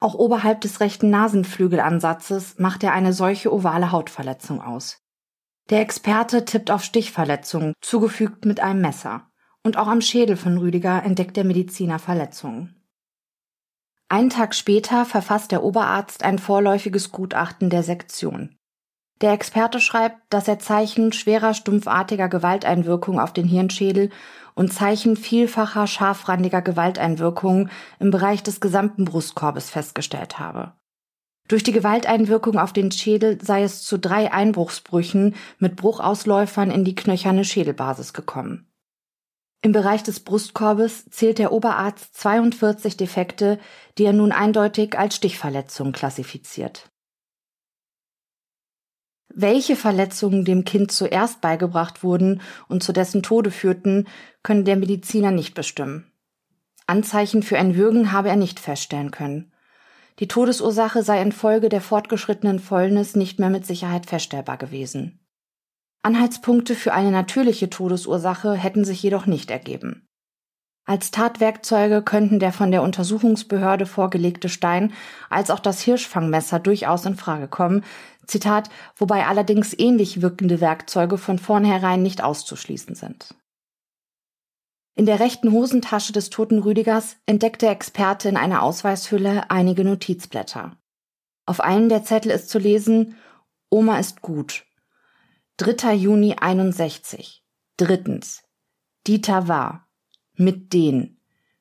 Auch 0.00 0.14
oberhalb 0.14 0.60
des 0.60 0.80
rechten 0.80 1.10
Nasenflügelansatzes 1.10 2.58
macht 2.58 2.84
er 2.84 2.92
eine 2.92 3.12
solche 3.12 3.52
ovale 3.52 3.90
Hautverletzung 3.90 4.60
aus. 4.60 4.98
Der 5.70 5.80
Experte 5.80 6.44
tippt 6.44 6.70
auf 6.70 6.82
Stichverletzungen, 6.82 7.74
zugefügt 7.80 8.44
mit 8.44 8.60
einem 8.60 8.80
Messer. 8.80 9.27
Und 9.68 9.76
auch 9.76 9.88
am 9.88 10.00
Schädel 10.00 10.38
von 10.38 10.56
Rüdiger 10.56 11.02
entdeckt 11.04 11.36
der 11.36 11.44
Mediziner 11.44 11.98
Verletzungen. 11.98 12.74
Einen 14.08 14.30
Tag 14.30 14.54
später 14.54 15.04
verfasst 15.04 15.52
der 15.52 15.62
Oberarzt 15.62 16.24
ein 16.24 16.38
vorläufiges 16.38 17.12
Gutachten 17.12 17.68
der 17.68 17.82
Sektion. 17.82 18.56
Der 19.20 19.32
Experte 19.32 19.78
schreibt, 19.80 20.22
dass 20.30 20.48
er 20.48 20.58
Zeichen 20.58 21.12
schwerer 21.12 21.52
stumpfartiger 21.52 22.30
Gewalteinwirkung 22.30 23.20
auf 23.20 23.34
den 23.34 23.46
Hirnschädel 23.46 24.08
und 24.54 24.72
Zeichen 24.72 25.16
vielfacher 25.16 25.86
scharfrandiger 25.86 26.62
Gewalteinwirkungen 26.62 27.70
im 27.98 28.10
Bereich 28.10 28.42
des 28.42 28.60
gesamten 28.60 29.04
Brustkorbes 29.04 29.68
festgestellt 29.68 30.38
habe. 30.38 30.72
Durch 31.46 31.62
die 31.62 31.72
Gewalteinwirkung 31.72 32.58
auf 32.58 32.72
den 32.72 32.90
Schädel 32.90 33.38
sei 33.44 33.64
es 33.64 33.82
zu 33.82 33.98
drei 33.98 34.32
Einbruchsbrüchen 34.32 35.34
mit 35.58 35.76
Bruchausläufern 35.76 36.70
in 36.70 36.84
die 36.84 36.94
knöcherne 36.94 37.44
Schädelbasis 37.44 38.14
gekommen. 38.14 38.67
Im 39.60 39.72
Bereich 39.72 40.04
des 40.04 40.20
Brustkorbes 40.20 41.06
zählt 41.10 41.38
der 41.38 41.52
Oberarzt 41.52 42.14
42 42.14 42.96
Defekte, 42.96 43.58
die 43.98 44.04
er 44.04 44.12
nun 44.12 44.30
eindeutig 44.30 44.96
als 44.96 45.16
Stichverletzung 45.16 45.92
klassifiziert. 45.92 46.90
Welche 49.34 49.76
Verletzungen 49.76 50.44
dem 50.44 50.64
Kind 50.64 50.92
zuerst 50.92 51.40
beigebracht 51.40 52.02
wurden 52.02 52.40
und 52.68 52.82
zu 52.82 52.92
dessen 52.92 53.22
Tode 53.22 53.50
führten, 53.50 54.06
können 54.42 54.64
der 54.64 54.76
Mediziner 54.76 55.32
nicht 55.32 55.54
bestimmen. 55.54 56.10
Anzeichen 56.86 57.42
für 57.42 57.58
ein 57.58 57.76
Würgen 57.76 58.12
habe 58.12 58.30
er 58.30 58.36
nicht 58.36 58.60
feststellen 58.60 59.10
können. 59.10 59.52
Die 60.20 60.28
Todesursache 60.28 61.02
sei 61.02 61.20
infolge 61.20 61.68
der 61.68 61.80
fortgeschrittenen 61.80 62.58
Fäulnis 62.58 63.14
nicht 63.14 63.38
mehr 63.38 63.50
mit 63.50 63.66
Sicherheit 63.66 64.06
feststellbar 64.06 64.56
gewesen. 64.56 65.20
Anhaltspunkte 66.02 66.74
für 66.74 66.92
eine 66.92 67.10
natürliche 67.10 67.70
Todesursache 67.70 68.54
hätten 68.54 68.84
sich 68.84 69.02
jedoch 69.02 69.26
nicht 69.26 69.50
ergeben. 69.50 70.08
Als 70.88 71.10
Tatwerkzeuge 71.10 72.02
könnten 72.02 72.38
der 72.38 72.50
von 72.50 72.70
der 72.70 72.82
Untersuchungsbehörde 72.82 73.84
vorgelegte 73.84 74.48
Stein 74.48 74.94
als 75.28 75.50
auch 75.50 75.60
das 75.60 75.82
Hirschfangmesser 75.82 76.60
durchaus 76.60 77.04
in 77.04 77.14
Frage 77.14 77.46
kommen, 77.46 77.84
Zitat, 78.26 78.70
wobei 78.96 79.26
allerdings 79.26 79.78
ähnlich 79.78 80.22
wirkende 80.22 80.62
Werkzeuge 80.62 81.18
von 81.18 81.38
vornherein 81.38 82.02
nicht 82.02 82.22
auszuschließen 82.22 82.94
sind. 82.94 83.34
In 84.94 85.06
der 85.06 85.20
rechten 85.20 85.52
Hosentasche 85.52 86.12
des 86.12 86.30
toten 86.30 86.58
Rüdigers 86.58 87.16
entdeckt 87.26 87.62
der 87.62 87.70
Experte 87.70 88.28
in 88.28 88.36
einer 88.36 88.62
Ausweishülle 88.62 89.50
einige 89.50 89.84
Notizblätter. 89.84 90.76
Auf 91.46 91.60
einem 91.60 91.88
der 91.88 92.02
Zettel 92.02 92.32
ist 92.32 92.48
zu 92.48 92.58
lesen, 92.58 93.14
Oma 93.70 93.98
ist 93.98 94.22
gut. 94.22 94.64
3. 95.60 95.92
Juni 95.92 96.36
61. 96.38 97.42
Drittens. 97.76 98.44
Dieter 99.08 99.48
war. 99.48 99.88
Mit 100.36 100.72
den. 100.72 101.18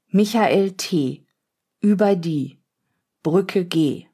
Michael 0.10 0.74
T. 0.74 1.26
Über 1.82 2.16
die. 2.16 2.62
Brücke 3.24 3.66
G. 3.66 4.06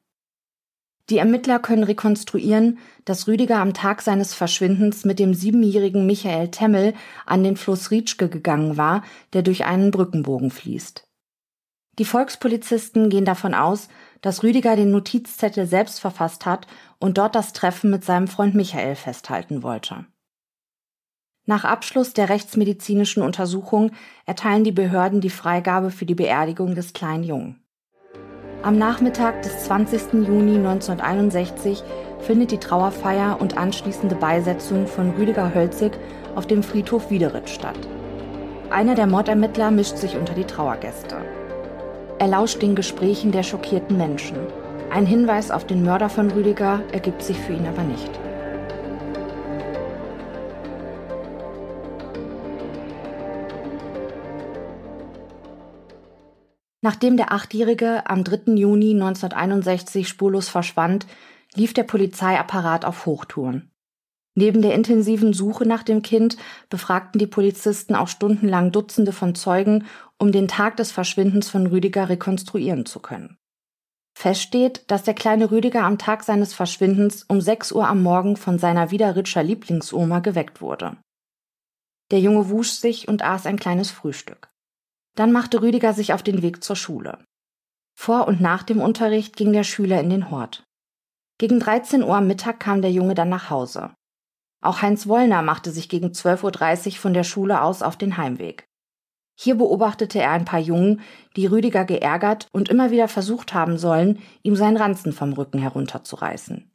Die 1.09 1.17
Ermittler 1.17 1.59
können 1.59 1.83
rekonstruieren, 1.83 2.79
dass 3.03 3.27
Rüdiger 3.27 3.57
am 3.57 3.73
Tag 3.73 4.01
seines 4.01 4.33
Verschwindens 4.33 5.03
mit 5.03 5.19
dem 5.19 5.33
siebenjährigen 5.33 6.05
Michael 6.05 6.49
Temmel 6.49 6.93
an 7.25 7.43
den 7.43 7.57
Fluss 7.57 7.91
Rietschke 7.91 8.29
gegangen 8.29 8.77
war, 8.77 9.03
der 9.33 9.41
durch 9.41 9.65
einen 9.65 9.91
Brückenbogen 9.91 10.49
fließt. 10.49 11.05
Die 11.99 12.05
Volkspolizisten 12.05 13.09
gehen 13.09 13.25
davon 13.25 13.53
aus, 13.53 13.89
dass 14.23 14.41
Rüdiger 14.41 14.75
den 14.75 14.89
Notizzettel 14.89 15.67
selbst 15.67 15.99
verfasst 15.99 16.47
hat 16.47 16.65
und 16.97 17.19
dort 17.19 17.35
das 17.35 17.53
Treffen 17.53 17.91
mit 17.91 18.03
seinem 18.03 18.27
Freund 18.27 18.55
Michael 18.55 18.95
festhalten 18.95 19.61
wollte. 19.61 20.05
Nach 21.45 21.65
Abschluss 21.65 22.13
der 22.13 22.29
rechtsmedizinischen 22.29 23.21
Untersuchung 23.21 23.91
erteilen 24.25 24.63
die 24.63 24.71
Behörden 24.71 25.19
die 25.19 25.29
Freigabe 25.29 25.91
für 25.91 26.05
die 26.05 26.15
Beerdigung 26.15 26.73
des 26.73 26.93
kleinen 26.93 27.25
Jungen. 27.25 27.59
Am 28.61 28.77
Nachmittag 28.77 29.41
des 29.41 29.65
20. 29.65 30.13
Juni 30.13 30.55
1961 30.55 31.83
findet 32.19 32.51
die 32.51 32.59
Trauerfeier 32.59 33.41
und 33.41 33.57
anschließende 33.57 34.15
Beisetzung 34.15 34.87
von 34.87 35.11
Rüdiger 35.11 35.53
Hölzig 35.53 35.91
auf 36.35 36.47
dem 36.47 36.63
Friedhof 36.63 37.09
Wiederitz 37.09 37.49
statt. 37.49 37.77
Einer 38.69 38.95
der 38.95 39.07
Mordermittler 39.07 39.69
mischt 39.69 39.97
sich 39.97 40.15
unter 40.15 40.33
die 40.33 40.45
Trauergäste. 40.45 41.42
Er 42.19 42.27
lauscht 42.27 42.61
den 42.61 42.75
Gesprächen 42.75 43.31
der 43.31 43.43
schockierten 43.43 43.97
Menschen. 43.97 44.37
Ein 44.89 45.05
Hinweis 45.05 45.51
auf 45.51 45.65
den 45.65 45.83
Mörder 45.83 46.09
von 46.09 46.29
Rüdiger 46.31 46.81
ergibt 46.91 47.23
sich 47.23 47.37
für 47.37 47.53
ihn 47.53 47.65
aber 47.65 47.83
nicht. 47.83 48.11
Nachdem 56.81 57.15
der 57.15 57.31
Achtjährige 57.31 58.07
am 58.07 58.23
3. 58.23 58.55
Juni 58.55 58.91
1961 58.91 60.07
spurlos 60.07 60.49
verschwand, 60.49 61.07
lief 61.55 61.73
der 61.73 61.83
Polizeiapparat 61.83 62.83
auf 62.83 63.05
Hochtouren. 63.05 63.71
Neben 64.35 64.61
der 64.61 64.73
intensiven 64.73 65.31
Suche 65.33 65.65
nach 65.65 65.83
dem 65.83 66.01
Kind 66.01 66.37
befragten 66.69 67.19
die 67.19 67.27
Polizisten 67.27 67.95
auch 67.95 68.07
stundenlang 68.07 68.71
Dutzende 68.71 69.11
von 69.11 69.33
Zeugen 69.33 69.85
um 70.23 70.31
den 70.31 70.47
Tag 70.47 70.77
des 70.77 70.93
Verschwindens 70.93 71.49
von 71.49 71.67
Rüdiger 71.67 72.07
rekonstruieren 72.07 72.85
zu 72.85 73.01
können. 73.01 73.35
Fest 74.17 74.41
steht, 74.41 74.89
dass 74.89 75.03
der 75.03 75.13
kleine 75.13 75.51
Rüdiger 75.51 75.83
am 75.83 75.97
Tag 75.97 76.23
seines 76.23 76.53
Verschwindens 76.53 77.23
um 77.23 77.41
6 77.41 77.73
Uhr 77.73 77.89
am 77.89 78.01
Morgen 78.01 78.37
von 78.37 78.57
seiner 78.57 78.89
Wiederritscher 78.89 79.43
Lieblingsoma 79.43 80.19
geweckt 80.19 80.61
wurde. 80.61 80.95
Der 82.11 82.21
Junge 82.21 82.49
wusch 82.49 82.69
sich 82.69 83.09
und 83.09 83.21
aß 83.21 83.47
ein 83.47 83.59
kleines 83.59 83.91
Frühstück. 83.91 84.49
Dann 85.17 85.33
machte 85.33 85.61
Rüdiger 85.61 85.91
sich 85.91 86.13
auf 86.13 86.23
den 86.23 86.41
Weg 86.41 86.63
zur 86.63 86.77
Schule. 86.77 87.21
Vor 87.93 88.25
und 88.25 88.39
nach 88.39 88.63
dem 88.63 88.79
Unterricht 88.79 89.35
ging 89.35 89.51
der 89.51 89.65
Schüler 89.65 89.99
in 89.99 90.09
den 90.09 90.31
Hort. 90.31 90.63
Gegen 91.37 91.59
13 91.59 92.01
Uhr 92.01 92.15
am 92.15 92.27
Mittag 92.27 92.61
kam 92.61 92.81
der 92.81 92.93
Junge 92.93 93.13
dann 93.13 93.27
nach 93.27 93.49
Hause. 93.49 93.93
Auch 94.61 94.81
Heinz 94.81 95.05
Wollner 95.05 95.41
machte 95.41 95.71
sich 95.71 95.89
gegen 95.89 96.11
12.30 96.11 96.85
Uhr 96.85 96.93
von 96.93 97.13
der 97.13 97.25
Schule 97.25 97.61
aus 97.61 97.81
auf 97.81 97.97
den 97.97 98.15
Heimweg. 98.15 98.65
Hier 99.35 99.55
beobachtete 99.55 100.19
er 100.19 100.31
ein 100.31 100.45
paar 100.45 100.59
Jungen, 100.59 101.01
die 101.35 101.47
Rüdiger 101.47 101.85
geärgert 101.85 102.47
und 102.51 102.69
immer 102.69 102.91
wieder 102.91 103.07
versucht 103.07 103.53
haben 103.53 103.77
sollen, 103.77 104.19
ihm 104.43 104.55
seinen 104.55 104.77
Ranzen 104.77 105.11
vom 105.11 105.33
Rücken 105.33 105.59
herunterzureißen. 105.59 106.69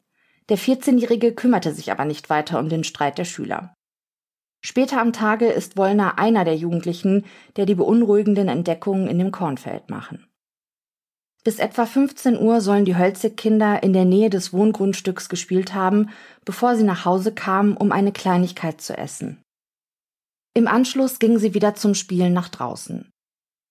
Der 0.49 0.59
14-Jährige 0.59 1.35
kümmerte 1.35 1.73
sich 1.73 1.93
aber 1.93 2.05
nicht 2.05 2.31
weiter 2.31 2.59
um 2.59 2.69
den 2.69 2.85
Streit 2.85 3.19
der 3.19 3.25
Schüler. 3.25 3.75
Später 4.61 5.01
am 5.01 5.13
Tage 5.13 5.47
ist 5.47 5.77
Wollner 5.77 6.19
einer 6.19 6.45
der 6.45 6.57
Jugendlichen, 6.57 7.25
der 7.57 7.67
die 7.67 7.77
beunruhigenden 7.77 8.49
Entdeckungen 8.49 9.07
in 9.07 9.19
dem 9.19 9.31
Kornfeld 9.31 9.89
machen. 9.89 10.27
Bis 11.45 11.61
etwa 11.61 11.87
15 11.87 12.37
Uhr 12.39 12.61
sollen 12.61 12.85
die 12.85 12.97
Hölzig-Kinder 12.97 13.83
in 13.83 13.93
der 13.93 14.05
Nähe 14.05 14.31
des 14.31 14.53
Wohngrundstücks 14.53 15.29
gespielt 15.29 15.75
haben, 15.75 16.11
bevor 16.45 16.75
sie 16.75 16.83
nach 16.83 17.05
Hause 17.05 17.33
kamen, 17.33 17.77
um 17.77 17.93
eine 17.93 18.13
Kleinigkeit 18.13 18.81
zu 18.81 18.99
essen. 18.99 19.41
Im 20.59 20.67
Anschluss 20.67 21.21
gingen 21.21 21.39
sie 21.39 21.55
wieder 21.55 21.77
zum 21.77 21.95
Spielen 21.95 22.33
nach 22.33 22.49
draußen. 22.49 23.13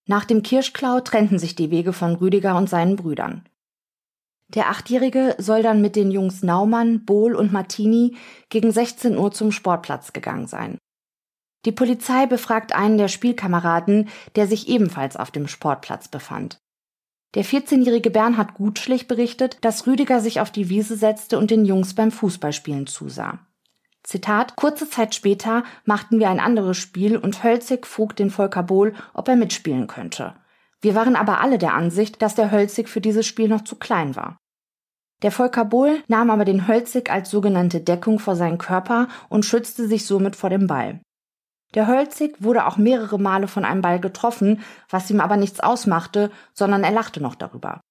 Nach 0.08 0.24
dem 0.24 0.42
Kirschklau 0.42 1.02
trennten 1.02 1.38
sich 1.38 1.54
die 1.54 1.70
Wege 1.70 1.92
von 1.92 2.16
Rüdiger 2.16 2.56
und 2.56 2.70
seinen 2.70 2.96
Brüdern. 2.96 3.44
Der 4.48 4.70
Achtjährige 4.70 5.36
soll 5.38 5.64
dann 5.64 5.82
mit 5.82 5.98
den 5.98 6.12
Jungs 6.12 6.44
Naumann, 6.44 7.04
Bohl 7.04 7.36
und 7.36 7.52
Martini 7.52 8.16
gegen 8.48 8.72
16 8.72 9.18
Uhr 9.18 9.34
zum 9.34 9.52
Sportplatz 9.52 10.14
gegangen 10.14 10.48
sein. 10.48 10.78
Die 11.66 11.74
Polizei 11.74 12.26
befragt 12.26 12.74
einen 12.74 12.98
der 12.98 13.10
Spielkameraden, 13.10 14.08
der 14.38 14.48
sich 14.48 14.70
ebenfalls 14.70 15.18
auf 15.18 15.30
dem 15.30 15.50
Sportplatz 15.50 16.08
befand. 16.08 16.58
Der 17.36 17.44
14-jährige 17.44 18.12
Bernhard 18.12 18.54
Gutschlich 18.54 19.10
berichtet, 19.10 19.58
dass 19.60 19.88
Rüdiger 19.88 20.22
sich 20.22 20.40
auf 20.40 20.52
die 20.52 20.70
Wiese 20.70 20.96
setzte 20.96 21.38
und 21.38 21.52
den 21.52 21.66
Jungs 21.66 21.96
beim 21.96 22.12
Fußballspielen 22.12 22.88
zusah. 22.88 23.46
Zitat, 24.08 24.55
kurze 24.55 24.89
Zeit 24.89 25.16
später 25.16 25.64
machten 25.84 26.20
wir 26.20 26.30
ein 26.30 26.39
anderes 26.39 26.78
Spiel 26.78 27.18
und 27.18 27.43
Hölzig 27.43 27.86
frug 27.86 28.16
den 28.16 28.30
Volker 28.30 28.64
Bohl, 28.64 28.93
ob 29.14 29.28
er 29.28 29.36
mitspielen 29.36 29.88
könnte. 29.88 30.34
Wir 30.80 30.95
waren 30.95 31.18
aber 31.18 31.41
alle 31.41 31.58
der 31.58 31.74
Ansicht, 31.74 32.22
dass 32.22 32.34
der 32.34 32.49
Hölzig 32.49 32.88
für 32.88 33.01
dieses 33.01 33.28
Spiel 33.28 33.49
noch 33.49 33.66
zu 33.66 33.76
klein 33.76 34.16
war. 34.16 34.38
Der 35.24 35.34
Volker 35.34 35.66
Bohl 35.66 36.01
nahm 36.08 36.30
aber 36.30 36.45
den 36.45 36.70
Hölzig 36.70 37.12
als 37.12 37.30
sogenannte 37.30 37.82
Deckung 37.82 38.20
vor 38.20 38.38
seinen 38.38 38.58
Körper 38.58 39.10
und 39.28 39.43
schützte 39.43 39.89
sich 39.89 40.05
somit 40.05 40.38
vor 40.38 40.49
dem 40.49 40.68
Ball. 40.68 41.01
Der 41.74 41.88
Hölzig 41.88 42.41
wurde 42.41 42.66
auch 42.66 42.78
mehrere 42.78 43.20
Male 43.20 43.49
von 43.49 43.66
einem 43.66 43.82
Ball 43.82 43.99
getroffen, 43.99 44.62
was 44.89 45.12
ihm 45.12 45.20
aber 45.20 45.36
nichts 45.36 45.60
ausmachte, 45.60 46.32
sondern 46.53 46.86
er 46.86 46.91
lachte 46.91 47.22
noch 47.22 47.36
darüber. 47.36 47.82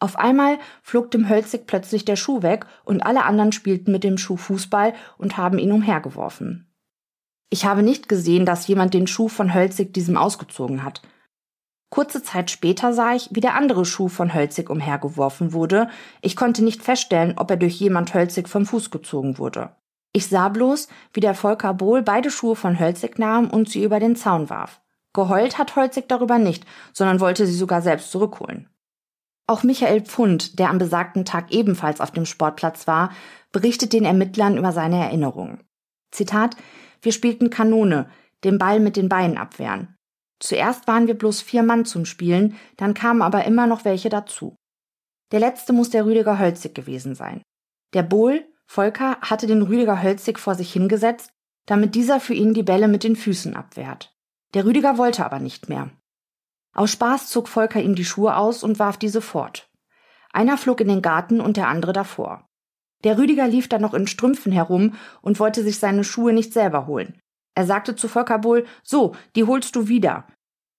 Auf 0.00 0.16
einmal 0.16 0.58
flog 0.82 1.10
dem 1.10 1.28
Hölzig 1.28 1.66
plötzlich 1.66 2.06
der 2.06 2.16
Schuh 2.16 2.42
weg 2.42 2.66
und 2.84 3.02
alle 3.02 3.24
anderen 3.24 3.52
spielten 3.52 3.92
mit 3.92 4.02
dem 4.02 4.16
Schuh 4.16 4.38
Fußball 4.38 4.94
und 5.18 5.36
haben 5.36 5.58
ihn 5.58 5.72
umhergeworfen. 5.72 6.66
Ich 7.50 7.66
habe 7.66 7.82
nicht 7.82 8.08
gesehen, 8.08 8.46
dass 8.46 8.66
jemand 8.66 8.94
den 8.94 9.06
Schuh 9.06 9.28
von 9.28 9.52
Hölzig 9.52 9.92
diesem 9.92 10.16
ausgezogen 10.16 10.84
hat. 10.84 11.02
Kurze 11.90 12.22
Zeit 12.22 12.50
später 12.50 12.94
sah 12.94 13.14
ich, 13.14 13.28
wie 13.32 13.40
der 13.40 13.56
andere 13.56 13.84
Schuh 13.84 14.08
von 14.08 14.32
Hölzig 14.32 14.70
umhergeworfen 14.70 15.52
wurde. 15.52 15.90
Ich 16.22 16.36
konnte 16.36 16.64
nicht 16.64 16.82
feststellen, 16.82 17.34
ob 17.36 17.50
er 17.50 17.56
durch 17.56 17.74
jemand 17.80 18.14
Hölzig 18.14 18.48
vom 18.48 18.64
Fuß 18.64 18.90
gezogen 18.90 19.38
wurde. 19.38 19.74
Ich 20.12 20.28
sah 20.28 20.48
bloß, 20.48 20.88
wie 21.12 21.20
der 21.20 21.34
Volker 21.34 21.74
Bohl 21.74 22.02
beide 22.02 22.30
Schuhe 22.30 22.56
von 22.56 22.78
Hölzig 22.78 23.18
nahm 23.18 23.50
und 23.50 23.68
sie 23.68 23.82
über 23.82 24.00
den 24.00 24.16
Zaun 24.16 24.48
warf. 24.48 24.80
Geheult 25.12 25.58
hat 25.58 25.74
Holzig 25.76 26.08
darüber 26.08 26.38
nicht, 26.38 26.64
sondern 26.92 27.20
wollte 27.20 27.44
sie 27.46 27.54
sogar 27.54 27.82
selbst 27.82 28.12
zurückholen. 28.12 28.68
Auch 29.50 29.64
Michael 29.64 30.02
Pfund, 30.02 30.60
der 30.60 30.70
am 30.70 30.78
besagten 30.78 31.24
Tag 31.24 31.50
ebenfalls 31.50 32.00
auf 32.00 32.12
dem 32.12 32.24
Sportplatz 32.24 32.86
war, 32.86 33.10
berichtet 33.50 33.92
den 33.92 34.04
Ermittlern 34.04 34.56
über 34.56 34.70
seine 34.70 35.02
Erinnerungen. 35.02 35.64
Zitat, 36.12 36.54
wir 37.02 37.10
spielten 37.10 37.50
Kanone, 37.50 38.08
den 38.44 38.58
Ball 38.58 38.78
mit 38.78 38.94
den 38.94 39.08
Beinen 39.08 39.38
abwehren. 39.38 39.96
Zuerst 40.38 40.86
waren 40.86 41.08
wir 41.08 41.18
bloß 41.18 41.40
vier 41.40 41.64
Mann 41.64 41.84
zum 41.84 42.04
Spielen, 42.04 42.54
dann 42.76 42.94
kamen 42.94 43.22
aber 43.22 43.44
immer 43.44 43.66
noch 43.66 43.84
welche 43.84 44.08
dazu. 44.08 44.54
Der 45.32 45.40
letzte 45.40 45.72
muss 45.72 45.90
der 45.90 46.06
Rüdiger 46.06 46.38
Hölzig 46.38 46.72
gewesen 46.72 47.16
sein. 47.16 47.42
Der 47.92 48.04
Bohl, 48.04 48.46
Volker, 48.68 49.18
hatte 49.20 49.48
den 49.48 49.62
Rüdiger 49.62 50.00
Hölzig 50.00 50.38
vor 50.38 50.54
sich 50.54 50.72
hingesetzt, 50.72 51.32
damit 51.66 51.96
dieser 51.96 52.20
für 52.20 52.34
ihn 52.34 52.54
die 52.54 52.62
Bälle 52.62 52.86
mit 52.86 53.02
den 53.02 53.16
Füßen 53.16 53.56
abwehrt. 53.56 54.14
Der 54.54 54.64
Rüdiger 54.64 54.96
wollte 54.96 55.26
aber 55.26 55.40
nicht 55.40 55.68
mehr. 55.68 55.90
Aus 56.72 56.92
Spaß 56.92 57.28
zog 57.28 57.48
Volker 57.48 57.80
ihm 57.80 57.94
die 57.94 58.04
Schuhe 58.04 58.36
aus 58.36 58.62
und 58.62 58.78
warf 58.78 58.96
diese 58.96 59.20
fort. 59.20 59.68
Einer 60.32 60.56
flog 60.56 60.80
in 60.80 60.88
den 60.88 61.02
Garten 61.02 61.40
und 61.40 61.56
der 61.56 61.68
andere 61.68 61.92
davor. 61.92 62.48
Der 63.04 63.18
Rüdiger 63.18 63.48
lief 63.48 63.68
dann 63.68 63.82
noch 63.82 63.94
in 63.94 64.06
Strümpfen 64.06 64.52
herum 64.52 64.94
und 65.22 65.40
wollte 65.40 65.62
sich 65.62 65.78
seine 65.78 66.04
Schuhe 66.04 66.32
nicht 66.32 66.52
selber 66.52 66.86
holen. 66.86 67.18
Er 67.54 67.66
sagte 67.66 67.96
zu 67.96 68.08
Volker 68.08 68.38
Bohl, 68.38 68.66
so, 68.82 69.14
die 69.34 69.44
holst 69.44 69.74
du 69.74 69.88
wieder. 69.88 70.26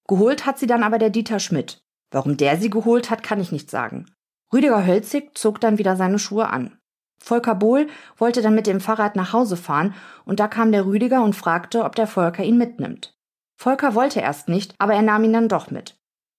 Geholt 0.08 0.46
hat 0.46 0.60
sie 0.60 0.68
dann 0.68 0.84
aber 0.84 1.00
der 1.00 1.10
Dieter 1.10 1.40
Schmidt. 1.40 1.82
Warum 2.12 2.38
der 2.38 2.58
sie 2.58 2.70
geholt 2.70 3.10
hat, 3.10 3.24
kann 3.24 3.40
ich 3.40 3.52
nicht 3.52 3.70
sagen. 3.70 4.06
Rüdiger 4.54 4.86
Hölzig 4.86 5.38
zog 5.38 5.62
dann 5.62 5.78
wieder 5.78 5.96
seine 5.96 6.20
Schuhe 6.20 6.50
an. 6.50 6.78
Volker 7.24 7.56
Bohl 7.56 7.88
wollte 8.18 8.42
dann 8.42 8.56
mit 8.56 8.68
dem 8.68 8.82
Fahrrad 8.82 9.16
nach 9.16 9.32
Hause 9.32 9.56
fahren 9.56 9.94
und 10.26 10.40
da 10.40 10.48
kam 10.48 10.72
der 10.72 10.86
Rüdiger 10.86 11.24
und 11.24 11.36
fragte, 11.36 11.84
ob 11.84 11.96
der 11.96 12.08
Volker 12.08 12.44
ihn 12.44 12.58
mitnimmt. 12.58 13.18
Volker 13.62 13.94
wollte 13.94 14.22
erst 14.22 14.50
nicht, 14.50 14.74
aber 14.80 14.96
er 14.96 15.04
nahm 15.04 15.24
ihn 15.24 15.34
dann 15.34 15.48
doch 15.48 15.70
mit. 15.70 15.96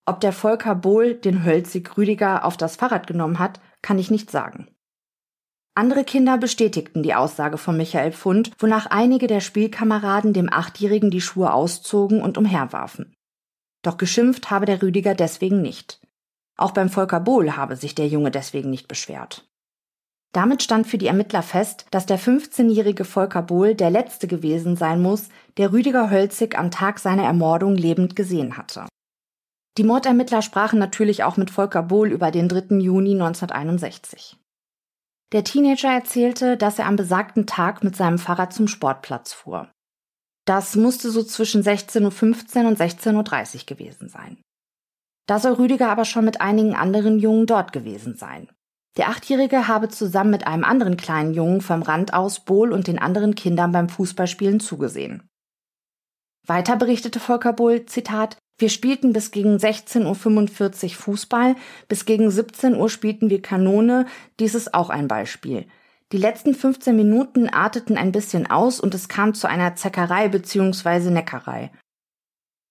Ob 0.07 0.19
der 0.19 0.33
Volker 0.33 0.75
Bohl 0.75 1.15
den 1.15 1.45
Hölzig 1.45 1.97
Rüdiger 1.97 2.45
auf 2.45 2.57
das 2.57 2.75
Fahrrad 2.75 3.07
genommen 3.07 3.39
hat, 3.39 3.61
kann 3.81 4.01
ich 4.01 4.11
nicht 4.11 4.29
sagen. 4.29 4.67
Andere 5.77 6.03
Kinder 6.03 6.37
bestätigten 6.37 7.05
die 7.05 7.15
Aussage 7.15 7.59
von 7.59 7.77
Michael 7.77 8.11
Pfund, 8.11 8.51
wonach 8.59 8.87
einige 8.87 9.29
der 9.29 9.39
Spielkameraden 9.39 10.33
dem 10.33 10.53
Achtjährigen 10.53 11.13
die 11.13 11.21
Schuhe 11.21 11.53
auszogen 11.53 12.21
und 12.21 12.39
umherwarfen. 12.39 13.15
Doch 13.83 13.99
geschimpft 13.99 14.51
habe 14.51 14.67
der 14.67 14.83
Rüdiger 14.83 15.15
deswegen 15.15 15.63
nicht. 15.63 16.01
Auch 16.57 16.73
beim 16.73 16.89
Volker 16.89 17.21
Bohl 17.21 17.57
habe 17.57 17.77
sich 17.77 17.95
der 17.95 18.09
Junge 18.09 18.33
deswegen 18.33 18.71
nicht 18.71 18.89
beschwert. 18.89 19.49
Damit 20.33 20.63
stand 20.63 20.87
für 20.87 20.97
die 20.97 21.07
Ermittler 21.07 21.43
fest, 21.43 21.85
dass 21.91 22.07
der 22.07 22.19
15-jährige 22.19 23.05
Volker 23.05 23.43
Bohl 23.43 23.75
der 23.75 23.91
letzte 23.91 24.27
gewesen 24.27 24.77
sein 24.77 25.03
muss, 25.03 25.29
der 25.59 25.73
Rüdiger 25.73 26.11
Hölzig 26.11 26.59
am 26.59 26.71
Tag 26.71 26.99
seiner 26.99 27.25
Ermordung 27.25 27.77
lebend 27.77 28.17
gesehen 28.17 28.57
hatte. 28.57 28.87
Die 29.79 29.85
Mordermittler 29.85 30.43
sprachen 30.43 30.79
natürlich 30.79 31.23
auch 31.23 31.37
mit 31.37 31.51
Volker 31.51 31.83
Bohl 31.83 32.11
über 32.11 32.31
den 32.31 32.49
3. 32.49 32.77
Juni 32.79 33.13
1961. 33.13 34.39
Der 35.33 35.45
Teenager 35.45 35.91
erzählte, 35.91 36.57
dass 36.57 36.79
er 36.79 36.87
am 36.87 36.97
besagten 36.97 37.47
Tag 37.47 37.83
mit 37.85 37.97
seinem 37.97 38.19
Fahrrad 38.19 38.53
zum 38.53 38.69
Sportplatz 38.69 39.33
fuhr. 39.33 39.71
Das 40.47 40.77
musste 40.77 41.11
so 41.11 41.23
zwischen 41.23 41.63
16.15 41.63 42.63
Uhr 42.63 42.69
und 42.69 42.79
16.30 42.79 43.61
Uhr 43.61 43.67
gewesen 43.67 44.09
sein. 44.09 44.39
Da 45.27 45.39
soll 45.39 45.55
Rüdiger 45.55 45.89
aber 45.89 46.05
schon 46.05 46.25
mit 46.25 46.41
einigen 46.41 46.75
anderen 46.75 47.19
Jungen 47.19 47.47
dort 47.47 47.73
gewesen 47.73 48.17
sein. 48.17 48.49
Der 48.99 49.09
Achtjährige 49.09 49.69
habe 49.69 49.89
zusammen 49.89 50.31
mit 50.31 50.47
einem 50.47 50.65
anderen 50.65 50.97
kleinen 50.97 51.33
Jungen 51.33 51.63
vom 51.63 51.83
Rand 51.83 52.13
aus 52.13 52.41
Bohl 52.41 52.73
und 52.73 52.87
den 52.87 52.99
anderen 52.99 53.35
Kindern 53.35 53.73
beim 53.73 53.89
Fußballspielen 53.89 54.61
zugesehen. 54.61 55.29
Weiter 56.47 56.77
berichtete 56.77 57.21
Volker 57.21 57.53
Bohl, 57.53 57.87
Zitat, 57.87 58.37
wir 58.59 58.69
spielten 58.69 59.13
bis 59.13 59.31
gegen 59.31 59.57
16.45 59.57 60.85
Uhr 60.85 60.91
Fußball, 60.91 61.57
bis 61.89 62.05
gegen 62.05 62.31
17 62.31 62.77
Uhr 62.77 62.91
spielten 62.91 63.31
wir 63.31 63.41
Kanone, 63.41 64.07
dies 64.39 64.55
ist 64.55 64.75
auch 64.75 64.91
ein 64.91 65.09
Beispiel. 65.09 65.67
Die 66.13 66.19
letzten 66.19 66.55
15 66.55 66.95
Minuten 66.95 67.49
arteten 67.49 67.97
ein 67.97 68.13
bisschen 68.13 68.51
aus 68.51 68.81
und 68.81 68.95
es 68.95 69.09
kam 69.09 69.33
zu 69.33 69.49
einer 69.49 69.77
Zeckerei 69.77 70.29
bzw. 70.29 71.11
Neckerei. 71.11 71.71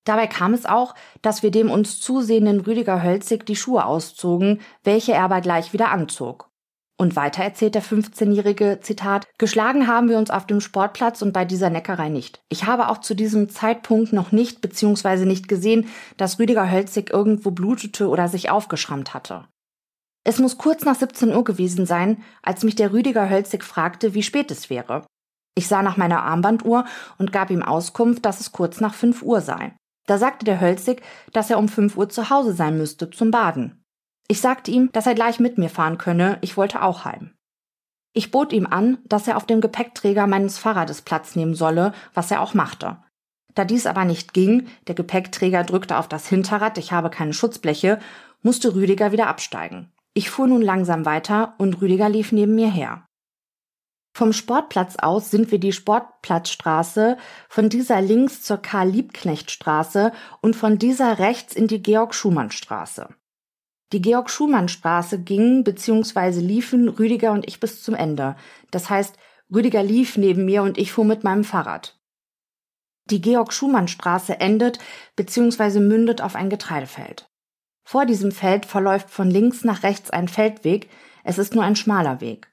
Dabei 0.04 0.28
kam 0.28 0.54
es 0.54 0.66
auch, 0.66 0.96
dass 1.22 1.44
wir 1.44 1.52
dem 1.52 1.70
uns 1.70 2.00
zusehenden 2.00 2.62
Rüdiger 2.62 3.04
Hölzig 3.04 3.46
die 3.46 3.56
Schuhe 3.56 3.86
auszogen, 3.86 4.60
welche 4.84 5.14
er 5.14 5.24
aber 5.24 5.42
gleich 5.42 5.74
wieder 5.74 5.92
anzog. 5.92 6.50
Und 6.98 7.16
weiter 7.16 7.44
erzählt 7.44 7.74
der 7.74 7.82
15-jährige, 7.82 8.80
Zitat, 8.82 9.28
geschlagen 9.40 9.88
haben 9.88 10.08
wir 10.08 10.20
uns 10.20 10.30
auf 10.30 10.46
dem 10.46 10.62
Sportplatz 10.62 11.24
und 11.24 11.34
bei 11.34 11.46
dieser 11.46 11.72
Neckerei 11.72 12.10
nicht. 12.10 12.44
Ich 12.48 12.68
habe 12.68 12.90
auch 12.90 13.00
zu 13.00 13.16
diesem 13.16 13.50
Zeitpunkt 13.50 14.14
noch 14.14 14.32
nicht 14.32 14.62
bzw. 14.62 15.26
nicht 15.26 15.48
gesehen, 15.48 15.88
dass 16.18 16.38
Rüdiger 16.38 16.70
Hölzig 16.70 17.10
irgendwo 17.10 17.50
blutete 17.50 18.08
oder 18.08 18.28
sich 18.28 18.52
aufgeschrammt 18.52 19.16
hatte. 19.16 19.48
Es 20.24 20.38
muss 20.38 20.60
kurz 20.60 20.86
nach 20.86 20.96
17 20.96 21.34
Uhr 21.34 21.44
gewesen 21.44 21.88
sein, 21.88 22.24
als 22.44 22.64
mich 22.64 22.76
der 22.76 22.94
Rüdiger 22.94 23.28
Hölzig 23.30 23.64
fragte, 23.64 24.14
wie 24.14 24.22
spät 24.22 24.52
es 24.52 24.70
wäre. 24.70 25.04
Ich 25.56 25.68
sah 25.68 25.82
nach 25.82 25.98
meiner 25.98 26.22
Armbanduhr 26.24 26.86
und 27.18 27.32
gab 27.34 27.50
ihm 27.50 27.64
Auskunft, 27.64 28.26
dass 28.26 28.40
es 28.40 28.52
kurz 28.52 28.80
nach 28.80 28.94
5 28.94 29.24
Uhr 29.24 29.42
sei. 29.42 29.74
Da 30.12 30.18
sagte 30.18 30.44
der 30.44 30.60
Hölzig, 30.60 31.02
dass 31.32 31.50
er 31.50 31.58
um 31.58 31.70
5 31.70 31.96
Uhr 31.96 32.10
zu 32.10 32.30
Hause 32.30 32.52
sein 32.52 32.78
müsste 32.78 33.10
zum 33.10 33.32
Baden. 33.32 33.82
Ich 34.28 34.42
sagte 34.42 34.70
ihm, 34.70 34.92
dass 34.92 35.08
er 35.08 35.16
gleich 35.16 35.40
mit 35.40 35.58
mir 35.58 35.70
fahren 35.70 35.98
könne, 35.98 36.38
ich 36.42 36.58
wollte 36.58 36.82
auch 36.82 37.06
heim. 37.06 37.32
Ich 38.12 38.30
bot 38.30 38.52
ihm 38.52 38.68
an, 38.68 38.98
dass 39.06 39.30
er 39.30 39.38
auf 39.38 39.46
dem 39.46 39.62
Gepäckträger 39.62 40.28
meines 40.28 40.58
Fahrrades 40.58 41.02
Platz 41.02 41.38
nehmen 41.38 41.56
solle, 41.56 41.94
was 42.14 42.30
er 42.30 42.42
auch 42.42 42.54
machte. 42.54 42.98
Da 43.56 43.64
dies 43.64 43.86
aber 43.86 44.04
nicht 44.04 44.34
ging, 44.34 44.68
der 44.88 44.96
Gepäckträger 44.96 45.64
drückte 45.64 45.98
auf 45.98 46.10
das 46.10 46.28
Hinterrad, 46.28 46.78
ich 46.78 46.92
habe 46.92 47.10
keine 47.10 47.32
Schutzbleche, 47.32 47.98
musste 48.42 48.76
Rüdiger 48.76 49.14
wieder 49.14 49.28
absteigen. 49.28 49.94
Ich 50.14 50.30
fuhr 50.30 50.48
nun 50.48 50.62
langsam 50.62 51.06
weiter 51.06 51.54
und 51.58 51.82
Rüdiger 51.82 52.10
lief 52.10 52.34
neben 52.34 52.56
mir 52.56 52.70
her. 52.70 53.06
Vom 54.14 54.34
Sportplatz 54.34 54.98
aus 54.98 55.32
sind 55.32 55.52
wir 55.52 55.60
die 55.60 55.72
Sportplatzstraße, 55.72 57.18
von 57.48 57.70
dieser 57.70 58.02
links 58.02 58.42
zur 58.42 58.58
Karl-Liebknecht-Straße 58.58 60.12
und 60.42 60.56
von 60.56 60.78
dieser 60.78 61.20
rechts 61.20 61.56
in 61.56 61.68
die 61.68 61.82
Georg-Schumann-Straße. 61.82 63.08
Die 63.94 64.02
Georg-Schumann-Straße 64.02 65.20
ging 65.20 65.64
bzw. 65.64 66.40
liefen 66.40 66.90
Rüdiger 66.90 67.32
und 67.32 67.48
ich 67.48 67.60
bis 67.60 67.84
zum 67.84 67.96
Ende. 67.96 68.36
Das 68.70 68.90
heißt, 68.90 69.16
Rüdiger 69.54 69.84
lief 69.84 70.18
neben 70.18 70.46
mir 70.46 70.64
und 70.64 70.78
ich 70.78 70.92
fuhr 70.92 71.06
mit 71.06 71.24
meinem 71.24 71.44
Fahrrad. 71.44 71.98
Die 73.06 73.22
Georg-Schumann-Straße 73.22 74.40
endet 74.40 74.80
bzw. 75.16 75.80
mündet 75.80 76.22
auf 76.22 76.36
ein 76.36 76.50
Getreidefeld. 76.50 77.30
Vor 77.84 78.06
diesem 78.06 78.32
Feld 78.32 78.66
verläuft 78.66 79.10
von 79.10 79.30
links 79.30 79.64
nach 79.64 79.84
rechts 79.84 80.10
ein 80.10 80.28
Feldweg, 80.28 80.90
es 81.24 81.38
ist 81.38 81.54
nur 81.56 81.64
ein 81.64 81.76
schmaler 81.76 82.22
Weg. 82.22 82.51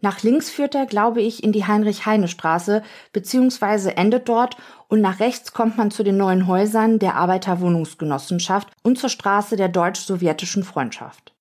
Nach 0.00 0.22
links 0.22 0.50
führt 0.50 0.74
er, 0.74 0.86
glaube 0.86 1.22
ich, 1.22 1.42
in 1.42 1.52
die 1.52 1.66
Heinrich-Heine-Straße, 1.66 2.82
beziehungsweise 3.12 3.96
endet 3.96 4.28
dort 4.28 4.56
und 4.88 5.00
nach 5.00 5.20
rechts 5.20 5.52
kommt 5.52 5.78
man 5.78 5.90
zu 5.90 6.02
den 6.02 6.16
neuen 6.16 6.46
Häusern 6.46 6.98
der 6.98 7.14
Arbeiterwohnungsgenossenschaft 7.16 8.68
und 8.82 8.98
zur 8.98 9.08
Straße 9.08 9.56
der 9.56 9.68
deutsch-sowjetischen 9.68 10.64
Freundschaft. 10.64 11.34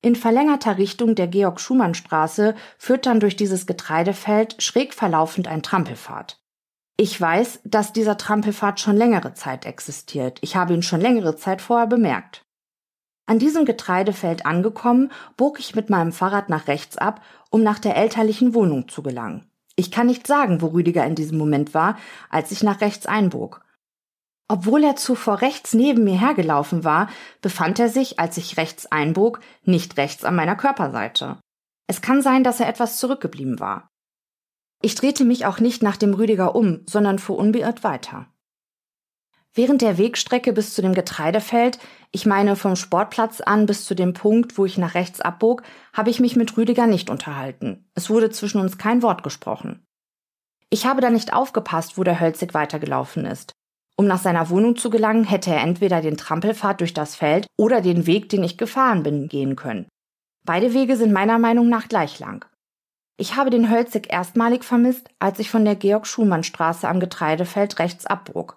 In 0.00 0.14
verlängerter 0.14 0.78
Richtung 0.78 1.14
der 1.14 1.26
Georg-Schumann-Straße 1.26 2.54
führt 2.78 3.06
dann 3.06 3.20
durch 3.20 3.36
dieses 3.36 3.66
Getreidefeld 3.66 4.62
schräg 4.62 4.94
verlaufend 4.94 5.48
ein 5.48 5.62
Trampelpfad. 5.62 6.40
Ich 6.96 7.20
weiß, 7.20 7.60
dass 7.64 7.92
dieser 7.92 8.16
Trampelpfad 8.16 8.80
schon 8.80 8.96
längere 8.96 9.34
Zeit 9.34 9.66
existiert. 9.66 10.38
Ich 10.40 10.56
habe 10.56 10.74
ihn 10.74 10.82
schon 10.82 11.00
längere 11.00 11.36
Zeit 11.36 11.62
vorher 11.62 11.86
bemerkt. 11.86 12.44
An 13.28 13.38
diesem 13.38 13.66
Getreidefeld 13.66 14.46
angekommen, 14.46 15.12
bog 15.36 15.60
ich 15.60 15.74
mit 15.74 15.90
meinem 15.90 16.12
Fahrrad 16.12 16.48
nach 16.48 16.66
rechts 16.66 16.96
ab, 16.96 17.22
um 17.50 17.62
nach 17.62 17.78
der 17.78 17.94
elterlichen 17.94 18.54
Wohnung 18.54 18.88
zu 18.88 19.02
gelangen. 19.02 19.44
Ich 19.76 19.90
kann 19.90 20.06
nicht 20.06 20.26
sagen, 20.26 20.62
wo 20.62 20.68
Rüdiger 20.68 21.04
in 21.04 21.14
diesem 21.14 21.36
Moment 21.36 21.74
war, 21.74 21.98
als 22.30 22.52
ich 22.52 22.62
nach 22.62 22.80
rechts 22.80 23.04
einbog. 23.04 23.60
Obwohl 24.48 24.82
er 24.82 24.96
zuvor 24.96 25.42
rechts 25.42 25.74
neben 25.74 26.04
mir 26.04 26.18
hergelaufen 26.18 26.84
war, 26.84 27.10
befand 27.42 27.78
er 27.78 27.90
sich, 27.90 28.18
als 28.18 28.38
ich 28.38 28.56
rechts 28.56 28.86
einbog, 28.86 29.40
nicht 29.62 29.98
rechts 29.98 30.24
an 30.24 30.34
meiner 30.34 30.56
Körperseite. 30.56 31.36
Es 31.86 32.00
kann 32.00 32.22
sein, 32.22 32.44
dass 32.44 32.60
er 32.60 32.68
etwas 32.68 32.96
zurückgeblieben 32.96 33.60
war. 33.60 33.90
Ich 34.80 34.94
drehte 34.94 35.26
mich 35.26 35.44
auch 35.44 35.60
nicht 35.60 35.82
nach 35.82 35.98
dem 35.98 36.14
Rüdiger 36.14 36.54
um, 36.54 36.80
sondern 36.86 37.18
fuhr 37.18 37.36
unbeirrt 37.36 37.84
weiter. 37.84 38.26
Während 39.54 39.82
der 39.82 39.98
Wegstrecke 39.98 40.52
bis 40.52 40.74
zu 40.74 40.82
dem 40.82 40.94
Getreidefeld, 40.94 41.78
ich 42.12 42.26
meine 42.26 42.56
vom 42.56 42.76
Sportplatz 42.76 43.40
an 43.40 43.66
bis 43.66 43.84
zu 43.84 43.94
dem 43.94 44.12
Punkt, 44.12 44.56
wo 44.56 44.64
ich 44.64 44.78
nach 44.78 44.94
rechts 44.94 45.20
abbog, 45.20 45.62
habe 45.92 46.10
ich 46.10 46.20
mich 46.20 46.36
mit 46.36 46.56
Rüdiger 46.56 46.86
nicht 46.86 47.10
unterhalten. 47.10 47.90
Es 47.94 48.08
wurde 48.08 48.30
zwischen 48.30 48.60
uns 48.60 48.78
kein 48.78 49.02
Wort 49.02 49.22
gesprochen. 49.22 49.84
Ich 50.70 50.86
habe 50.86 51.00
da 51.00 51.10
nicht 51.10 51.32
aufgepasst, 51.32 51.98
wo 51.98 52.04
der 52.04 52.20
Hölzig 52.20 52.54
weitergelaufen 52.54 53.24
ist. 53.24 53.52
Um 53.96 54.06
nach 54.06 54.20
seiner 54.20 54.48
Wohnung 54.48 54.76
zu 54.76 54.90
gelangen, 54.90 55.24
hätte 55.24 55.50
er 55.50 55.62
entweder 55.62 56.00
den 56.00 56.16
Trampelpfad 56.16 56.80
durch 56.80 56.94
das 56.94 57.16
Feld 57.16 57.46
oder 57.58 57.80
den 57.80 58.06
Weg, 58.06 58.28
den 58.28 58.44
ich 58.44 58.56
gefahren 58.56 59.02
bin, 59.02 59.28
gehen 59.28 59.56
können. 59.56 59.88
Beide 60.44 60.72
Wege 60.72 60.96
sind 60.96 61.12
meiner 61.12 61.38
Meinung 61.38 61.68
nach 61.68 61.88
gleich 61.88 62.18
lang. 62.20 62.44
Ich 63.16 63.34
habe 63.34 63.50
den 63.50 63.70
Hölzig 63.70 64.12
erstmalig 64.12 64.62
vermisst, 64.62 65.10
als 65.18 65.40
ich 65.40 65.50
von 65.50 65.64
der 65.64 65.74
Georg-Schumann-Straße 65.74 66.86
am 66.86 67.00
Getreidefeld 67.00 67.80
rechts 67.80 68.06
abbog. 68.06 68.56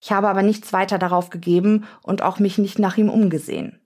Ich 0.00 0.12
habe 0.12 0.28
aber 0.28 0.42
nichts 0.42 0.72
weiter 0.72 0.98
darauf 0.98 1.30
gegeben 1.30 1.86
und 2.02 2.22
auch 2.22 2.38
mich 2.38 2.58
nicht 2.58 2.78
nach 2.78 2.96
ihm 2.96 3.08
umgesehen. 3.08 3.80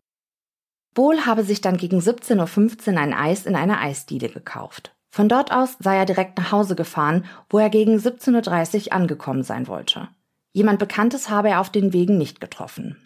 Bohl 0.95 1.25
habe 1.25 1.45
sich 1.45 1.61
dann 1.61 1.77
gegen 1.77 2.01
17.15 2.01 2.93
Uhr 2.93 2.99
ein 2.99 3.15
Eis 3.15 3.47
in 3.47 3.55
einer 3.55 3.81
Eisdiele 3.81 4.29
gekauft. 4.29 4.93
Von 5.13 5.29
dort 5.29 5.53
aus 5.53 5.77
sei 5.79 5.97
er 5.97 6.07
direkt 6.07 6.39
nach 6.39 6.53
Hause 6.53 6.77
gefahren, 6.77 7.25
wo 7.49 7.59
er 7.59 7.71
gegen 7.71 7.97
17.30 7.97 8.87
Uhr 8.87 8.93
angekommen 8.93 9.43
sein 9.43 9.67
wollte. 9.67 10.09
Jemand 10.53 10.79
Bekanntes 10.79 11.31
habe 11.31 11.51
er 11.51 11.61
auf 11.61 11.71
den 11.71 11.93
Wegen 11.93 12.19
nicht 12.19 12.41
getroffen. 12.41 13.05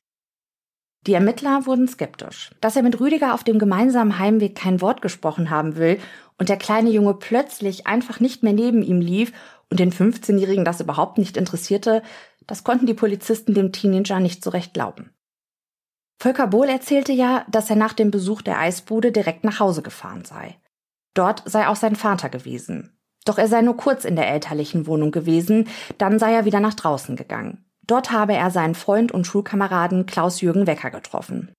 Die 1.06 1.12
Ermittler 1.12 1.66
wurden 1.66 1.86
skeptisch. 1.86 2.50
Dass 2.62 2.76
er 2.76 2.82
mit 2.82 2.98
Rüdiger 2.98 3.34
auf 3.34 3.44
dem 3.44 3.58
gemeinsamen 3.58 4.18
Heimweg 4.18 4.54
kein 4.54 4.80
Wort 4.80 5.02
gesprochen 5.02 5.50
haben 5.50 5.76
will 5.76 5.98
und 6.38 6.48
der 6.48 6.56
kleine 6.56 6.90
Junge 6.90 7.14
plötzlich 7.14 7.86
einfach 7.86 8.20
nicht 8.20 8.42
mehr 8.42 8.54
neben 8.54 8.82
ihm 8.82 9.00
lief 9.02 9.32
und 9.70 9.80
den 9.80 9.92
15-Jährigen 9.92 10.64
das 10.64 10.80
überhaupt 10.80 11.18
nicht 11.18 11.36
interessierte, 11.36 12.02
das 12.46 12.64
konnten 12.64 12.86
die 12.86 12.94
Polizisten 12.94 13.54
dem 13.54 13.72
Teenager 13.72 14.20
nicht 14.20 14.42
so 14.42 14.50
recht 14.50 14.74
glauben. 14.74 15.10
Volker 16.18 16.46
Bohl 16.46 16.68
erzählte 16.68 17.12
ja, 17.12 17.44
dass 17.50 17.70
er 17.70 17.76
nach 17.76 17.92
dem 17.92 18.10
Besuch 18.10 18.42
der 18.42 18.58
Eisbude 18.58 19.12
direkt 19.12 19.44
nach 19.44 19.60
Hause 19.60 19.82
gefahren 19.82 20.24
sei. 20.24 20.58
Dort 21.14 21.42
sei 21.46 21.68
auch 21.68 21.76
sein 21.76 21.96
Vater 21.96 22.28
gewesen. 22.28 22.96
Doch 23.24 23.38
er 23.38 23.48
sei 23.48 23.62
nur 23.62 23.76
kurz 23.76 24.04
in 24.04 24.16
der 24.16 24.28
elterlichen 24.28 24.86
Wohnung 24.86 25.10
gewesen, 25.10 25.68
dann 25.98 26.18
sei 26.18 26.34
er 26.34 26.44
wieder 26.44 26.60
nach 26.60 26.74
draußen 26.74 27.16
gegangen. 27.16 27.64
Dort 27.86 28.10
habe 28.10 28.34
er 28.34 28.50
seinen 28.50 28.74
Freund 28.74 29.12
und 29.12 29.26
Schulkameraden 29.26 30.06
Klaus-Jürgen 30.06 30.66
Wecker 30.66 30.90
getroffen. 30.90 31.52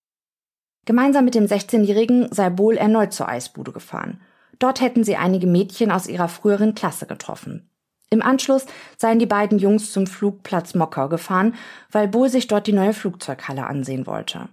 Gemeinsam 0.86 1.26
mit 1.26 1.36
dem 1.36 1.46
16-Jährigen 1.46 2.32
sei 2.32 2.50
Bohl 2.50 2.78
erneut 2.78 3.14
zur 3.14 3.28
Eisbude 3.28 3.72
gefahren. 3.72 4.22
Dort 4.60 4.82
hätten 4.82 5.04
sie 5.04 5.16
einige 5.16 5.48
Mädchen 5.48 5.92
aus 5.92 6.08
ihrer 6.08 6.28
früheren 6.28 6.76
Klasse 6.76 7.08
getroffen. 7.08 7.70
Im 8.10 8.22
Anschluss 8.22 8.66
seien 8.98 9.20
die 9.20 9.26
beiden 9.26 9.60
Jungs 9.60 9.92
zum 9.92 10.08
Flugplatz 10.08 10.76
Mockau 10.76 11.10
gefahren, 11.10 11.56
weil 11.92 12.08
Bohl 12.08 12.30
sich 12.30 12.48
dort 12.48 12.68
die 12.68 12.74
neue 12.74 12.94
Flugzeughalle 12.94 13.66
ansehen 13.66 14.08
wollte. 14.08 14.50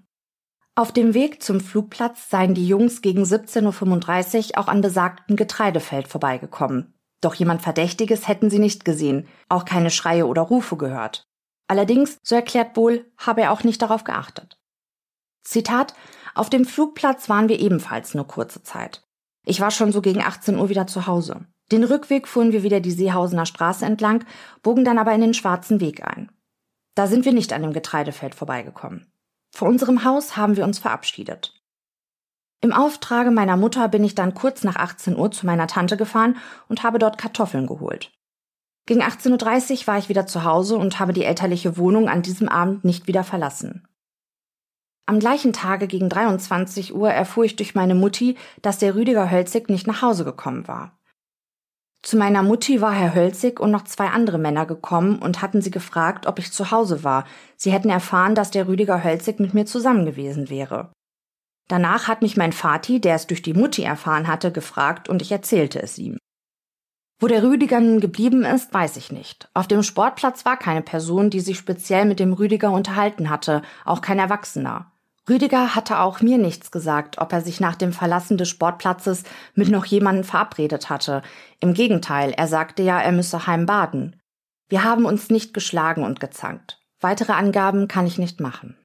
Auf 0.75 0.91
dem 0.91 1.13
Weg 1.13 1.43
zum 1.43 1.61
Flugplatz 1.61 2.31
seien 2.31 2.55
die 2.55 2.67
Jungs 2.67 3.03
gegen 3.03 3.25
17.35 3.25 4.53
Uhr 4.53 4.59
auch 4.59 4.69
an 4.69 4.81
besagten 4.81 5.37
Getreidefeld 5.37 6.09
vorbeigekommen. 6.09 6.95
Doch 7.21 7.35
jemand 7.35 7.61
Verdächtiges 7.61 8.27
hätten 8.27 8.49
sie 8.49 8.59
nicht 8.59 8.85
gesehen, 8.85 9.29
auch 9.51 9.67
keine 9.67 9.91
Schreie 9.91 10.27
oder 10.27 10.43
Rufe 10.43 10.77
gehört. 10.77 11.29
Allerdings, 11.69 12.19
so 12.23 12.35
erklärt 12.35 12.73
Bohl, 12.73 13.05
habe 13.19 13.43
er 13.43 13.53
auch 13.53 13.65
nicht 13.65 13.83
darauf 13.83 14.05
geachtet. 14.05 14.59
Zitat, 15.45 15.95
auf 16.35 16.49
dem 16.49 16.65
Flugplatz 16.65 17.29
waren 17.29 17.49
wir 17.49 17.61
ebenfalls 17.61 18.15
nur 18.15 18.27
kurze 18.27 18.63
Zeit. 18.63 19.03
Ich 19.45 19.61
war 19.61 19.71
schon 19.71 19.93
so 19.93 20.01
gegen 20.01 20.23
18 20.23 20.59
Uhr 20.59 20.69
wieder 20.69 20.87
zu 20.87 21.07
Hause. 21.07 21.47
Den 21.73 21.85
Rückweg 21.85 22.29
fuhren 22.29 22.53
wir 22.53 22.63
wieder 22.63 22.81
die 22.81 22.91
Seehausener 22.91 23.47
Straße 23.47 23.87
entlang, 23.87 24.27
bogen 24.63 24.85
dann 24.85 24.99
aber 24.99 25.15
in 25.15 25.23
den 25.23 25.33
schwarzen 25.33 25.81
Weg 25.81 26.07
ein. 26.07 26.31
Da 26.95 27.07
sind 27.07 27.25
wir 27.25 27.33
nicht 27.33 27.55
an 27.55 27.63
dem 27.63 27.73
Getreidefeld 27.73 28.35
vorbeigekommen. 28.35 29.11
Vor 29.55 29.69
unserem 29.69 30.05
Haus 30.05 30.37
haben 30.37 30.57
wir 30.57 30.65
uns 30.65 30.79
verabschiedet. 30.79 31.55
Im 32.61 32.75
Auftrage 32.75 33.31
meiner 33.31 33.57
Mutter 33.57 33.89
bin 33.89 34.05
ich 34.05 34.15
dann 34.15 34.35
kurz 34.35 34.65
nach 34.65 34.77
18 34.77 35.17
Uhr 35.17 35.31
zu 35.31 35.47
meiner 35.47 35.67
Tante 35.67 35.97
gefahren 35.97 36.37
und 36.69 36.83
habe 36.83 36.99
dort 36.99 37.17
Kartoffeln 37.17 37.67
geholt. 37.67 38.13
Gegen 38.85 39.03
18.30 39.03 39.81
Uhr 39.81 39.87
war 39.87 39.99
ich 39.99 40.11
wieder 40.11 40.27
zu 40.27 40.45
Hause 40.45 40.77
und 40.77 41.01
habe 41.01 41.15
die 41.15 41.25
elterliche 41.25 41.79
Wohnung 41.79 42.11
an 42.11 42.21
diesem 42.21 42.51
Abend 42.51 42.85
nicht 42.85 43.07
wieder 43.07 43.25
verlassen. 43.25 43.89
Am 45.07 45.19
gleichen 45.19 45.55
Tage 45.55 45.87
gegen 45.87 46.11
23 46.11 46.95
Uhr 46.95 47.11
erfuhr 47.11 47.45
ich 47.45 47.57
durch 47.57 47.75
meine 47.75 47.95
Mutti, 47.95 48.37
dass 48.61 48.79
der 48.79 48.95
Rüdiger 48.95 49.31
Hölzig 49.31 49.71
nicht 49.71 49.87
nach 49.87 50.03
Hause 50.03 50.25
gekommen 50.25 50.69
war. 50.69 50.99
Zu 52.03 52.17
meiner 52.17 52.43
Mutti 52.43 52.81
war 52.81 52.93
Herr 52.93 53.15
Hölzig 53.15 53.61
und 53.61 53.71
noch 53.71 53.85
zwei 53.85 54.09
andere 54.09 54.39
Männer 54.39 54.67
gekommen 54.67 55.21
und 55.21 55.41
hatten 55.41 55.63
sie 55.63 55.71
gefragt, 55.71 56.27
ob 56.27 56.41
ich 56.41 56.53
zu 56.53 56.73
Hause 56.73 57.05
war. 57.05 57.25
Sie 57.57 57.73
hätten 57.73 57.91
erfahren, 57.91 58.35
dass 58.35 58.51
der 58.51 58.67
Rüdiger 58.67 59.05
Hölzig 59.05 59.39
mit 59.39 59.55
mir 59.55 59.67
zusammen 59.67 60.05
gewesen 60.05 60.51
wäre. 60.51 60.93
Danach 61.69 62.09
hat 62.09 62.21
mich 62.21 62.37
mein 62.37 62.53
Vati, 62.53 63.01
der 63.01 63.15
es 63.15 63.29
durch 63.29 63.41
die 63.41 63.55
Mutti 63.55 63.83
erfahren 63.83 64.27
hatte, 64.27 64.51
gefragt 64.51 65.09
und 65.09 65.23
ich 65.23 65.31
erzählte 65.31 65.81
es 65.81 65.97
ihm. 65.97 66.19
Wo 67.21 67.29
der 67.29 67.45
Rüdiger 67.45 67.79
nun 67.79 68.01
geblieben 68.01 68.45
ist, 68.45 68.75
weiß 68.75 68.97
ich 68.97 69.13
nicht. 69.13 69.49
Auf 69.55 69.69
dem 69.69 69.85
Sportplatz 69.85 70.45
war 70.45 70.59
keine 70.59 70.83
Person, 70.83 71.31
die 71.31 71.39
sich 71.39 71.57
speziell 71.57 72.05
mit 72.05 72.19
dem 72.19 72.33
Rüdiger 72.33 72.73
unterhalten 72.73 73.31
hatte, 73.31 73.63
auch 73.85 74.01
kein 74.01 74.19
Erwachsener. 74.19 74.92
Rüdiger 75.29 75.75
hatte 75.77 76.01
auch 76.01 76.21
mir 76.21 76.37
nichts 76.37 76.71
gesagt, 76.73 77.19
ob 77.19 77.33
er 77.33 77.43
sich 77.43 77.61
nach 77.61 77.77
dem 77.77 77.93
Verlassen 77.93 78.37
des 78.37 78.49
Sportplatzes 78.49 79.23
mit 79.55 79.69
noch 79.69 79.85
jemandem 79.85 80.25
verabredet 80.25 80.91
hatte. 80.91 81.23
Im 81.61 81.75
Gegenteil, 81.75 82.33
er 82.33 82.49
sagte 82.49 82.83
ja, 82.83 83.01
er 83.01 83.13
müsse 83.13 83.47
heim 83.47 83.67
baden. 83.67 84.21
Wir 84.69 84.83
haben 84.83 85.05
uns 85.05 85.31
nicht 85.31 85.55
geschlagen 85.55 86.03
und 86.03 86.19
gezankt. 86.19 86.81
Weitere 87.01 87.33
Angaben 87.33 87.89
kann 87.89 88.07
ich 88.07 88.19
nicht 88.19 88.41
machen. 88.41 88.77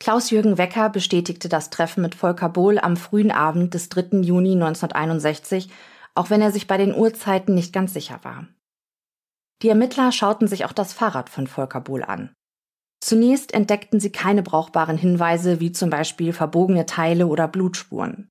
Klaus-Jürgen 0.00 0.56
Wecker 0.56 0.88
bestätigte 0.90 1.48
das 1.48 1.70
Treffen 1.70 2.02
mit 2.02 2.14
Volker 2.14 2.48
Bohl 2.48 2.78
am 2.78 2.96
frühen 2.96 3.32
Abend 3.32 3.74
des 3.74 3.88
3. 3.88 4.20
Juni 4.20 4.52
1961, 4.52 5.68
auch 6.14 6.30
wenn 6.30 6.40
er 6.40 6.52
sich 6.52 6.66
bei 6.66 6.76
den 6.76 6.94
Uhrzeiten 6.94 7.54
nicht 7.54 7.72
ganz 7.72 7.92
sicher 7.92 8.20
war. 8.22 8.46
Die 9.62 9.68
Ermittler 9.68 10.12
schauten 10.12 10.46
sich 10.46 10.64
auch 10.64 10.72
das 10.72 10.92
Fahrrad 10.92 11.28
von 11.28 11.48
Volker 11.48 11.80
Bohl 11.80 12.04
an. 12.04 12.32
Zunächst 13.00 13.54
entdeckten 13.54 14.00
sie 14.00 14.10
keine 14.10 14.42
brauchbaren 14.42 14.98
Hinweise 14.98 15.60
wie 15.60 15.72
zum 15.72 15.90
Beispiel 15.90 16.32
verbogene 16.32 16.86
Teile 16.86 17.26
oder 17.26 17.46
Blutspuren. 17.46 18.28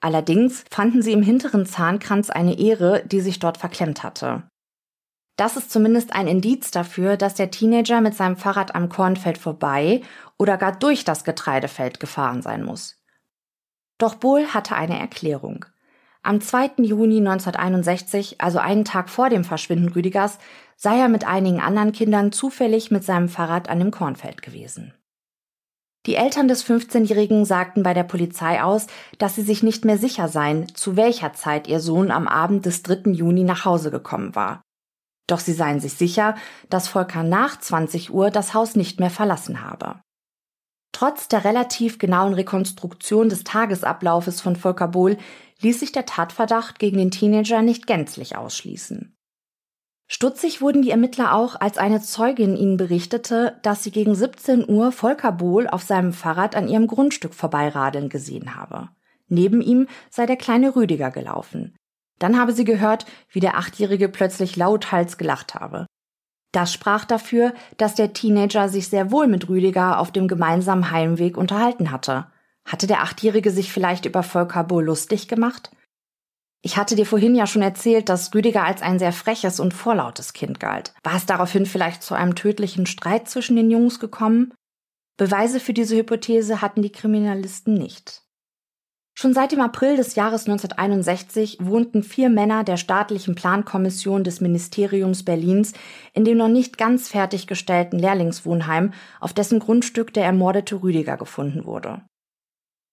Allerdings 0.00 0.64
fanden 0.70 1.02
sie 1.02 1.12
im 1.12 1.22
hinteren 1.22 1.64
Zahnkranz 1.64 2.28
eine 2.28 2.58
Ehre, 2.58 3.04
die 3.06 3.20
sich 3.20 3.38
dort 3.38 3.58
verklemmt 3.58 4.02
hatte. 4.02 4.42
Das 5.36 5.56
ist 5.56 5.70
zumindest 5.70 6.12
ein 6.12 6.26
Indiz 6.26 6.72
dafür, 6.72 7.16
dass 7.16 7.34
der 7.34 7.50
Teenager 7.50 8.00
mit 8.00 8.14
seinem 8.14 8.36
Fahrrad 8.36 8.74
am 8.74 8.88
Kornfeld 8.88 9.38
vorbei 9.38 10.02
oder 10.38 10.58
gar 10.58 10.72
durch 10.72 11.04
das 11.04 11.24
Getreidefeld 11.24 12.00
gefahren 12.00 12.42
sein 12.42 12.64
muss. 12.64 13.02
Doch 13.98 14.16
Bohl 14.16 14.46
hatte 14.48 14.74
eine 14.74 14.98
Erklärung. 14.98 15.64
Am 16.24 16.40
2. 16.40 16.72
Juni 16.78 17.18
1961, 17.18 18.40
also 18.40 18.58
einen 18.58 18.84
Tag 18.84 19.08
vor 19.08 19.28
dem 19.28 19.44
Verschwinden 19.44 19.88
Rüdigers, 19.88 20.38
sei 20.76 20.98
er 20.98 21.08
mit 21.08 21.26
einigen 21.26 21.60
anderen 21.60 21.92
Kindern 21.92 22.32
zufällig 22.32 22.90
mit 22.90 23.04
seinem 23.04 23.28
Fahrrad 23.28 23.68
an 23.68 23.78
dem 23.78 23.90
Kornfeld 23.90 24.42
gewesen. 24.42 24.94
Die 26.06 26.16
Eltern 26.16 26.48
des 26.48 26.66
15-Jährigen 26.66 27.44
sagten 27.44 27.84
bei 27.84 27.94
der 27.94 28.02
Polizei 28.02 28.60
aus, 28.60 28.88
dass 29.18 29.36
sie 29.36 29.42
sich 29.42 29.62
nicht 29.62 29.84
mehr 29.84 29.98
sicher 29.98 30.28
seien, 30.28 30.74
zu 30.74 30.96
welcher 30.96 31.32
Zeit 31.32 31.68
ihr 31.68 31.78
Sohn 31.78 32.10
am 32.10 32.26
Abend 32.26 32.66
des 32.66 32.82
3. 32.82 33.12
Juni 33.12 33.44
nach 33.44 33.64
Hause 33.64 33.92
gekommen 33.92 34.34
war. 34.34 34.62
Doch 35.28 35.38
sie 35.38 35.52
seien 35.52 35.78
sich 35.78 35.94
sicher, 35.94 36.34
dass 36.68 36.88
Volker 36.88 37.22
nach 37.22 37.58
20 37.58 38.12
Uhr 38.12 38.30
das 38.30 38.52
Haus 38.52 38.74
nicht 38.74 38.98
mehr 38.98 39.10
verlassen 39.10 39.62
habe. 39.62 40.00
Trotz 40.92 41.28
der 41.28 41.44
relativ 41.44 41.98
genauen 41.98 42.34
Rekonstruktion 42.34 43.28
des 43.28 43.44
Tagesablaufes 43.44 44.40
von 44.40 44.56
Volker 44.56 44.88
Bohl 44.88 45.16
ließ 45.60 45.80
sich 45.80 45.92
der 45.92 46.04
Tatverdacht 46.04 46.80
gegen 46.80 46.98
den 46.98 47.12
Teenager 47.12 47.62
nicht 47.62 47.86
gänzlich 47.86 48.36
ausschließen. 48.36 49.16
Stutzig 50.14 50.60
wurden 50.60 50.82
die 50.82 50.90
Ermittler 50.90 51.34
auch, 51.34 51.58
als 51.58 51.78
eine 51.78 52.02
Zeugin 52.02 52.54
ihnen 52.54 52.76
berichtete, 52.76 53.56
dass 53.62 53.82
sie 53.82 53.90
gegen 53.90 54.14
17 54.14 54.68
Uhr 54.68 54.92
Volker 54.92 55.32
Bohl 55.32 55.66
auf 55.66 55.84
seinem 55.84 56.12
Fahrrad 56.12 56.54
an 56.54 56.68
ihrem 56.68 56.86
Grundstück 56.86 57.32
vorbeiradeln 57.32 58.10
gesehen 58.10 58.54
habe. 58.54 58.90
Neben 59.28 59.62
ihm 59.62 59.88
sei 60.10 60.26
der 60.26 60.36
kleine 60.36 60.76
Rüdiger 60.76 61.10
gelaufen. 61.10 61.74
Dann 62.18 62.38
habe 62.38 62.52
sie 62.52 62.64
gehört, 62.64 63.06
wie 63.30 63.40
der 63.40 63.56
Achtjährige 63.56 64.10
plötzlich 64.10 64.54
lauthals 64.54 65.16
gelacht 65.16 65.54
habe. 65.54 65.86
Das 66.52 66.74
sprach 66.74 67.06
dafür, 67.06 67.54
dass 67.78 67.94
der 67.94 68.12
Teenager 68.12 68.68
sich 68.68 68.88
sehr 68.88 69.12
wohl 69.12 69.28
mit 69.28 69.48
Rüdiger 69.48 69.98
auf 69.98 70.12
dem 70.12 70.28
gemeinsamen 70.28 70.90
Heimweg 70.90 71.38
unterhalten 71.38 71.90
hatte. 71.90 72.26
Hatte 72.66 72.86
der 72.86 73.00
Achtjährige 73.00 73.50
sich 73.50 73.72
vielleicht 73.72 74.04
über 74.04 74.22
Volker 74.22 74.62
Bohl 74.64 74.84
lustig 74.84 75.26
gemacht? 75.26 75.70
Ich 76.64 76.76
hatte 76.76 76.94
dir 76.94 77.06
vorhin 77.06 77.34
ja 77.34 77.48
schon 77.48 77.62
erzählt, 77.62 78.08
dass 78.08 78.32
Rüdiger 78.32 78.64
als 78.64 78.82
ein 78.82 79.00
sehr 79.00 79.12
freches 79.12 79.58
und 79.58 79.74
vorlautes 79.74 80.32
Kind 80.32 80.60
galt. 80.60 80.94
War 81.02 81.16
es 81.16 81.26
daraufhin 81.26 81.66
vielleicht 81.66 82.04
zu 82.04 82.14
einem 82.14 82.36
tödlichen 82.36 82.86
Streit 82.86 83.28
zwischen 83.28 83.56
den 83.56 83.70
Jungs 83.70 83.98
gekommen? 83.98 84.54
Beweise 85.16 85.58
für 85.58 85.72
diese 85.72 85.96
Hypothese 85.96 86.62
hatten 86.62 86.82
die 86.82 86.92
Kriminalisten 86.92 87.74
nicht. 87.74 88.22
Schon 89.14 89.34
seit 89.34 89.52
dem 89.52 89.60
April 89.60 89.96
des 89.96 90.14
Jahres 90.14 90.46
1961 90.46 91.58
wohnten 91.60 92.02
vier 92.02 92.30
Männer 92.30 92.64
der 92.64 92.78
staatlichen 92.78 93.34
Plankommission 93.34 94.24
des 94.24 94.40
Ministeriums 94.40 95.24
Berlins 95.24 95.74
in 96.14 96.24
dem 96.24 96.38
noch 96.38 96.48
nicht 96.48 96.78
ganz 96.78 97.08
fertiggestellten 97.08 97.98
Lehrlingswohnheim, 97.98 98.92
auf 99.20 99.34
dessen 99.34 99.58
Grundstück 99.58 100.14
der 100.14 100.24
ermordete 100.24 100.82
Rüdiger 100.82 101.18
gefunden 101.18 101.66
wurde. 101.66 102.02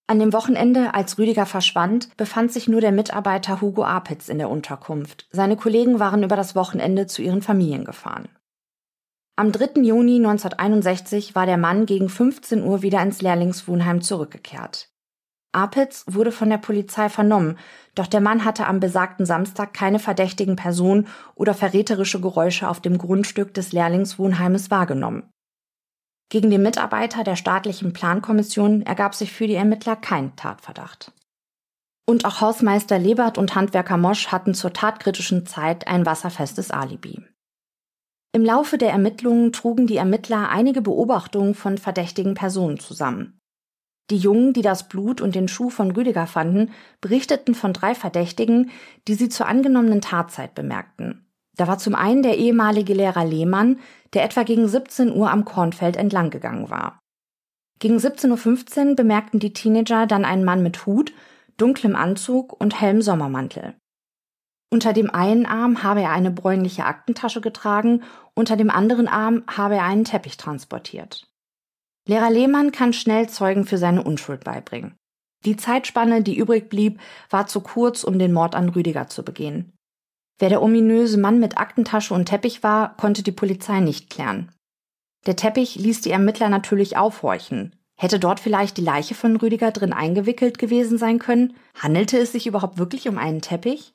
An 0.09 0.17
dem 0.17 0.33
Wochenende, 0.33 0.95
als 0.95 1.19
Rüdiger 1.19 1.45
verschwand, 1.45 2.17
befand 2.17 2.51
sich 2.51 2.67
nur 2.67 2.81
der 2.81 2.91
Mitarbeiter 2.91 3.61
Hugo 3.61 3.83
Apitz 3.83 4.27
in 4.27 4.39
der 4.39 4.49
Unterkunft. 4.49 5.27
Seine 5.29 5.55
Kollegen 5.55 5.99
waren 5.99 6.23
über 6.23 6.35
das 6.35 6.55
Wochenende 6.55 7.05
zu 7.05 7.21
ihren 7.21 7.43
Familien 7.43 7.85
gefahren. 7.85 8.27
Am 9.35 9.51
3. 9.51 9.83
Juni 9.83 10.15
1961 10.15 11.35
war 11.35 11.45
der 11.45 11.57
Mann 11.57 11.85
gegen 11.85 12.09
15 12.09 12.63
Uhr 12.63 12.81
wieder 12.81 13.03
ins 13.03 13.21
Lehrlingswohnheim 13.21 14.01
zurückgekehrt. 14.01 14.89
Apitz 15.51 16.05
wurde 16.07 16.31
von 16.31 16.49
der 16.49 16.57
Polizei 16.57 17.07
vernommen, 17.07 17.59
doch 17.93 18.07
der 18.07 18.19
Mann 18.19 18.45
hatte 18.45 18.65
am 18.65 18.79
besagten 18.79 19.27
Samstag 19.27 19.75
keine 19.75 19.99
verdächtigen 19.99 20.55
Personen 20.55 21.07
oder 21.35 21.53
verräterische 21.53 22.19
Geräusche 22.19 22.67
auf 22.67 22.79
dem 22.79 22.97
Grundstück 22.97 23.53
des 23.53 23.73
Lehrlingswohnheimes 23.73 24.71
wahrgenommen. 24.71 25.31
Gegen 26.29 26.51
den 26.51 26.61
Mitarbeiter 26.61 27.23
der 27.23 27.35
staatlichen 27.35 27.91
Plankommission 27.91 28.83
ergab 28.83 29.15
sich 29.15 29.31
für 29.31 29.47
die 29.47 29.55
Ermittler 29.55 29.95
kein 29.95 30.35
Tatverdacht. 30.35 31.11
Und 32.07 32.25
auch 32.25 32.41
Hausmeister 32.41 32.99
Lebert 32.99 33.37
und 33.37 33.55
Handwerker 33.55 33.97
Mosch 33.97 34.27
hatten 34.27 34.53
zur 34.53 34.73
tatkritischen 34.73 35.45
Zeit 35.45 35.87
ein 35.87 36.05
wasserfestes 36.05 36.71
Alibi. 36.71 37.23
Im 38.31 38.45
Laufe 38.45 38.77
der 38.77 38.91
Ermittlungen 38.91 39.51
trugen 39.51 39.87
die 39.87 39.97
Ermittler 39.97 40.49
einige 40.49 40.81
Beobachtungen 40.81 41.55
von 41.55 41.79
verdächtigen 41.79 42.35
Personen 42.35 42.79
zusammen. 42.79 43.39
Die 44.11 44.17
Jungen, 44.17 44.53
die 44.53 44.61
das 44.61 44.87
Blut 44.87 45.21
und 45.21 45.35
den 45.35 45.47
Schuh 45.47 45.69
von 45.69 45.91
Rüdiger 45.91 46.25
fanden, 46.27 46.71
berichteten 47.01 47.53
von 47.53 47.73
drei 47.73 47.93
Verdächtigen, 47.93 48.71
die 49.07 49.13
sie 49.15 49.29
zur 49.29 49.47
angenommenen 49.47 50.01
Tatzeit 50.01 50.55
bemerkten. 50.55 51.28
Da 51.59 51.67
war 51.67 51.77
zum 51.77 51.93
einen 51.93 52.23
der 52.23 52.37
ehemalige 52.37 52.93
Lehrer 52.93 53.25
Lehmann, 53.25 53.81
der 54.13 54.23
etwa 54.23 54.43
gegen 54.43 54.69
17 54.69 55.11
Uhr 55.11 55.29
am 55.29 55.43
Kornfeld 55.43 55.97
entlang 55.97 56.29
gegangen 56.29 56.69
war. 56.69 57.01
Gegen 57.79 57.97
17.15 57.97 58.91
Uhr 58.91 58.95
bemerkten 58.95 59.41
die 59.41 59.51
Teenager 59.51 60.07
dann 60.07 60.23
einen 60.23 60.45
Mann 60.45 60.63
mit 60.63 60.85
Hut, 60.85 61.11
dunklem 61.57 61.97
Anzug 61.97 62.53
und 62.53 62.79
hellem 62.79 63.01
Sommermantel. 63.01 63.75
Unter 64.71 64.93
dem 64.93 65.09
einen 65.09 65.45
Arm 65.45 65.83
habe 65.83 66.01
er 66.01 66.11
eine 66.11 66.31
bräunliche 66.31 66.85
Aktentasche 66.85 67.41
getragen, 67.41 68.03
unter 68.35 68.55
dem 68.55 68.69
anderen 68.69 69.09
Arm 69.09 69.43
habe 69.45 69.75
er 69.75 69.83
einen 69.83 70.05
Teppich 70.05 70.37
transportiert. 70.37 71.27
Lehrer 72.07 72.31
Lehmann 72.31 72.71
kann 72.71 72.93
schnell 72.93 73.27
Zeugen 73.27 73.65
für 73.65 73.77
seine 73.77 74.03
Unschuld 74.03 74.45
beibringen. 74.45 74.95
Die 75.43 75.57
Zeitspanne, 75.57 76.23
die 76.23 76.37
übrig 76.37 76.69
blieb, 76.69 77.01
war 77.29 77.47
zu 77.47 77.59
kurz, 77.59 78.05
um 78.05 78.17
den 78.17 78.31
Mord 78.31 78.55
an 78.55 78.69
Rüdiger 78.69 79.07
zu 79.07 79.23
begehen. 79.23 79.73
Wer 80.39 80.47
der 80.49 80.61
ominöse 80.61 81.19
Mann 81.19 81.39
mit 81.39 81.57
Aktentasche 81.57 82.13
und 82.13 82.25
Teppich 82.25 82.63
war, 82.63 82.95
konnte 82.95 83.23
die 83.23 83.33
Polizei 83.33 83.81
nicht 83.81 84.09
klären. 84.09 84.51
Der 85.25 85.35
Teppich 85.35 85.75
ließ 85.75 85.99
die 86.01 86.11
Ermittler 86.11 86.47
natürlich 86.47 86.95
aufhorchen. 86.95 87.75
Hätte 87.99 88.19
dort 88.19 88.39
vielleicht 88.39 88.77
die 88.77 88.83
Leiche 88.83 89.13
von 89.13 89.35
Rüdiger 89.35 89.71
drin 89.71 89.91
eingewickelt 89.91 90.57
gewesen 90.57 90.97
sein 90.97 91.19
können? 91.19 91.53
Handelte 91.77 92.17
es 92.17 92.31
sich 92.31 92.47
überhaupt 92.47 92.77
wirklich 92.77 93.09
um 93.09 93.17
einen 93.17 93.41
Teppich? 93.41 93.93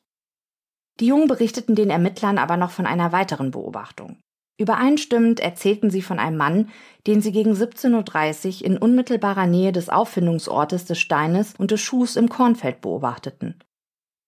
Die 1.01 1.07
Jungen 1.07 1.27
berichteten 1.27 1.75
den 1.75 1.89
Ermittlern 1.89 2.37
aber 2.37 2.59
noch 2.59 2.71
von 2.71 2.85
einer 2.85 3.13
weiteren 3.13 3.51
Beobachtung. 3.51 4.19
Übereinstimmend 4.59 5.41
erzählten 5.41 5.91
sie 5.91 6.03
von 6.03 6.19
einem 6.19 6.37
Mann, 6.37 6.69
den 7.07 7.23
sie 7.23 7.33
gegen 7.33 7.55
17.30 7.55 8.61
Uhr 8.61 8.67
in 8.67 8.79
unmittelbarer 8.79 9.47
Nähe 9.47 9.73
des 9.73 9.89
Auffindungsortes 9.89 10.85
des 10.85 11.01
Steines 11.01 11.55
und 11.57 11.71
des 11.71 11.81
Schuhs 11.81 12.17
im 12.17 12.29
Kornfeld 12.29 12.83
beobachteten. 12.83 13.59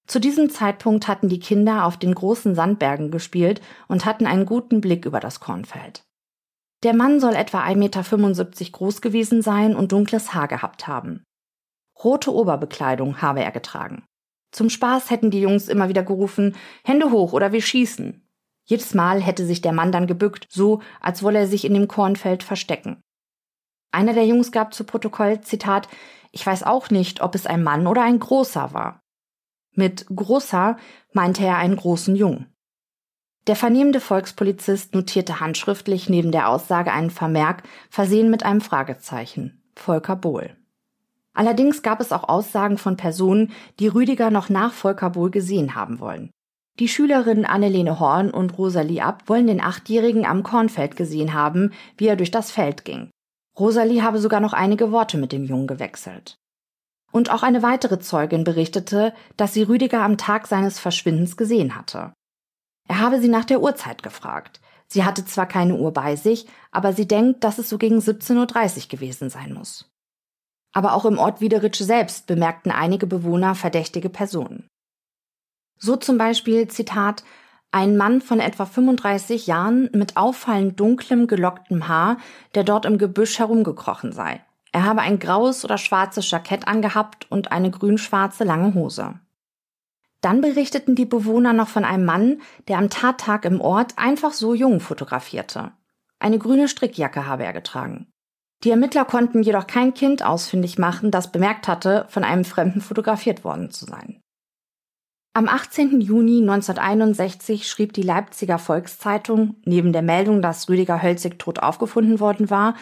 Zu 0.07 0.20
diesem 0.20 0.50
Zeitpunkt 0.50 1.09
hatten 1.09 1.28
die 1.28 1.40
Kinder 1.40 1.84
auf 1.84 1.96
den 1.96 2.14
großen 2.14 2.54
Sandbergen 2.54 3.11
gespielt 3.11 3.61
und 3.88 4.04
hatten 4.04 4.26
einen 4.26 4.46
guten 4.46 4.80
Blick 4.80 5.04
über 5.04 5.18
das 5.18 5.40
Kornfeld. 5.40 6.04
Der 6.84 6.94
Mann 6.94 7.20
soll 7.20 7.34
etwa 7.34 7.64
1,75 7.64 7.76
Meter 7.76 8.70
groß 8.72 9.00
gewesen 9.00 9.42
sein 9.42 9.74
und 9.74 9.92
dunkles 9.92 10.34
Haar 10.34 10.46
gehabt 10.46 10.86
haben. 10.86 11.24
Rote 12.04 12.32
Oberbekleidung 12.32 13.22
habe 13.22 13.42
er 13.42 13.50
getragen. 13.50 14.04
Zum 14.52 14.70
Spaß 14.70 15.11
hätten 15.11 15.30
die 15.30 15.40
Jungs 15.40 15.68
immer 15.68 15.88
wieder 15.88 16.02
gerufen, 16.02 16.54
Hände 16.84 17.11
hoch 17.11 17.32
oder 17.32 17.52
wir 17.52 17.62
schießen. 17.62 18.22
Jedes 18.64 18.94
Mal 18.94 19.20
hätte 19.20 19.46
sich 19.46 19.61
der 19.61 19.72
Mann 19.72 19.92
dann 19.92 20.07
gebückt, 20.07 20.46
so 20.50 20.82
als 21.00 21.22
wolle 21.22 21.40
er 21.40 21.46
sich 21.46 21.64
in 21.64 21.74
dem 21.74 21.88
Kornfeld 21.88 22.42
verstecken. 22.42 23.00
Einer 23.92 24.12
der 24.12 24.26
Jungs 24.26 24.52
gab 24.52 24.74
zu 24.74 24.84
Protokoll, 24.84 25.40
Zitat, 25.40 25.88
ich 26.32 26.46
weiß 26.46 26.64
auch 26.64 26.90
nicht, 26.90 27.22
ob 27.22 27.34
es 27.34 27.46
ein 27.46 27.62
Mann 27.62 27.86
oder 27.86 28.02
ein 28.02 28.18
großer 28.18 28.74
war. 28.74 29.00
Mit 29.76 30.06
großer 30.14 30.78
meinte 31.12 31.44
er 31.44 31.58
einen 31.58 31.76
großen 31.76 32.16
Jungen. 32.16 32.52
Der 33.46 33.54
vernehmende 33.54 34.00
Volkspolizist 34.00 34.94
notierte 34.94 35.38
handschriftlich 35.38 36.08
neben 36.08 36.32
der 36.32 36.48
Aussage 36.48 36.92
einen 36.92 37.10
Vermerk, 37.10 37.62
versehen 37.90 38.30
mit 38.30 38.42
einem 38.42 38.60
Fragezeichen. 38.60 39.62
Volker 39.76 40.16
Bohl. 40.16 40.56
Allerdings 41.34 41.82
gab 41.82 42.00
es 42.00 42.10
auch 42.10 42.28
Aussagen 42.28 42.78
von 42.78 42.96
Personen, 42.96 43.52
die 43.78 43.88
Rüdiger 43.88 44.30
noch 44.30 44.48
nach 44.48 44.72
Volker 44.72 45.10
Bohl 45.10 45.30
gesehen 45.30 45.74
haben 45.74 46.00
wollen. 46.00 46.30
Die 46.78 46.88
Schülerinnen 46.88 47.44
Annelene 47.44 48.00
Horn 48.00 48.30
und 48.30 48.56
Rosalie 48.58 49.02
Abt 49.02 49.28
wollen 49.28 49.46
den 49.46 49.60
Achtjährigen 49.60 50.26
am 50.26 50.42
Kornfeld 50.42 50.96
gesehen 50.96 51.34
haben, 51.34 51.72
wie 51.98 52.06
er 52.06 52.16
durch 52.16 52.30
das 52.30 52.50
Feld 52.50 52.84
ging. 52.84 53.10
Rosalie 53.58 54.02
habe 54.02 54.18
sogar 54.18 54.40
noch 54.40 54.54
einige 54.54 54.90
Worte 54.92 55.18
mit 55.18 55.32
dem 55.32 55.44
Jungen 55.44 55.66
gewechselt. 55.66 56.38
Und 57.16 57.30
auch 57.30 57.42
eine 57.42 57.62
weitere 57.62 57.98
Zeugin 57.98 58.44
berichtete, 58.44 59.14
dass 59.38 59.54
sie 59.54 59.62
Rüdiger 59.62 60.02
am 60.02 60.18
Tag 60.18 60.46
seines 60.46 60.78
Verschwindens 60.78 61.38
gesehen 61.38 61.74
hatte. 61.74 62.12
Er 62.90 63.00
habe 63.00 63.22
sie 63.22 63.28
nach 63.28 63.46
der 63.46 63.62
Uhrzeit 63.62 64.02
gefragt. 64.02 64.60
Sie 64.86 65.02
hatte 65.02 65.24
zwar 65.24 65.46
keine 65.46 65.76
Uhr 65.76 65.94
bei 65.94 66.16
sich, 66.16 66.46
aber 66.72 66.92
sie 66.92 67.08
denkt, 67.08 67.42
dass 67.42 67.56
es 67.56 67.70
so 67.70 67.78
gegen 67.78 68.00
17.30 68.00 68.82
Uhr 68.82 68.88
gewesen 68.90 69.30
sein 69.30 69.54
muss. 69.54 69.90
Aber 70.74 70.92
auch 70.92 71.06
im 71.06 71.16
Ort 71.16 71.40
Wiederitsch 71.40 71.80
selbst 71.80 72.26
bemerkten 72.26 72.70
einige 72.70 73.06
Bewohner 73.06 73.54
verdächtige 73.54 74.10
Personen. 74.10 74.68
So 75.78 75.96
zum 75.96 76.18
Beispiel, 76.18 76.68
Zitat, 76.68 77.24
ein 77.70 77.96
Mann 77.96 78.20
von 78.20 78.40
etwa 78.40 78.66
35 78.66 79.46
Jahren 79.46 79.88
mit 79.94 80.18
auffallend 80.18 80.78
dunklem, 80.78 81.28
gelocktem 81.28 81.88
Haar, 81.88 82.18
der 82.54 82.64
dort 82.64 82.84
im 82.84 82.98
Gebüsch 82.98 83.38
herumgekrochen 83.38 84.12
sei. 84.12 84.44
Er 84.76 84.84
habe 84.84 85.00
ein 85.00 85.18
graues 85.18 85.64
oder 85.64 85.78
schwarzes 85.78 86.30
Jackett 86.30 86.68
angehabt 86.68 87.26
und 87.30 87.50
eine 87.50 87.70
grün-schwarze 87.70 88.44
lange 88.44 88.74
Hose. 88.74 89.18
Dann 90.20 90.42
berichteten 90.42 90.94
die 90.94 91.06
Bewohner 91.06 91.54
noch 91.54 91.68
von 91.68 91.86
einem 91.86 92.04
Mann, 92.04 92.42
der 92.68 92.76
am 92.76 92.90
Tattag 92.90 93.46
im 93.46 93.62
Ort 93.62 93.94
einfach 93.96 94.34
so 94.34 94.52
Jungen 94.52 94.80
fotografierte. 94.80 95.72
Eine 96.18 96.38
grüne 96.38 96.68
Strickjacke 96.68 97.24
habe 97.24 97.44
er 97.44 97.54
getragen. 97.54 98.08
Die 98.64 98.70
Ermittler 98.70 99.06
konnten 99.06 99.42
jedoch 99.42 99.66
kein 99.66 99.94
Kind 99.94 100.22
ausfindig 100.22 100.76
machen, 100.76 101.10
das 101.10 101.32
bemerkt 101.32 101.68
hatte, 101.68 102.04
von 102.10 102.22
einem 102.22 102.44
Fremden 102.44 102.82
fotografiert 102.82 103.44
worden 103.44 103.70
zu 103.70 103.86
sein. 103.86 104.20
Am 105.32 105.48
18. 105.48 106.02
Juni 106.02 106.42
1961 106.42 107.66
schrieb 107.66 107.94
die 107.94 108.02
Leipziger 108.02 108.58
Volkszeitung, 108.58 109.56
neben 109.64 109.94
der 109.94 110.02
Meldung, 110.02 110.42
dass 110.42 110.68
Rüdiger 110.68 111.02
Hölzig 111.02 111.38
tot 111.38 111.60
aufgefunden 111.60 112.20
worden 112.20 112.50
war, 112.50 112.74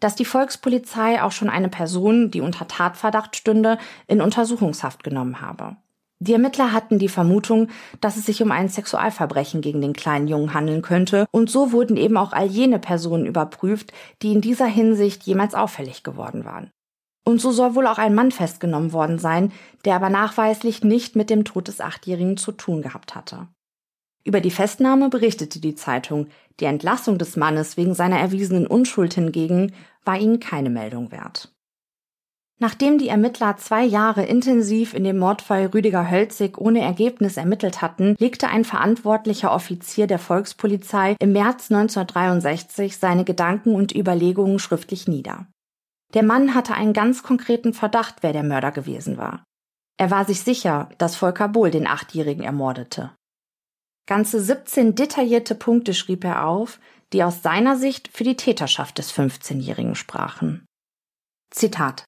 dass 0.00 0.16
die 0.16 0.24
Volkspolizei 0.24 1.22
auch 1.22 1.32
schon 1.32 1.48
eine 1.48 1.68
Person, 1.68 2.30
die 2.30 2.40
unter 2.40 2.66
Tatverdacht 2.66 3.36
stünde, 3.36 3.78
in 4.06 4.20
Untersuchungshaft 4.20 5.04
genommen 5.04 5.40
habe. 5.40 5.76
Die 6.22 6.34
Ermittler 6.34 6.72
hatten 6.72 6.98
die 6.98 7.08
Vermutung, 7.08 7.68
dass 8.02 8.18
es 8.18 8.26
sich 8.26 8.42
um 8.42 8.50
ein 8.50 8.68
Sexualverbrechen 8.68 9.62
gegen 9.62 9.80
den 9.80 9.94
kleinen 9.94 10.28
Jungen 10.28 10.52
handeln 10.52 10.82
könnte, 10.82 11.26
und 11.30 11.48
so 11.48 11.72
wurden 11.72 11.96
eben 11.96 12.18
auch 12.18 12.32
all 12.32 12.46
jene 12.46 12.78
Personen 12.78 13.24
überprüft, 13.24 13.92
die 14.20 14.32
in 14.32 14.42
dieser 14.42 14.66
Hinsicht 14.66 15.22
jemals 15.22 15.54
auffällig 15.54 16.02
geworden 16.02 16.44
waren. 16.44 16.70
Und 17.24 17.40
so 17.40 17.52
soll 17.52 17.74
wohl 17.74 17.86
auch 17.86 17.98
ein 17.98 18.14
Mann 18.14 18.32
festgenommen 18.32 18.92
worden 18.92 19.18
sein, 19.18 19.52
der 19.84 19.96
aber 19.96 20.10
nachweislich 20.10 20.84
nicht 20.84 21.16
mit 21.16 21.30
dem 21.30 21.44
Tod 21.44 21.68
des 21.68 21.80
Achtjährigen 21.80 22.36
zu 22.36 22.52
tun 22.52 22.82
gehabt 22.82 23.14
hatte. 23.14 23.48
Über 24.24 24.40
die 24.40 24.50
Festnahme 24.50 25.08
berichtete 25.08 25.60
die 25.60 25.74
Zeitung, 25.74 26.26
die 26.60 26.66
Entlassung 26.66 27.18
des 27.18 27.36
Mannes 27.36 27.76
wegen 27.76 27.94
seiner 27.94 28.18
erwiesenen 28.18 28.66
Unschuld 28.66 29.14
hingegen 29.14 29.72
war 30.04 30.18
ihnen 30.18 30.40
keine 30.40 30.70
Meldung 30.70 31.10
wert. 31.10 31.52
Nachdem 32.62 32.98
die 32.98 33.08
Ermittler 33.08 33.56
zwei 33.56 33.82
Jahre 33.84 34.26
intensiv 34.26 34.92
in 34.92 35.02
dem 35.02 35.16
Mordfall 35.16 35.66
Rüdiger 35.72 36.10
Hölzig 36.10 36.58
ohne 36.58 36.82
Ergebnis 36.82 37.38
ermittelt 37.38 37.80
hatten, 37.80 38.16
legte 38.18 38.48
ein 38.48 38.66
verantwortlicher 38.66 39.50
Offizier 39.50 40.06
der 40.06 40.18
Volkspolizei 40.18 41.16
im 41.18 41.32
März 41.32 41.70
1963 41.70 42.98
seine 42.98 43.24
Gedanken 43.24 43.74
und 43.74 43.94
Überlegungen 43.94 44.58
schriftlich 44.58 45.08
nieder. 45.08 45.46
Der 46.12 46.22
Mann 46.22 46.54
hatte 46.54 46.74
einen 46.74 46.92
ganz 46.92 47.22
konkreten 47.22 47.72
Verdacht, 47.72 48.16
wer 48.20 48.34
der 48.34 48.42
Mörder 48.42 48.72
gewesen 48.72 49.16
war. 49.16 49.42
Er 49.96 50.10
war 50.10 50.26
sich 50.26 50.40
sicher, 50.40 50.90
dass 50.98 51.16
Volker 51.16 51.48
Bohl 51.48 51.70
den 51.70 51.86
Achtjährigen 51.86 52.44
ermordete. 52.44 53.10
Ganze 54.06 54.40
17 54.40 54.94
detaillierte 54.94 55.54
Punkte 55.54 55.94
schrieb 55.94 56.24
er 56.24 56.46
auf, 56.46 56.80
die 57.12 57.22
aus 57.22 57.42
seiner 57.42 57.76
Sicht 57.76 58.10
für 58.12 58.24
die 58.24 58.36
Täterschaft 58.36 58.98
des 58.98 59.12
15-Jährigen 59.12 59.94
sprachen. 59.94 60.66
Zitat 61.50 62.04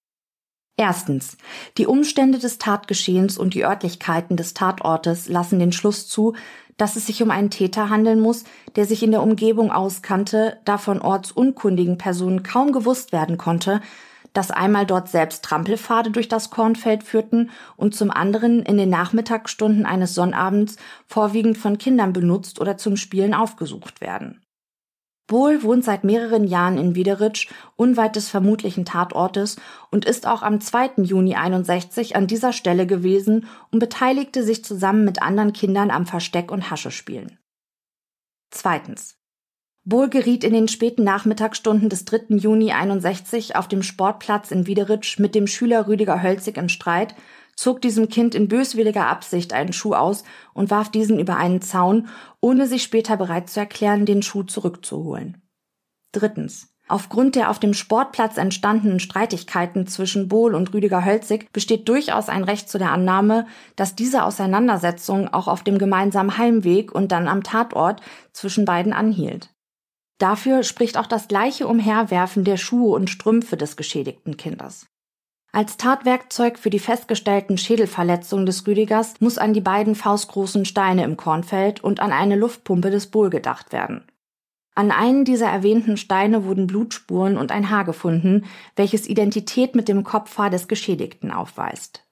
Erstens. 0.76 1.36
Die 1.76 1.86
Umstände 1.86 2.38
des 2.38 2.58
Tatgeschehens 2.58 3.36
und 3.36 3.54
die 3.54 3.64
Örtlichkeiten 3.64 4.36
des 4.36 4.54
Tatortes 4.54 5.28
lassen 5.28 5.58
den 5.58 5.72
Schluss 5.72 6.08
zu, 6.08 6.34
dass 6.78 6.96
es 6.96 7.06
sich 7.06 7.22
um 7.22 7.30
einen 7.30 7.50
Täter 7.50 7.90
handeln 7.90 8.20
muss, 8.20 8.44
der 8.74 8.86
sich 8.86 9.02
in 9.02 9.10
der 9.10 9.22
Umgebung 9.22 9.70
auskannte, 9.70 10.58
da 10.64 10.78
von 10.78 11.00
ortsunkundigen 11.00 11.98
Personen 11.98 12.42
kaum 12.42 12.72
gewusst 12.72 13.12
werden 13.12 13.36
konnte, 13.36 13.82
dass 14.32 14.50
einmal 14.50 14.86
dort 14.86 15.08
selbst 15.08 15.44
Trampelpfade 15.44 16.10
durch 16.10 16.28
das 16.28 16.50
Kornfeld 16.50 17.02
führten 17.02 17.50
und 17.76 17.94
zum 17.94 18.10
anderen 18.10 18.62
in 18.62 18.76
den 18.76 18.90
Nachmittagsstunden 18.90 19.86
eines 19.86 20.14
Sonnabends 20.14 20.76
vorwiegend 21.06 21.58
von 21.58 21.78
Kindern 21.78 22.12
benutzt 22.12 22.60
oder 22.60 22.76
zum 22.76 22.96
Spielen 22.96 23.34
aufgesucht 23.34 24.00
werden. 24.00 24.42
Bohl 25.26 25.62
wohnt 25.62 25.84
seit 25.84 26.04
mehreren 26.04 26.44
Jahren 26.44 26.76
in 26.76 26.94
Wiederitsch, 26.94 27.48
unweit 27.76 28.16
des 28.16 28.28
vermutlichen 28.28 28.84
Tatortes, 28.84 29.56
und 29.90 30.04
ist 30.04 30.26
auch 30.26 30.42
am 30.42 30.60
2. 30.60 31.02
Juni 31.04 31.36
61 31.36 32.16
an 32.16 32.26
dieser 32.26 32.52
Stelle 32.52 32.86
gewesen 32.86 33.46
und 33.70 33.78
beteiligte 33.78 34.42
sich 34.42 34.64
zusammen 34.64 35.04
mit 35.04 35.22
anderen 35.22 35.52
Kindern 35.52 35.90
am 35.90 36.06
Versteck- 36.06 36.50
und 36.50 36.70
Haschespielen. 36.70 37.38
Zweitens. 38.50 39.21
Bohl 39.84 40.08
geriet 40.08 40.44
in 40.44 40.52
den 40.52 40.68
späten 40.68 41.02
Nachmittagsstunden 41.02 41.88
des 41.88 42.04
3. 42.04 42.36
Juni 42.36 42.70
61 42.70 43.56
auf 43.56 43.66
dem 43.66 43.82
Sportplatz 43.82 44.52
in 44.52 44.68
Wiederitsch 44.68 45.18
mit 45.18 45.34
dem 45.34 45.48
Schüler 45.48 45.88
Rüdiger 45.88 46.22
Hölzig 46.22 46.56
in 46.56 46.68
Streit 46.68 47.16
zog 47.56 47.82
diesem 47.82 48.08
Kind 48.08 48.34
in 48.36 48.46
böswilliger 48.48 49.08
Absicht 49.08 49.52
einen 49.52 49.72
Schuh 49.72 49.94
aus 49.94 50.22
und 50.54 50.70
warf 50.70 50.90
diesen 50.90 51.18
über 51.18 51.36
einen 51.36 51.60
Zaun, 51.60 52.08
ohne 52.40 52.66
sich 52.66 52.84
später 52.84 53.16
bereit 53.16 53.50
zu 53.50 53.60
erklären, 53.60 54.06
den 54.06 54.22
Schuh 54.22 54.44
zurückzuholen. 54.44 55.42
Drittens. 56.12 56.68
Aufgrund 56.88 57.36
der 57.36 57.48
auf 57.50 57.58
dem 57.58 57.74
Sportplatz 57.74 58.36
entstandenen 58.36 59.00
Streitigkeiten 59.00 59.86
zwischen 59.86 60.28
Bohl 60.28 60.54
und 60.54 60.74
Rüdiger 60.74 61.04
Hölzig 61.04 61.52
besteht 61.52 61.88
durchaus 61.88 62.28
ein 62.28 62.44
Recht 62.44 62.68
zu 62.68 62.78
der 62.78 62.92
Annahme, 62.92 63.46
dass 63.76 63.94
diese 63.94 64.24
Auseinandersetzung 64.24 65.28
auch 65.28 65.48
auf 65.48 65.62
dem 65.62 65.78
gemeinsamen 65.78 66.36
Heimweg 66.38 66.92
und 66.92 67.10
dann 67.10 67.28
am 67.28 67.42
Tatort 67.42 68.00
zwischen 68.32 68.64
beiden 68.64 68.92
anhielt. 68.92 69.51
Dafür 70.18 70.62
spricht 70.62 70.98
auch 70.98 71.06
das 71.06 71.28
gleiche 71.28 71.66
Umherwerfen 71.66 72.44
der 72.44 72.56
Schuhe 72.56 72.94
und 72.94 73.10
Strümpfe 73.10 73.56
des 73.56 73.76
geschädigten 73.76 74.36
Kindes. 74.36 74.86
Als 75.54 75.76
Tatwerkzeug 75.76 76.58
für 76.58 76.70
die 76.70 76.78
festgestellten 76.78 77.58
Schädelverletzungen 77.58 78.46
des 78.46 78.66
Rüdigers 78.66 79.14
muss 79.20 79.36
an 79.36 79.52
die 79.52 79.60
beiden 79.60 79.94
faustgroßen 79.94 80.64
Steine 80.64 81.04
im 81.04 81.18
Kornfeld 81.18 81.84
und 81.84 82.00
an 82.00 82.10
eine 82.10 82.36
Luftpumpe 82.36 82.90
des 82.90 83.08
Bohl 83.08 83.28
gedacht 83.28 83.72
werden. 83.72 84.04
An 84.74 84.90
einen 84.90 85.26
dieser 85.26 85.48
erwähnten 85.48 85.98
Steine 85.98 86.46
wurden 86.46 86.66
Blutspuren 86.66 87.36
und 87.36 87.52
ein 87.52 87.68
Haar 87.68 87.84
gefunden, 87.84 88.46
welches 88.76 89.06
Identität 89.06 89.74
mit 89.74 89.88
dem 89.88 90.02
Kopfhaar 90.02 90.48
des 90.48 90.68
Geschädigten 90.68 91.30
aufweist. 91.30 92.06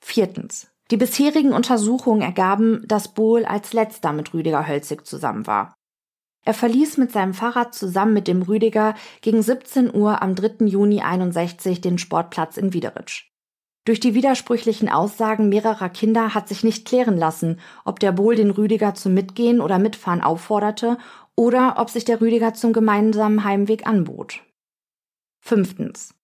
Viertens. 0.00 0.68
Die 0.90 0.98
bisherigen 0.98 1.54
Untersuchungen 1.54 2.20
ergaben, 2.20 2.82
dass 2.86 3.14
Bohl 3.14 3.46
als 3.46 3.72
letzter 3.72 4.12
mit 4.12 4.34
Rüdiger 4.34 4.68
Hölzig 4.68 5.06
zusammen 5.06 5.46
war. 5.46 5.74
Er 6.44 6.54
verließ 6.54 6.98
mit 6.98 7.10
seinem 7.10 7.32
Fahrrad 7.32 7.74
zusammen 7.74 8.12
mit 8.12 8.28
dem 8.28 8.42
Rüdiger 8.42 8.94
gegen 9.22 9.42
17 9.42 9.94
Uhr 9.94 10.22
am 10.22 10.34
3. 10.34 10.66
Juni 10.66 11.00
61 11.00 11.80
den 11.80 11.98
Sportplatz 11.98 12.58
in 12.58 12.72
Wiederitsch. 12.72 13.30
Durch 13.86 14.00
die 14.00 14.14
widersprüchlichen 14.14 14.88
Aussagen 14.88 15.48
mehrerer 15.48 15.90
Kinder 15.90 16.34
hat 16.34 16.48
sich 16.48 16.64
nicht 16.64 16.86
klären 16.86 17.18
lassen, 17.18 17.60
ob 17.84 18.00
der 18.00 18.12
Bohl 18.12 18.34
den 18.34 18.50
Rüdiger 18.50 18.94
zum 18.94 19.14
Mitgehen 19.14 19.60
oder 19.60 19.78
Mitfahren 19.78 20.22
aufforderte 20.22 20.96
oder 21.36 21.76
ob 21.78 21.90
sich 21.90 22.04
der 22.04 22.20
Rüdiger 22.20 22.54
zum 22.54 22.72
gemeinsamen 22.72 23.44
Heimweg 23.44 23.86
anbot. 23.86 24.40
Fünftens. 25.40 26.14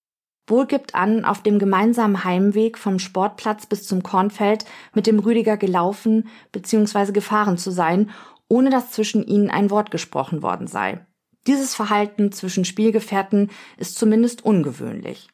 Bohl 0.47 0.67
gibt 0.67 0.97
an, 0.97 1.25
auf 1.25 1.43
dem 1.43 1.59
gemeinsamen 1.59 2.25
Heimweg 2.25 2.77
vom 2.77 2.99
Sportplatz 2.99 3.67
bis 3.67 3.87
zum 3.87 4.03
Kornfeld 4.03 4.65
mit 4.95 5.07
dem 5.07 5.21
Rüdiger 5.21 5.57
gelaufen 5.57 6.29
bzw. 6.51 7.13
gefahren 7.13 7.57
zu 7.57 7.71
sein 7.71 8.11
ohne 8.51 8.69
dass 8.69 8.91
zwischen 8.91 9.27
ihnen 9.27 9.49
ein 9.49 9.71
Wort 9.71 9.91
gesprochen 9.91 10.43
worden 10.43 10.67
sei. 10.67 11.07
Dieses 11.47 11.75
Verhalten 11.75 12.33
zwischen 12.33 12.67
Spielgefährten 12.67 13.51
ist 13.79 13.97
zumindest 13.97 14.45
ungewöhnlich. 14.45 15.29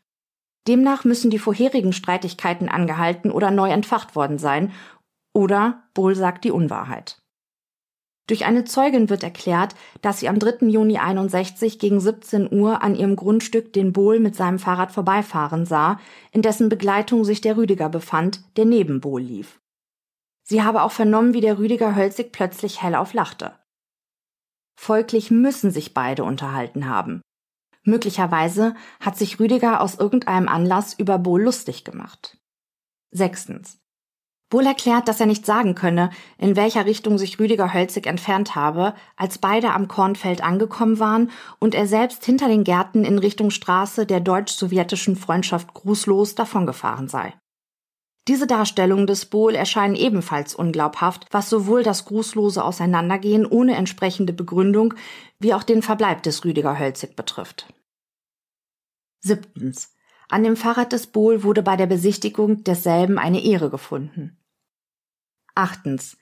Demnach 0.69 1.05
müssen 1.05 1.31
die 1.31 1.39
vorherigen 1.39 1.93
Streitigkeiten 1.93 2.69
angehalten 2.69 3.31
oder 3.31 3.51
neu 3.51 3.71
entfacht 3.71 4.15
worden 4.15 4.39
sein, 4.39 4.73
oder 5.33 5.83
Bohl 5.95 6.15
sagt 6.15 6.45
die 6.45 6.51
Unwahrheit. 6.51 7.19
Durch 8.27 8.45
eine 8.45 8.65
Zeugin 8.65 9.09
wird 9.09 9.23
erklärt, 9.23 9.77
dass 10.03 10.19
sie 10.19 10.29
am 10.29 10.39
3. 10.39 10.67
Juni 10.67 10.99
61 10.99 11.79
gegen 11.79 12.01
17 12.01 12.53
Uhr 12.53 12.83
an 12.83 12.97
ihrem 12.97 13.15
Grundstück 13.15 13.73
den 13.73 13.93
Bohl 13.93 14.19
mit 14.19 14.35
seinem 14.35 14.59
Fahrrad 14.59 14.91
vorbeifahren 14.91 15.65
sah, 15.65 16.01
in 16.33 16.43
dessen 16.43 16.69
Begleitung 16.69 17.25
sich 17.25 17.41
der 17.41 17.57
Rüdiger 17.57 17.89
befand, 17.89 18.41
der 18.57 18.65
neben 18.65 19.01
Bohl 19.01 19.23
lief. 19.23 19.61
Sie 20.49 20.63
habe 20.63 20.83
auch 20.83 20.93
vernommen, 20.93 21.35
wie 21.35 21.41
der 21.41 21.59
Rüdiger 21.59 21.97
Hölzig 21.97 22.31
plötzlich 22.31 22.81
hellauf 22.81 23.15
lachte. 23.15 23.59
Folglich 24.79 25.33
müssen 25.33 25.73
sich 25.73 25.93
beide 25.93 26.23
unterhalten 26.23 26.89
haben. 26.89 27.21
Möglicherweise 27.83 28.75
hat 29.01 29.17
sich 29.17 29.41
Rüdiger 29.41 29.81
aus 29.81 29.97
irgendeinem 29.97 30.49
Anlass 30.49 30.95
über 30.95 31.19
Bohl 31.19 31.43
lustig 31.43 31.85
gemacht. 31.85 32.39
Sechstens. 33.11 33.79
Bohl 34.49 34.65
erklärt, 34.65 35.09
dass 35.09 35.19
er 35.19 35.27
nicht 35.27 35.45
sagen 35.45 35.75
könne, 35.75 36.11
in 36.39 36.55
welcher 36.55 36.87
Richtung 36.87 37.19
sich 37.19 37.41
Rüdiger 37.41 37.75
Hölzig 37.75 38.07
entfernt 38.07 38.55
habe, 38.55 38.95
als 39.17 39.39
beide 39.39 39.73
am 39.73 39.89
Kornfeld 39.89 40.45
angekommen 40.45 41.01
waren 41.01 41.33
und 41.59 41.75
er 41.75 41.89
selbst 41.89 42.25
hinter 42.25 42.47
den 42.47 42.63
Gärten 42.63 43.05
in 43.05 43.19
Richtung 43.19 43.51
Straße 43.51 44.07
der 44.07 44.21
deutsch-sowjetischen 44.21 45.17
Freundschaft 45.17 45.75
grußlos 45.75 46.37
davongefahren 46.37 47.09
sei. 47.09 47.35
Diese 48.29 48.49
Darstellungen 48.49 49.07
des 49.07 49.27
Bohl 49.27 49.55
erscheinen 49.55 49.95
ebenfalls 49.95 50.55
unglaubhaft, 50.55 51.27
was 51.31 51.49
sowohl 51.49 51.85
das 51.85 52.07
grußlose 52.07 52.65
Auseinandergehen 52.65 53.47
ohne 53.47 53.77
entsprechende 53.77 54.33
Begründung 54.33 54.95
wie 55.39 55.55
auch 55.55 55.63
den 55.63 55.83
Verbleib 55.83 56.25
des 56.25 56.45
Rüdiger 56.45 56.79
Hölzig 56.79 57.15
betrifft. 57.15 57.73
Siebtens. 59.21 59.95
An 60.29 60.43
dem 60.43 60.57
Fahrrad 60.57 60.93
des 60.93 61.07
Bohl 61.07 61.45
wurde 61.45 61.63
bei 61.63 61.77
der 61.77 61.87
Besichtigung 61.87 62.65
desselben 62.65 63.19
eine 63.19 63.45
Ehre 63.45 63.71
gefunden. 63.71 64.37
Achtens. 65.55 66.17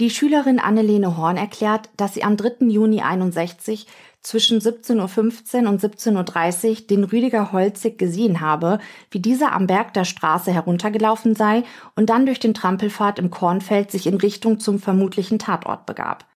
Die 0.00 0.10
Schülerin 0.10 0.58
Annelene 0.58 1.16
Horn 1.16 1.36
erklärt, 1.36 1.88
dass 1.96 2.14
sie 2.14 2.24
am 2.24 2.36
3. 2.36 2.66
Juni 2.66 3.00
61 3.00 3.86
zwischen 4.24 4.58
17.15 4.58 5.62
Uhr 5.62 5.68
und 5.68 5.80
17.30 5.80 6.68
Uhr 6.68 6.86
den 6.88 7.04
Rüdiger 7.04 7.52
Holzig 7.52 7.98
gesehen 7.98 8.40
habe, 8.40 8.78
wie 9.10 9.20
dieser 9.20 9.52
am 9.52 9.68
Berg 9.68 9.94
der 9.94 10.04
Straße 10.04 10.50
heruntergelaufen 10.50 11.36
sei 11.36 11.62
und 11.94 12.10
dann 12.10 12.26
durch 12.26 12.40
den 12.40 12.54
Trampelpfad 12.54 13.20
im 13.20 13.30
Kornfeld 13.30 13.90
sich 13.92 14.06
in 14.06 14.16
Richtung 14.16 14.58
zum 14.58 14.80
vermutlichen 14.80 15.38
Tatort 15.38 15.86
begab. 15.86 16.26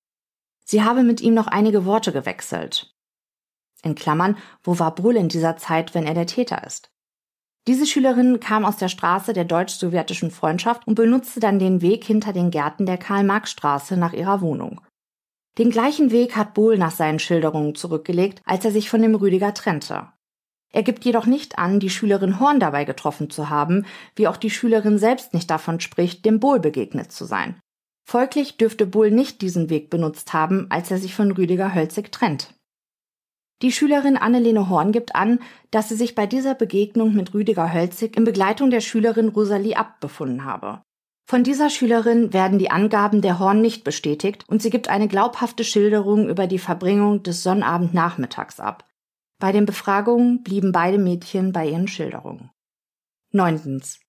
Sie 0.64 0.84
habe 0.84 1.02
mit 1.02 1.22
ihm 1.22 1.32
noch 1.34 1.46
einige 1.46 1.86
Worte 1.86 2.12
gewechselt. 2.12 2.94
In 3.82 3.94
Klammern, 3.94 4.36
wo 4.62 4.78
war 4.78 4.94
Brull 4.94 5.16
in 5.16 5.28
dieser 5.28 5.56
Zeit, 5.56 5.94
wenn 5.94 6.06
er 6.06 6.14
der 6.14 6.26
Täter 6.26 6.64
ist? 6.66 6.90
Diese 7.66 7.86
Schülerin 7.86 8.40
kam 8.40 8.64
aus 8.64 8.76
der 8.76 8.88
Straße 8.88 9.32
der 9.32 9.44
deutsch-sowjetischen 9.44 10.30
Freundschaft 10.30 10.86
und 10.86 10.94
benutzte 10.94 11.40
dann 11.40 11.58
den 11.58 11.80
Weg 11.80 12.04
hinter 12.04 12.32
den 12.32 12.50
Gärten 12.50 12.86
der 12.86 12.98
Karl-Marx-Straße 12.98 13.96
nach 13.96 14.12
ihrer 14.12 14.40
Wohnung. 14.40 14.80
Den 15.58 15.70
gleichen 15.70 16.12
Weg 16.12 16.36
hat 16.36 16.54
Bohl 16.54 16.78
nach 16.78 16.92
seinen 16.92 17.18
Schilderungen 17.18 17.74
zurückgelegt, 17.74 18.40
als 18.44 18.64
er 18.64 18.70
sich 18.70 18.88
von 18.88 19.02
dem 19.02 19.16
Rüdiger 19.16 19.52
trennte. 19.54 20.08
Er 20.70 20.84
gibt 20.84 21.04
jedoch 21.04 21.26
nicht 21.26 21.58
an, 21.58 21.80
die 21.80 21.90
Schülerin 21.90 22.38
Horn 22.38 22.60
dabei 22.60 22.84
getroffen 22.84 23.28
zu 23.28 23.50
haben, 23.50 23.84
wie 24.14 24.28
auch 24.28 24.36
die 24.36 24.50
Schülerin 24.50 24.98
selbst 24.98 25.34
nicht 25.34 25.50
davon 25.50 25.80
spricht, 25.80 26.24
dem 26.24 26.38
Bohl 26.38 26.60
begegnet 26.60 27.10
zu 27.10 27.24
sein. 27.24 27.58
Folglich 28.04 28.56
dürfte 28.56 28.86
Bohl 28.86 29.10
nicht 29.10 29.42
diesen 29.42 29.68
Weg 29.68 29.90
benutzt 29.90 30.32
haben, 30.32 30.66
als 30.70 30.90
er 30.90 30.98
sich 30.98 31.14
von 31.14 31.32
Rüdiger 31.32 31.74
Hölzig 31.74 32.12
trennt. 32.12 32.54
Die 33.60 33.72
Schülerin 33.72 34.16
Annelene 34.16 34.68
Horn 34.68 34.92
gibt 34.92 35.16
an, 35.16 35.40
dass 35.72 35.88
sie 35.88 35.96
sich 35.96 36.14
bei 36.14 36.26
dieser 36.26 36.54
Begegnung 36.54 37.14
mit 37.14 37.34
Rüdiger 37.34 37.72
Hölzig 37.72 38.16
in 38.16 38.22
Begleitung 38.22 38.70
der 38.70 38.80
Schülerin 38.80 39.28
Rosalie 39.28 39.76
Abt 39.76 39.98
befunden 39.98 40.44
habe. 40.44 40.82
Von 41.30 41.44
dieser 41.44 41.68
Schülerin 41.68 42.32
werden 42.32 42.58
die 42.58 42.70
Angaben 42.70 43.20
der 43.20 43.38
Horn 43.38 43.60
nicht 43.60 43.84
bestätigt 43.84 44.46
und 44.48 44.62
sie 44.62 44.70
gibt 44.70 44.88
eine 44.88 45.08
glaubhafte 45.08 45.62
Schilderung 45.62 46.26
über 46.26 46.46
die 46.46 46.58
Verbringung 46.58 47.22
des 47.22 47.42
Sonnabendnachmittags 47.42 48.60
ab. 48.60 48.86
Bei 49.38 49.52
den 49.52 49.66
Befragungen 49.66 50.42
blieben 50.42 50.72
beide 50.72 50.96
Mädchen 50.96 51.52
bei 51.52 51.68
ihren 51.68 51.86
Schilderungen. 51.86 52.50
Neuntens. 53.30 54.00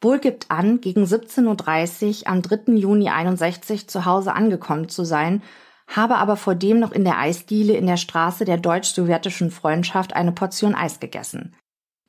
Bohl 0.00 0.18
gibt 0.18 0.50
an, 0.50 0.80
gegen 0.80 1.04
17.30 1.04 2.22
Uhr 2.22 2.28
am 2.28 2.40
3. 2.40 2.72
Juni 2.72 3.10
61 3.10 3.86
zu 3.86 4.06
Hause 4.06 4.32
angekommen 4.32 4.88
zu 4.88 5.04
sein 5.04 5.42
habe 5.88 6.16
aber 6.16 6.36
vor 6.36 6.54
dem 6.54 6.78
noch 6.78 6.92
in 6.92 7.04
der 7.04 7.18
Eisdiele 7.18 7.74
in 7.74 7.86
der 7.86 7.98
Straße 7.98 8.46
der 8.46 8.56
deutsch-sowjetischen 8.56 9.50
Freundschaft 9.50 10.14
eine 10.14 10.32
Portion 10.32 10.74
Eis 10.74 11.00
gegessen. 11.00 11.54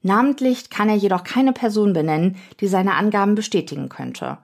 Namentlich 0.03 0.70
kann 0.70 0.88
er 0.88 0.95
jedoch 0.95 1.26
keine 1.26 1.51
Person 1.51 1.91
benennen, 1.91 2.38
die 2.61 2.68
seine 2.68 2.93
Angaben 2.93 3.36
bestätigen 3.36 3.89
könnte. 3.89 4.38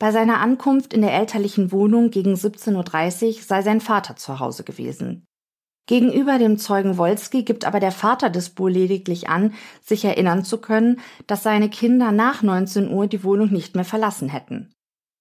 Bei 0.00 0.12
seiner 0.12 0.40
Ankunft 0.40 0.94
in 0.94 1.02
der 1.02 1.12
elterlichen 1.12 1.72
Wohnung 1.72 2.10
gegen 2.10 2.32
17.30 2.32 3.26
Uhr 3.26 3.42
sei 3.42 3.60
sein 3.60 3.82
Vater 3.82 4.16
zu 4.16 4.40
Hause 4.40 4.64
gewesen. 4.64 5.26
Gegenüber 5.86 6.38
dem 6.38 6.56
Zeugen 6.56 6.96
Wolski 6.96 7.42
gibt 7.42 7.66
aber 7.66 7.80
der 7.80 7.92
Vater 7.92 8.30
des 8.30 8.50
Bull 8.50 8.70
lediglich 8.70 9.28
an, 9.28 9.52
sich 9.84 10.04
erinnern 10.06 10.42
zu 10.42 10.58
können, 10.58 11.00
dass 11.26 11.42
seine 11.42 11.68
Kinder 11.68 12.12
nach 12.12 12.42
19 12.42 12.90
Uhr 12.90 13.08
die 13.08 13.22
Wohnung 13.24 13.50
nicht 13.52 13.74
mehr 13.74 13.84
verlassen 13.84 14.30
hätten. 14.30 14.72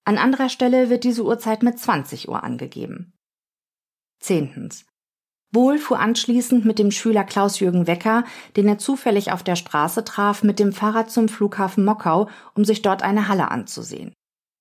An 0.06 0.18
anderer 0.18 0.48
Stelle 0.48 0.90
wird 0.90 1.04
diese 1.04 1.26
Uhrzeit 1.26 1.62
mit 1.62 1.78
20 1.78 2.30
Uhr 2.30 2.42
angegeben. 2.42 3.12
Zehntens. 4.22 4.86
Bohl 5.52 5.78
fuhr 5.78 6.00
anschließend 6.00 6.64
mit 6.64 6.80
dem 6.80 6.92
Schüler 6.92 7.26
Klaus-Jürgen 7.26 7.86
Wecker, 7.86 8.24
den 8.56 8.68
er 8.68 8.78
zufällig 8.78 9.34
auf 9.34 9.44
der 9.44 9.58
Straße 9.58 10.06
traf, 10.06 10.42
mit 10.42 10.58
dem 10.58 10.72
Fahrrad 10.72 11.12
zum 11.12 11.28
Flughafen 11.28 11.84
Mockau, 11.84 12.30
um 12.54 12.64
sich 12.64 12.82
dort 12.82 13.02
eine 13.04 13.28
Halle 13.28 13.52
anzusehen. 13.52 14.14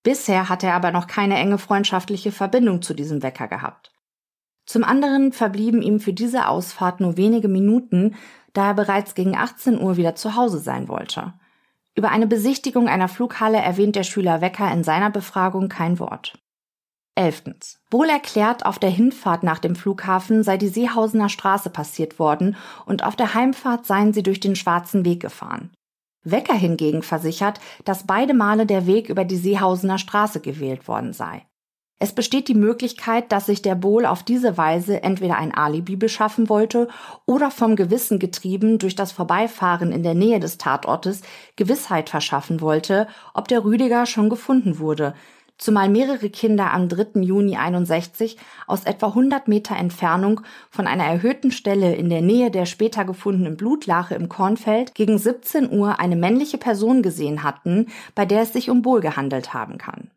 Bisher 0.09 0.48
hatte 0.48 0.68
er 0.68 0.74
aber 0.74 0.90
noch 0.90 1.06
keine 1.06 1.36
enge 1.36 1.59
freundschaftliche 1.59 2.32
Verbindung 2.32 2.80
zu 2.80 2.94
diesem 2.94 3.22
Wecker 3.22 3.46
gehabt. 3.46 3.92
Zum 4.64 4.82
anderen 4.82 5.32
verblieben 5.32 5.82
ihm 5.82 6.00
für 6.00 6.14
diese 6.14 6.48
Ausfahrt 6.48 7.00
nur 7.00 7.18
wenige 7.18 7.48
Minuten, 7.48 8.14
da 8.54 8.68
er 8.68 8.74
bereits 8.74 9.14
gegen 9.14 9.36
18 9.36 9.78
Uhr 9.78 9.98
wieder 9.98 10.14
zu 10.14 10.34
Hause 10.34 10.61
sein 10.61 10.88
wollte. 10.88 11.34
Über 11.94 12.09
eine 12.09 12.26
Besichtigung 12.26 12.88
einer 12.88 13.09
Flughalle 13.09 13.59
erwähnt 13.59 13.96
der 13.96 14.02
Schüler 14.02 14.40
Wecker 14.40 14.72
in 14.72 14.82
seiner 14.82 15.11
Befragung 15.11 15.68
kein 15.68 15.98
Wort. 15.98 16.38
Elftens. 17.14 17.78
Wohl 17.90 18.09
erklärt, 18.09 18.64
auf 18.64 18.78
der 18.78 18.88
Hinfahrt 18.88 19.42
nach 19.42 19.59
dem 19.59 19.76
Flughafen 19.76 20.42
sei 20.42 20.56
die 20.56 20.68
Seehausener 20.68 21.28
Straße 21.28 21.68
passiert 21.68 22.18
worden 22.18 22.56
und 22.86 23.04
auf 23.04 23.14
der 23.14 23.34
Heimfahrt 23.34 23.84
seien 23.84 24.14
sie 24.14 24.22
durch 24.22 24.40
den 24.40 24.56
Schwarzen 24.56 25.04
Weg 25.04 25.20
gefahren. 25.20 25.70
Wecker 26.31 26.55
hingegen 26.55 27.03
versichert, 27.03 27.61
dass 27.85 28.07
beide 28.07 28.35
Male 28.35 28.66
der 28.66 28.87
Weg 28.87 29.09
über 29.09 29.24
die 29.24 29.37
Seehausener 29.37 29.99
Straße 29.99 30.41
gewählt 30.41 30.89
worden 30.89 31.12
sei. 31.12 31.47
Es 32.01 32.12
besteht 32.12 32.47
die 32.47 32.55
Möglichkeit, 32.55 33.33
dass 33.33 33.47
sich 33.47 33.61
der 33.61 33.74
Bohl 33.74 34.07
auf 34.07 34.22
diese 34.22 34.57
Weise 34.57 35.03
entweder 35.03 35.37
ein 35.37 35.53
Alibi 35.53 35.97
beschaffen 35.97 36.49
wollte 36.49 36.87
oder 37.26 37.51
vom 37.51 37.74
Gewissen 37.74 38.20
getrieben 38.20 38.79
durch 38.79 38.95
das 38.95 39.11
Vorbeifahren 39.11 39.91
in 39.91 40.05
der 40.05 40.14
Nähe 40.14 40.39
des 40.39 40.59
Tatortes 40.59 41.22
Gewissheit 41.57 42.09
verschaffen 42.09 42.61
wollte, 42.61 43.09
ob 43.35 43.49
der 43.49 43.64
Rüdiger 43.64 44.07
schon 44.07 44.31
gefunden 44.31 44.79
wurde, 44.79 45.14
zumal 45.59 45.88
mehrere 45.88 46.30
Kinder 46.30 46.72
am 46.72 46.88
3. 46.88 47.20
Juni 47.20 47.56
61 47.56 48.38
aus 48.66 48.84
etwa 48.84 49.09
100 49.09 49.48
Meter 49.48 49.76
Entfernung 49.76 50.40
von 50.70 50.86
einer 50.86 51.04
erhöhten 51.04 51.50
Stelle 51.50 51.94
in 51.94 52.09
der 52.09 52.22
Nähe 52.22 52.50
der 52.50 52.64
später 52.64 53.04
gefundenen 53.04 53.56
Blutlache 53.56 54.14
im 54.14 54.28
Kornfeld 54.28 54.94
gegen 54.94 55.18
17 55.18 55.70
Uhr 55.70 56.00
eine 56.00 56.16
männliche 56.16 56.59
Person 56.59 57.02
gesehen 57.02 57.42
hatten, 57.42 57.86
bei 58.14 58.24
der 58.24 58.42
es 58.42 58.52
sich 58.52 58.70
um 58.70 58.82
Bohl 58.82 59.00
gehandelt 59.00 59.52
haben 59.52 59.76
kann. 59.76 60.11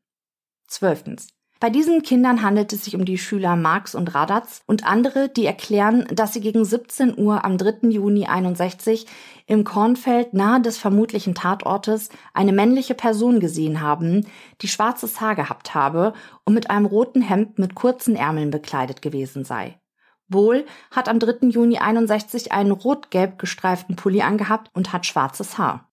Zwölftens. 0.68 1.28
Bei 1.62 1.70
diesen 1.70 2.02
Kindern 2.02 2.42
handelt 2.42 2.74
es 2.74 2.86
sich 2.86 2.96
um 2.96 3.06
die 3.06 3.20
Schüler 3.20 3.56
Marx 3.56 3.94
und 3.94 4.16
Radatz 4.16 4.64
und 4.66 4.84
andere, 4.84 5.30
die 5.30 5.46
erklären, 5.46 6.08
dass 6.12 6.34
sie 6.34 6.42
gegen 6.42 6.66
17 6.66 7.16
Uhr 7.16 7.46
am 7.46 7.60
3. 7.60 7.88
Juni 7.90 8.26
61 8.26 9.06
im 9.46 9.64
Kornfeld 9.64 10.34
nahe 10.34 10.60
des 10.60 10.80
vermutlichen 10.80 11.36
Tatortes 11.36 12.10
eine 12.34 12.52
männliche 12.52 12.96
Person 12.96 13.40
gesehen 13.40 13.80
haben, 13.80 14.26
die 14.64 14.68
schwarzes 14.68 15.22
Haar 15.22 15.36
gehabt 15.36 15.76
habe 15.76 16.14
und 16.46 16.56
mit 16.56 16.72
einem 16.72 16.88
roten 16.88 17.22
Hemd 17.22 17.60
mit 17.60 17.76
kurzen 17.76 18.16
Ärmeln 18.16 18.50
bekleidet 18.50 19.04
gewesen 19.04 19.46
sei. 19.46 19.80
Wohl 20.28 20.66
hat 20.90 21.10
am 21.10 21.20
3. 21.20 21.50
Juni 21.50 21.78
61 21.78 22.52
einen 22.52 22.72
rot-gelb 22.72 23.38
gestreiften 23.38 23.96
Pulli 23.96 24.24
angehabt 24.24 24.72
und 24.74 24.94
hat 24.94 25.06
schwarzes 25.06 25.60
Haar. 25.60 25.92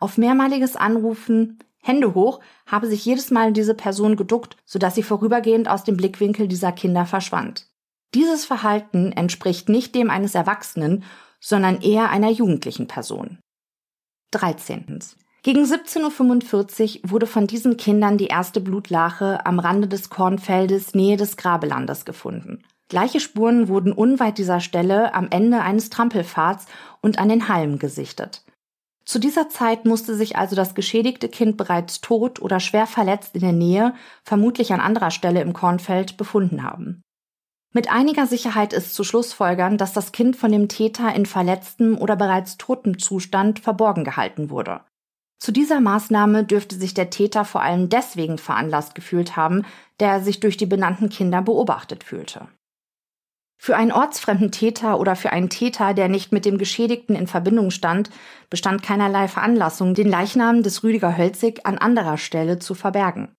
Auf 0.00 0.18
mehrmaliges 0.18 0.74
Anrufen 0.74 1.60
Hände 1.80 2.14
hoch, 2.14 2.40
habe 2.66 2.86
sich 2.86 3.04
jedes 3.04 3.30
Mal 3.30 3.52
diese 3.52 3.74
Person 3.74 4.16
geduckt, 4.16 4.56
sodass 4.64 4.94
sie 4.94 5.02
vorübergehend 5.02 5.68
aus 5.68 5.84
dem 5.84 5.96
Blickwinkel 5.96 6.48
dieser 6.48 6.72
Kinder 6.72 7.06
verschwand. 7.06 7.66
Dieses 8.14 8.44
Verhalten 8.44 9.12
entspricht 9.12 9.68
nicht 9.68 9.94
dem 9.94 10.10
eines 10.10 10.34
Erwachsenen, 10.34 11.04
sondern 11.40 11.80
eher 11.80 12.10
einer 12.10 12.30
jugendlichen 12.30 12.86
Person. 12.86 13.38
13. 14.32 14.98
Gegen 15.42 15.64
17.45 15.64 17.04
Uhr 17.04 17.10
wurde 17.10 17.26
von 17.26 17.46
diesen 17.46 17.78
Kindern 17.78 18.18
die 18.18 18.26
erste 18.26 18.60
Blutlache 18.60 19.46
am 19.46 19.58
Rande 19.58 19.88
des 19.88 20.10
Kornfeldes 20.10 20.94
Nähe 20.94 21.16
des 21.16 21.36
Grabelandes 21.38 22.04
gefunden. 22.04 22.62
Gleiche 22.88 23.20
Spuren 23.20 23.68
wurden 23.68 23.92
unweit 23.92 24.36
dieser 24.36 24.60
Stelle 24.60 25.14
am 25.14 25.28
Ende 25.30 25.60
eines 25.60 25.88
Trampelpfads 25.90 26.66
und 27.00 27.18
an 27.18 27.28
den 27.28 27.48
Halmen 27.48 27.78
gesichtet. 27.78 28.44
Zu 29.10 29.18
dieser 29.18 29.48
Zeit 29.48 29.86
musste 29.86 30.14
sich 30.14 30.36
also 30.36 30.54
das 30.54 30.76
geschädigte 30.76 31.28
Kind 31.28 31.56
bereits 31.56 32.00
tot 32.00 32.40
oder 32.40 32.60
schwer 32.60 32.86
verletzt 32.86 33.34
in 33.34 33.40
der 33.40 33.50
Nähe, 33.50 33.92
vermutlich 34.22 34.72
an 34.72 34.78
anderer 34.78 35.10
Stelle 35.10 35.40
im 35.40 35.52
Kornfeld, 35.52 36.16
befunden 36.16 36.62
haben. 36.62 37.02
Mit 37.74 37.90
einiger 37.90 38.28
Sicherheit 38.28 38.72
ist 38.72 38.94
zu 38.94 39.02
Schlussfolgern, 39.02 39.78
dass 39.78 39.92
das 39.92 40.12
Kind 40.12 40.36
von 40.36 40.52
dem 40.52 40.68
Täter 40.68 41.12
in 41.12 41.26
verletztem 41.26 41.98
oder 41.98 42.14
bereits 42.14 42.56
totem 42.56 43.00
Zustand 43.00 43.58
verborgen 43.58 44.04
gehalten 44.04 44.48
wurde. 44.48 44.82
Zu 45.40 45.50
dieser 45.50 45.80
Maßnahme 45.80 46.44
dürfte 46.44 46.76
sich 46.76 46.94
der 46.94 47.10
Täter 47.10 47.44
vor 47.44 47.62
allem 47.62 47.88
deswegen 47.88 48.38
veranlasst 48.38 48.94
gefühlt 48.94 49.34
haben, 49.34 49.66
da 49.98 50.06
er 50.06 50.20
sich 50.20 50.38
durch 50.38 50.56
die 50.56 50.66
benannten 50.66 51.08
Kinder 51.08 51.42
beobachtet 51.42 52.04
fühlte. 52.04 52.46
Für 53.62 53.76
einen 53.76 53.92
ortsfremden 53.92 54.50
Täter 54.52 54.98
oder 54.98 55.16
für 55.16 55.32
einen 55.32 55.50
Täter, 55.50 55.92
der 55.92 56.08
nicht 56.08 56.32
mit 56.32 56.46
dem 56.46 56.56
Geschädigten 56.56 57.14
in 57.14 57.26
Verbindung 57.26 57.70
stand, 57.70 58.08
bestand 58.48 58.82
keinerlei 58.82 59.28
Veranlassung, 59.28 59.92
den 59.92 60.08
Leichnam 60.08 60.62
des 60.62 60.82
Rüdiger 60.82 61.18
Hölzig 61.18 61.66
an 61.66 61.76
anderer 61.76 62.16
Stelle 62.16 62.58
zu 62.58 62.74
verbergen. 62.74 63.36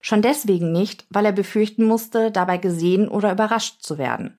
Schon 0.00 0.22
deswegen 0.22 0.72
nicht, 0.72 1.06
weil 1.08 1.24
er 1.24 1.30
befürchten 1.30 1.84
musste, 1.84 2.32
dabei 2.32 2.58
gesehen 2.58 3.06
oder 3.06 3.30
überrascht 3.30 3.80
zu 3.80 3.96
werden. 3.96 4.36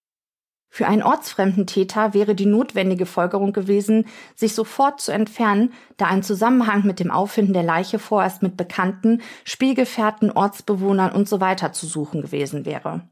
Für 0.69 0.88
einen 0.88 1.01
ortsfremden 1.01 1.65
Täter 1.65 2.13
wäre 2.13 2.36
die 2.36 2.45
notwendige 2.45 3.05
Folgerung 3.05 3.53
gewesen, 3.53 4.07
sich 4.36 4.53
sofort 4.53 4.99
zu 4.99 5.13
entfernen, 5.13 5.71
da 5.95 6.07
ein 6.07 6.23
Zusammenhang 6.23 6.86
mit 6.86 6.99
dem 6.99 7.09
Auffinden 7.09 7.53
der 7.53 7.63
Leiche 7.63 7.99
vorerst 7.99 8.43
mit 8.43 8.57
Bekannten, 8.57 9.21
Spielgefährten, 9.45 10.29
Ortsbewohnern 10.29 11.15
usw. 11.15 11.55
So 11.57 11.69
zu 11.69 11.86
suchen 11.88 12.21
gewesen 12.21 12.65
wäre. 12.65 13.07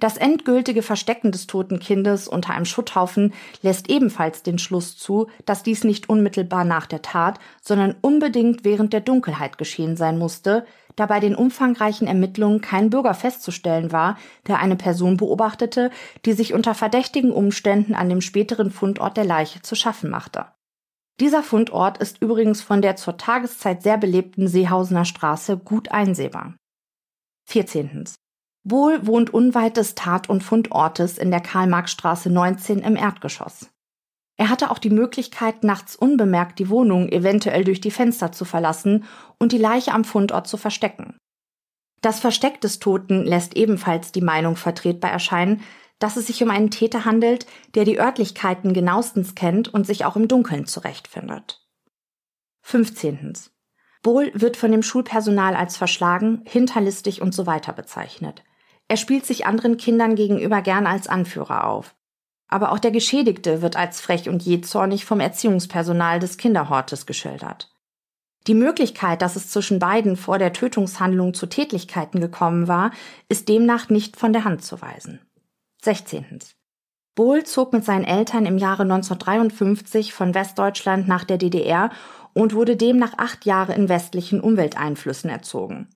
Das 0.00 0.16
endgültige 0.16 0.82
Verstecken 0.82 1.32
des 1.32 1.48
toten 1.48 1.80
Kindes 1.80 2.28
unter 2.28 2.54
einem 2.54 2.64
Schutthaufen 2.64 3.34
lässt 3.62 3.90
ebenfalls 3.90 4.44
den 4.44 4.58
Schluss 4.58 4.96
zu, 4.96 5.26
dass 5.44 5.64
dies 5.64 5.82
nicht 5.82 6.08
unmittelbar 6.08 6.64
nach 6.64 6.86
der 6.86 7.02
Tat, 7.02 7.40
sondern 7.60 7.96
unbedingt 8.00 8.64
während 8.64 8.92
der 8.92 9.00
Dunkelheit 9.00 9.58
geschehen 9.58 9.96
sein 9.96 10.16
musste, 10.16 10.64
da 10.94 11.06
bei 11.06 11.18
den 11.18 11.34
umfangreichen 11.34 12.06
Ermittlungen 12.06 12.60
kein 12.60 12.90
Bürger 12.90 13.12
festzustellen 13.14 13.90
war, 13.90 14.16
der 14.46 14.60
eine 14.60 14.76
Person 14.76 15.16
beobachtete, 15.16 15.90
die 16.24 16.32
sich 16.32 16.54
unter 16.54 16.74
verdächtigen 16.74 17.32
Umständen 17.32 17.94
an 17.94 18.08
dem 18.08 18.20
späteren 18.20 18.70
Fundort 18.70 19.16
der 19.16 19.24
Leiche 19.24 19.62
zu 19.62 19.74
schaffen 19.74 20.10
machte. 20.10 20.46
Dieser 21.18 21.42
Fundort 21.42 21.98
ist 21.98 22.22
übrigens 22.22 22.62
von 22.62 22.82
der 22.82 22.94
zur 22.94 23.16
Tageszeit 23.16 23.82
sehr 23.82 23.98
belebten 23.98 24.46
Seehausener 24.46 25.04
Straße 25.04 25.56
gut 25.56 25.90
einsehbar. 25.90 26.54
14. 27.48 28.04
Bohl 28.64 29.06
wohnt 29.06 29.32
unweit 29.32 29.76
des 29.76 29.94
Tat- 29.94 30.28
und 30.28 30.42
Fundortes 30.42 31.18
in 31.18 31.30
der 31.30 31.40
Karl-Marx-Straße 31.40 32.30
19 32.30 32.80
im 32.80 32.96
Erdgeschoss. 32.96 33.70
Er 34.36 34.50
hatte 34.50 34.70
auch 34.70 34.78
die 34.78 34.90
Möglichkeit, 34.90 35.64
nachts 35.64 35.96
unbemerkt 35.96 36.58
die 36.58 36.68
Wohnung 36.68 37.08
eventuell 37.08 37.64
durch 37.64 37.80
die 37.80 37.90
Fenster 37.90 38.30
zu 38.30 38.44
verlassen 38.44 39.04
und 39.38 39.52
die 39.52 39.58
Leiche 39.58 39.92
am 39.92 40.04
Fundort 40.04 40.46
zu 40.46 40.56
verstecken. 40.56 41.16
Das 42.00 42.20
Versteck 42.20 42.60
des 42.60 42.78
Toten 42.78 43.24
lässt 43.24 43.56
ebenfalls 43.56 44.12
die 44.12 44.20
Meinung 44.20 44.54
vertretbar 44.54 45.10
erscheinen, 45.10 45.62
dass 45.98 46.16
es 46.16 46.28
sich 46.28 46.40
um 46.42 46.50
einen 46.50 46.70
Täter 46.70 47.04
handelt, 47.04 47.46
der 47.74 47.84
die 47.84 47.98
Örtlichkeiten 47.98 48.72
genauestens 48.72 49.34
kennt 49.34 49.66
und 49.74 49.86
sich 49.86 50.04
auch 50.04 50.14
im 50.14 50.28
Dunkeln 50.28 50.66
zurechtfindet. 50.66 51.66
15. 52.62 53.32
Bohl 54.02 54.30
wird 54.34 54.56
von 54.56 54.70
dem 54.70 54.84
Schulpersonal 54.84 55.56
als 55.56 55.76
verschlagen, 55.76 56.42
hinterlistig 56.44 57.20
und 57.20 57.34
so 57.34 57.46
weiter 57.46 57.72
bezeichnet. 57.72 58.44
Er 58.88 58.96
spielt 58.96 59.26
sich 59.26 59.46
anderen 59.46 59.76
Kindern 59.76 60.16
gegenüber 60.16 60.62
gern 60.62 60.86
als 60.86 61.06
Anführer 61.06 61.66
auf. 61.66 61.94
Aber 62.48 62.72
auch 62.72 62.78
der 62.78 62.90
Geschädigte 62.90 63.60
wird 63.60 63.76
als 63.76 64.00
frech 64.00 64.28
und 64.28 64.42
jähzornig 64.42 65.04
vom 65.04 65.20
Erziehungspersonal 65.20 66.18
des 66.18 66.38
Kinderhortes 66.38 67.04
geschildert. 67.04 67.70
Die 68.46 68.54
Möglichkeit, 68.54 69.20
dass 69.20 69.36
es 69.36 69.50
zwischen 69.50 69.78
beiden 69.78 70.16
vor 70.16 70.38
der 70.38 70.54
Tötungshandlung 70.54 71.34
zu 71.34 71.46
Tätlichkeiten 71.46 72.20
gekommen 72.20 72.66
war, 72.66 72.92
ist 73.28 73.50
demnach 73.50 73.90
nicht 73.90 74.16
von 74.16 74.32
der 74.32 74.44
Hand 74.44 74.64
zu 74.64 74.80
weisen. 74.80 75.20
16. 75.82 76.38
Bohl 77.14 77.44
zog 77.44 77.74
mit 77.74 77.84
seinen 77.84 78.04
Eltern 78.04 78.46
im 78.46 78.56
Jahre 78.56 78.84
1953 78.84 80.14
von 80.14 80.34
Westdeutschland 80.34 81.08
nach 81.08 81.24
der 81.24 81.36
DDR 81.36 81.90
und 82.32 82.54
wurde 82.54 82.76
demnach 82.76 83.18
acht 83.18 83.44
Jahre 83.44 83.74
in 83.74 83.88
westlichen 83.88 84.40
Umwelteinflüssen 84.40 85.28
erzogen. 85.28 85.88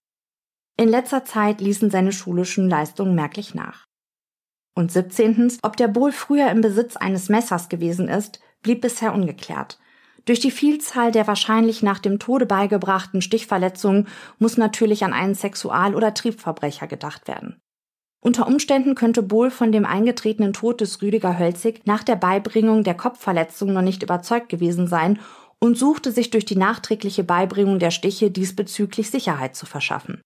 In 0.76 0.88
letzter 0.88 1.24
Zeit 1.24 1.60
ließen 1.60 1.90
seine 1.90 2.12
schulischen 2.12 2.68
Leistungen 2.68 3.14
merklich 3.14 3.54
nach. 3.54 3.86
Und 4.74 4.90
17. 4.90 5.58
Ob 5.62 5.76
der 5.76 5.88
Bohl 5.88 6.12
früher 6.12 6.50
im 6.50 6.60
Besitz 6.60 6.96
eines 6.96 7.28
Messers 7.28 7.68
gewesen 7.68 8.08
ist, 8.08 8.40
blieb 8.62 8.80
bisher 8.80 9.14
ungeklärt. 9.14 9.78
Durch 10.24 10.40
die 10.40 10.50
Vielzahl 10.50 11.10
der 11.10 11.26
wahrscheinlich 11.26 11.82
nach 11.82 11.98
dem 11.98 12.18
Tode 12.18 12.46
beigebrachten 12.46 13.22
Stichverletzungen 13.22 14.06
muss 14.38 14.56
natürlich 14.56 15.04
an 15.04 15.12
einen 15.12 15.34
Sexual- 15.34 15.96
oder 15.96 16.14
Triebverbrecher 16.14 16.86
gedacht 16.86 17.26
werden. 17.26 17.60
Unter 18.20 18.46
Umständen 18.46 18.94
könnte 18.94 19.20
Bohl 19.22 19.50
von 19.50 19.72
dem 19.72 19.84
eingetretenen 19.84 20.52
Tod 20.52 20.80
des 20.80 21.02
Rüdiger 21.02 21.40
Hölzig 21.40 21.80
nach 21.86 22.04
der 22.04 22.14
Beibringung 22.14 22.84
der 22.84 22.94
Kopfverletzung 22.94 23.72
noch 23.72 23.82
nicht 23.82 24.04
überzeugt 24.04 24.48
gewesen 24.48 24.86
sein 24.86 25.18
und 25.58 25.76
suchte 25.76 26.12
sich 26.12 26.30
durch 26.30 26.44
die 26.44 26.56
nachträgliche 26.56 27.24
Beibringung 27.24 27.80
der 27.80 27.90
Stiche 27.90 28.30
diesbezüglich 28.30 29.10
Sicherheit 29.10 29.56
zu 29.56 29.66
verschaffen. 29.66 30.22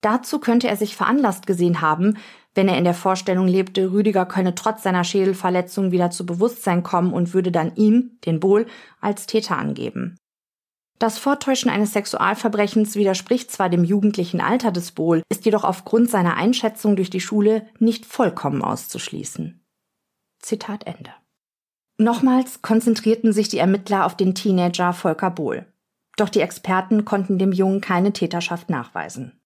Dazu 0.00 0.38
könnte 0.38 0.68
er 0.68 0.76
sich 0.76 0.96
veranlasst 0.96 1.46
gesehen 1.46 1.80
haben, 1.80 2.16
wenn 2.54 2.68
er 2.68 2.78
in 2.78 2.84
der 2.84 2.94
Vorstellung 2.94 3.46
lebte, 3.46 3.92
Rüdiger 3.92 4.26
könne 4.26 4.54
trotz 4.54 4.82
seiner 4.82 5.04
Schädelverletzung 5.04 5.92
wieder 5.92 6.10
zu 6.10 6.26
Bewusstsein 6.26 6.82
kommen 6.82 7.12
und 7.12 7.34
würde 7.34 7.52
dann 7.52 7.74
ihn, 7.76 8.18
den 8.26 8.40
Bohl, 8.40 8.66
als 9.00 9.26
Täter 9.26 9.56
angeben. 9.56 10.16
Das 10.98 11.18
Vortäuschen 11.18 11.70
eines 11.70 11.92
Sexualverbrechens 11.92 12.96
widerspricht 12.96 13.52
zwar 13.52 13.68
dem 13.68 13.84
jugendlichen 13.84 14.40
Alter 14.40 14.72
des 14.72 14.90
Bohl, 14.90 15.22
ist 15.28 15.44
jedoch 15.44 15.62
aufgrund 15.62 16.10
seiner 16.10 16.36
Einschätzung 16.36 16.96
durch 16.96 17.10
die 17.10 17.20
Schule 17.20 17.66
nicht 17.78 18.04
vollkommen 18.04 18.62
auszuschließen. 18.62 19.64
Zitat 20.40 20.84
Ende. 20.86 21.12
Nochmals 21.98 22.62
konzentrierten 22.62 23.32
sich 23.32 23.48
die 23.48 23.58
Ermittler 23.58 24.06
auf 24.06 24.16
den 24.16 24.34
Teenager 24.34 24.92
Volker 24.92 25.30
Bohl. 25.30 25.66
Doch 26.16 26.28
die 26.28 26.40
Experten 26.40 27.04
konnten 27.04 27.38
dem 27.38 27.52
Jungen 27.52 27.80
keine 27.80 28.12
Täterschaft 28.12 28.70
nachweisen. 28.70 29.37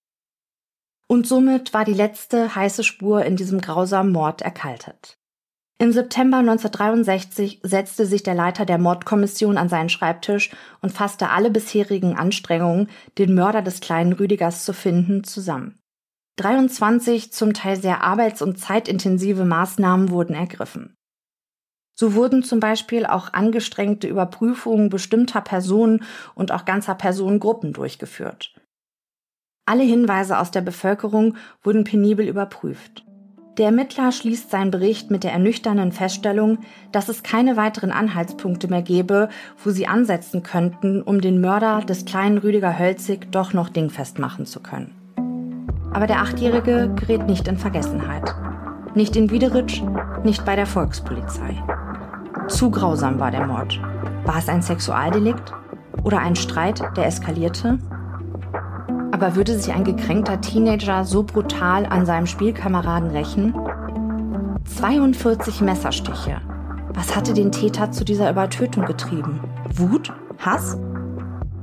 Und 1.12 1.26
somit 1.26 1.74
war 1.74 1.84
die 1.84 1.92
letzte 1.92 2.54
heiße 2.54 2.82
Spur 2.82 3.22
in 3.26 3.36
diesem 3.36 3.60
grausamen 3.60 4.12
Mord 4.12 4.40
erkaltet. 4.40 5.18
Im 5.78 5.92
September 5.92 6.38
1963 6.38 7.60
setzte 7.62 8.06
sich 8.06 8.22
der 8.22 8.34
Leiter 8.34 8.64
der 8.64 8.78
Mordkommission 8.78 9.58
an 9.58 9.68
seinen 9.68 9.90
Schreibtisch 9.90 10.52
und 10.80 10.90
fasste 10.90 11.28
alle 11.28 11.50
bisherigen 11.50 12.16
Anstrengungen, 12.16 12.88
den 13.18 13.34
Mörder 13.34 13.60
des 13.60 13.80
kleinen 13.80 14.14
Rüdigers 14.14 14.64
zu 14.64 14.72
finden, 14.72 15.22
zusammen. 15.22 15.78
23 16.36 17.30
zum 17.30 17.52
Teil 17.52 17.78
sehr 17.78 18.02
arbeits- 18.02 18.40
und 18.40 18.58
zeitintensive 18.58 19.44
Maßnahmen 19.44 20.08
wurden 20.08 20.34
ergriffen. 20.34 20.94
So 21.94 22.14
wurden 22.14 22.42
zum 22.42 22.58
Beispiel 22.58 23.04
auch 23.04 23.34
angestrengte 23.34 24.08
Überprüfungen 24.08 24.88
bestimmter 24.88 25.42
Personen 25.42 26.04
und 26.34 26.52
auch 26.52 26.64
ganzer 26.64 26.94
Personengruppen 26.94 27.74
durchgeführt. 27.74 28.54
Alle 29.64 29.84
Hinweise 29.84 30.40
aus 30.40 30.50
der 30.50 30.60
Bevölkerung 30.60 31.36
wurden 31.62 31.84
penibel 31.84 32.26
überprüft. 32.26 33.04
Der 33.58 33.66
Ermittler 33.66 34.10
schließt 34.10 34.50
seinen 34.50 34.72
Bericht 34.72 35.12
mit 35.12 35.22
der 35.22 35.32
ernüchternden 35.32 35.92
Feststellung, 35.92 36.58
dass 36.90 37.08
es 37.08 37.22
keine 37.22 37.56
weiteren 37.56 37.92
Anhaltspunkte 37.92 38.66
mehr 38.66 38.82
gebe, 38.82 39.28
wo 39.62 39.70
sie 39.70 39.86
ansetzen 39.86 40.42
könnten, 40.42 41.00
um 41.00 41.20
den 41.20 41.40
Mörder 41.40 41.80
des 41.82 42.04
kleinen 42.04 42.38
Rüdiger 42.38 42.76
Hölzig 42.76 43.30
doch 43.30 43.52
noch 43.52 43.68
dingfest 43.68 44.18
machen 44.18 44.46
zu 44.46 44.58
können. 44.60 44.96
Aber 45.92 46.08
der 46.08 46.22
Achtjährige 46.22 46.92
gerät 46.96 47.28
nicht 47.28 47.46
in 47.46 47.56
Vergessenheit. 47.56 48.34
Nicht 48.96 49.14
in 49.14 49.30
Wiederitsch, 49.30 49.80
nicht 50.24 50.44
bei 50.44 50.56
der 50.56 50.66
Volkspolizei. 50.66 51.62
Zu 52.48 52.70
grausam 52.72 53.20
war 53.20 53.30
der 53.30 53.46
Mord. 53.46 53.78
War 54.24 54.38
es 54.38 54.48
ein 54.48 54.62
Sexualdelikt? 54.62 55.52
Oder 56.02 56.18
ein 56.18 56.34
Streit, 56.34 56.82
der 56.96 57.06
eskalierte? 57.06 57.78
Aber 59.12 59.36
würde 59.36 59.56
sich 59.58 59.72
ein 59.72 59.84
gekränkter 59.84 60.40
Teenager 60.40 61.04
so 61.04 61.22
brutal 61.22 61.84
an 61.84 62.06
seinem 62.06 62.26
Spielkameraden 62.26 63.10
rächen? 63.10 63.54
42 64.64 65.60
Messerstiche. 65.60 66.40
Was 66.94 67.14
hatte 67.14 67.34
den 67.34 67.52
Täter 67.52 67.92
zu 67.92 68.04
dieser 68.04 68.30
Übertötung 68.30 68.86
getrieben? 68.86 69.40
Wut? 69.74 70.12
Hass? 70.38 70.78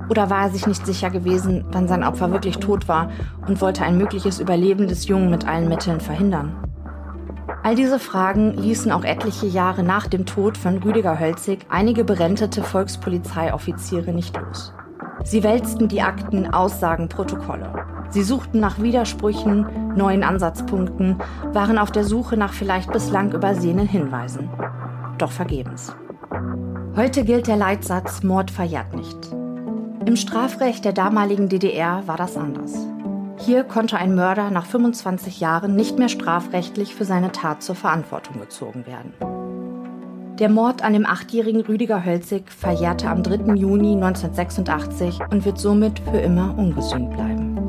Oder 0.09 0.29
war 0.29 0.43
er 0.43 0.49
sich 0.51 0.67
nicht 0.67 0.85
sicher 0.85 1.09
gewesen, 1.09 1.65
wann 1.71 1.87
sein 1.87 2.03
Opfer 2.03 2.31
wirklich 2.31 2.57
tot 2.57 2.87
war 2.87 3.09
und 3.47 3.61
wollte 3.61 3.83
ein 3.83 3.97
mögliches 3.97 4.39
Überleben 4.39 4.87
des 4.87 5.07
Jungen 5.07 5.31
mit 5.31 5.47
allen 5.47 5.69
Mitteln 5.69 5.99
verhindern? 5.99 6.55
All 7.63 7.75
diese 7.75 7.99
Fragen 7.99 8.53
ließen 8.53 8.91
auch 8.91 9.03
etliche 9.03 9.47
Jahre 9.47 9.83
nach 9.83 10.07
dem 10.07 10.25
Tod 10.25 10.57
von 10.57 10.77
Rüdiger 10.77 11.19
Hölzig 11.19 11.65
einige 11.69 12.03
berentete 12.03 12.63
Volkspolizeioffiziere 12.63 14.13
nicht 14.13 14.37
los. 14.37 14.71
Sie 15.23 15.43
wälzten 15.43 15.87
die 15.87 16.01
Akten, 16.01 16.51
Aussagen, 16.53 17.09
Protokolle. 17.09 17.71
Sie 18.09 18.23
suchten 18.23 18.59
nach 18.59 18.79
Widersprüchen, 18.79 19.95
neuen 19.95 20.23
Ansatzpunkten, 20.23 21.17
waren 21.53 21.77
auf 21.77 21.91
der 21.91 22.03
Suche 22.03 22.37
nach 22.37 22.53
vielleicht 22.53 22.91
bislang 22.91 23.31
übersehenen 23.33 23.87
Hinweisen. 23.87 24.49
Doch 25.17 25.31
vergebens. 25.31 25.93
Heute 26.95 27.23
gilt 27.23 27.47
der 27.47 27.57
Leitsatz 27.57 28.23
Mord 28.23 28.49
verjährt 28.49 28.95
nicht. 28.95 29.17
Im 30.05 30.15
Strafrecht 30.15 30.85
der 30.85 30.93
damaligen 30.93 31.49
DDR 31.49 32.03
war 32.07 32.17
das 32.17 32.35
anders. 32.35 32.73
Hier 33.37 33.63
konnte 33.63 33.97
ein 33.97 34.15
Mörder 34.15 34.49
nach 34.49 34.65
25 34.65 35.39
Jahren 35.39 35.75
nicht 35.75 35.99
mehr 35.99 36.09
strafrechtlich 36.09 36.95
für 36.95 37.05
seine 37.05 37.31
Tat 37.31 37.61
zur 37.61 37.75
Verantwortung 37.75 38.39
gezogen 38.39 38.85
werden. 38.85 39.13
Der 40.39 40.47
Mord 40.47 40.81
an 40.83 40.93
dem 40.93 41.05
achtjährigen 41.05 41.59
Rüdiger 41.59 42.05
Hölzig 42.05 42.49
verjährte 42.49 43.09
am 43.09 43.23
3. 43.23 43.55
Juni 43.55 43.95
1986 43.95 45.19
und 45.29 45.43
wird 45.43 45.59
somit 45.59 45.99
für 45.99 46.19
immer 46.19 46.57
ungesühnt 46.57 47.11
bleiben. 47.11 47.68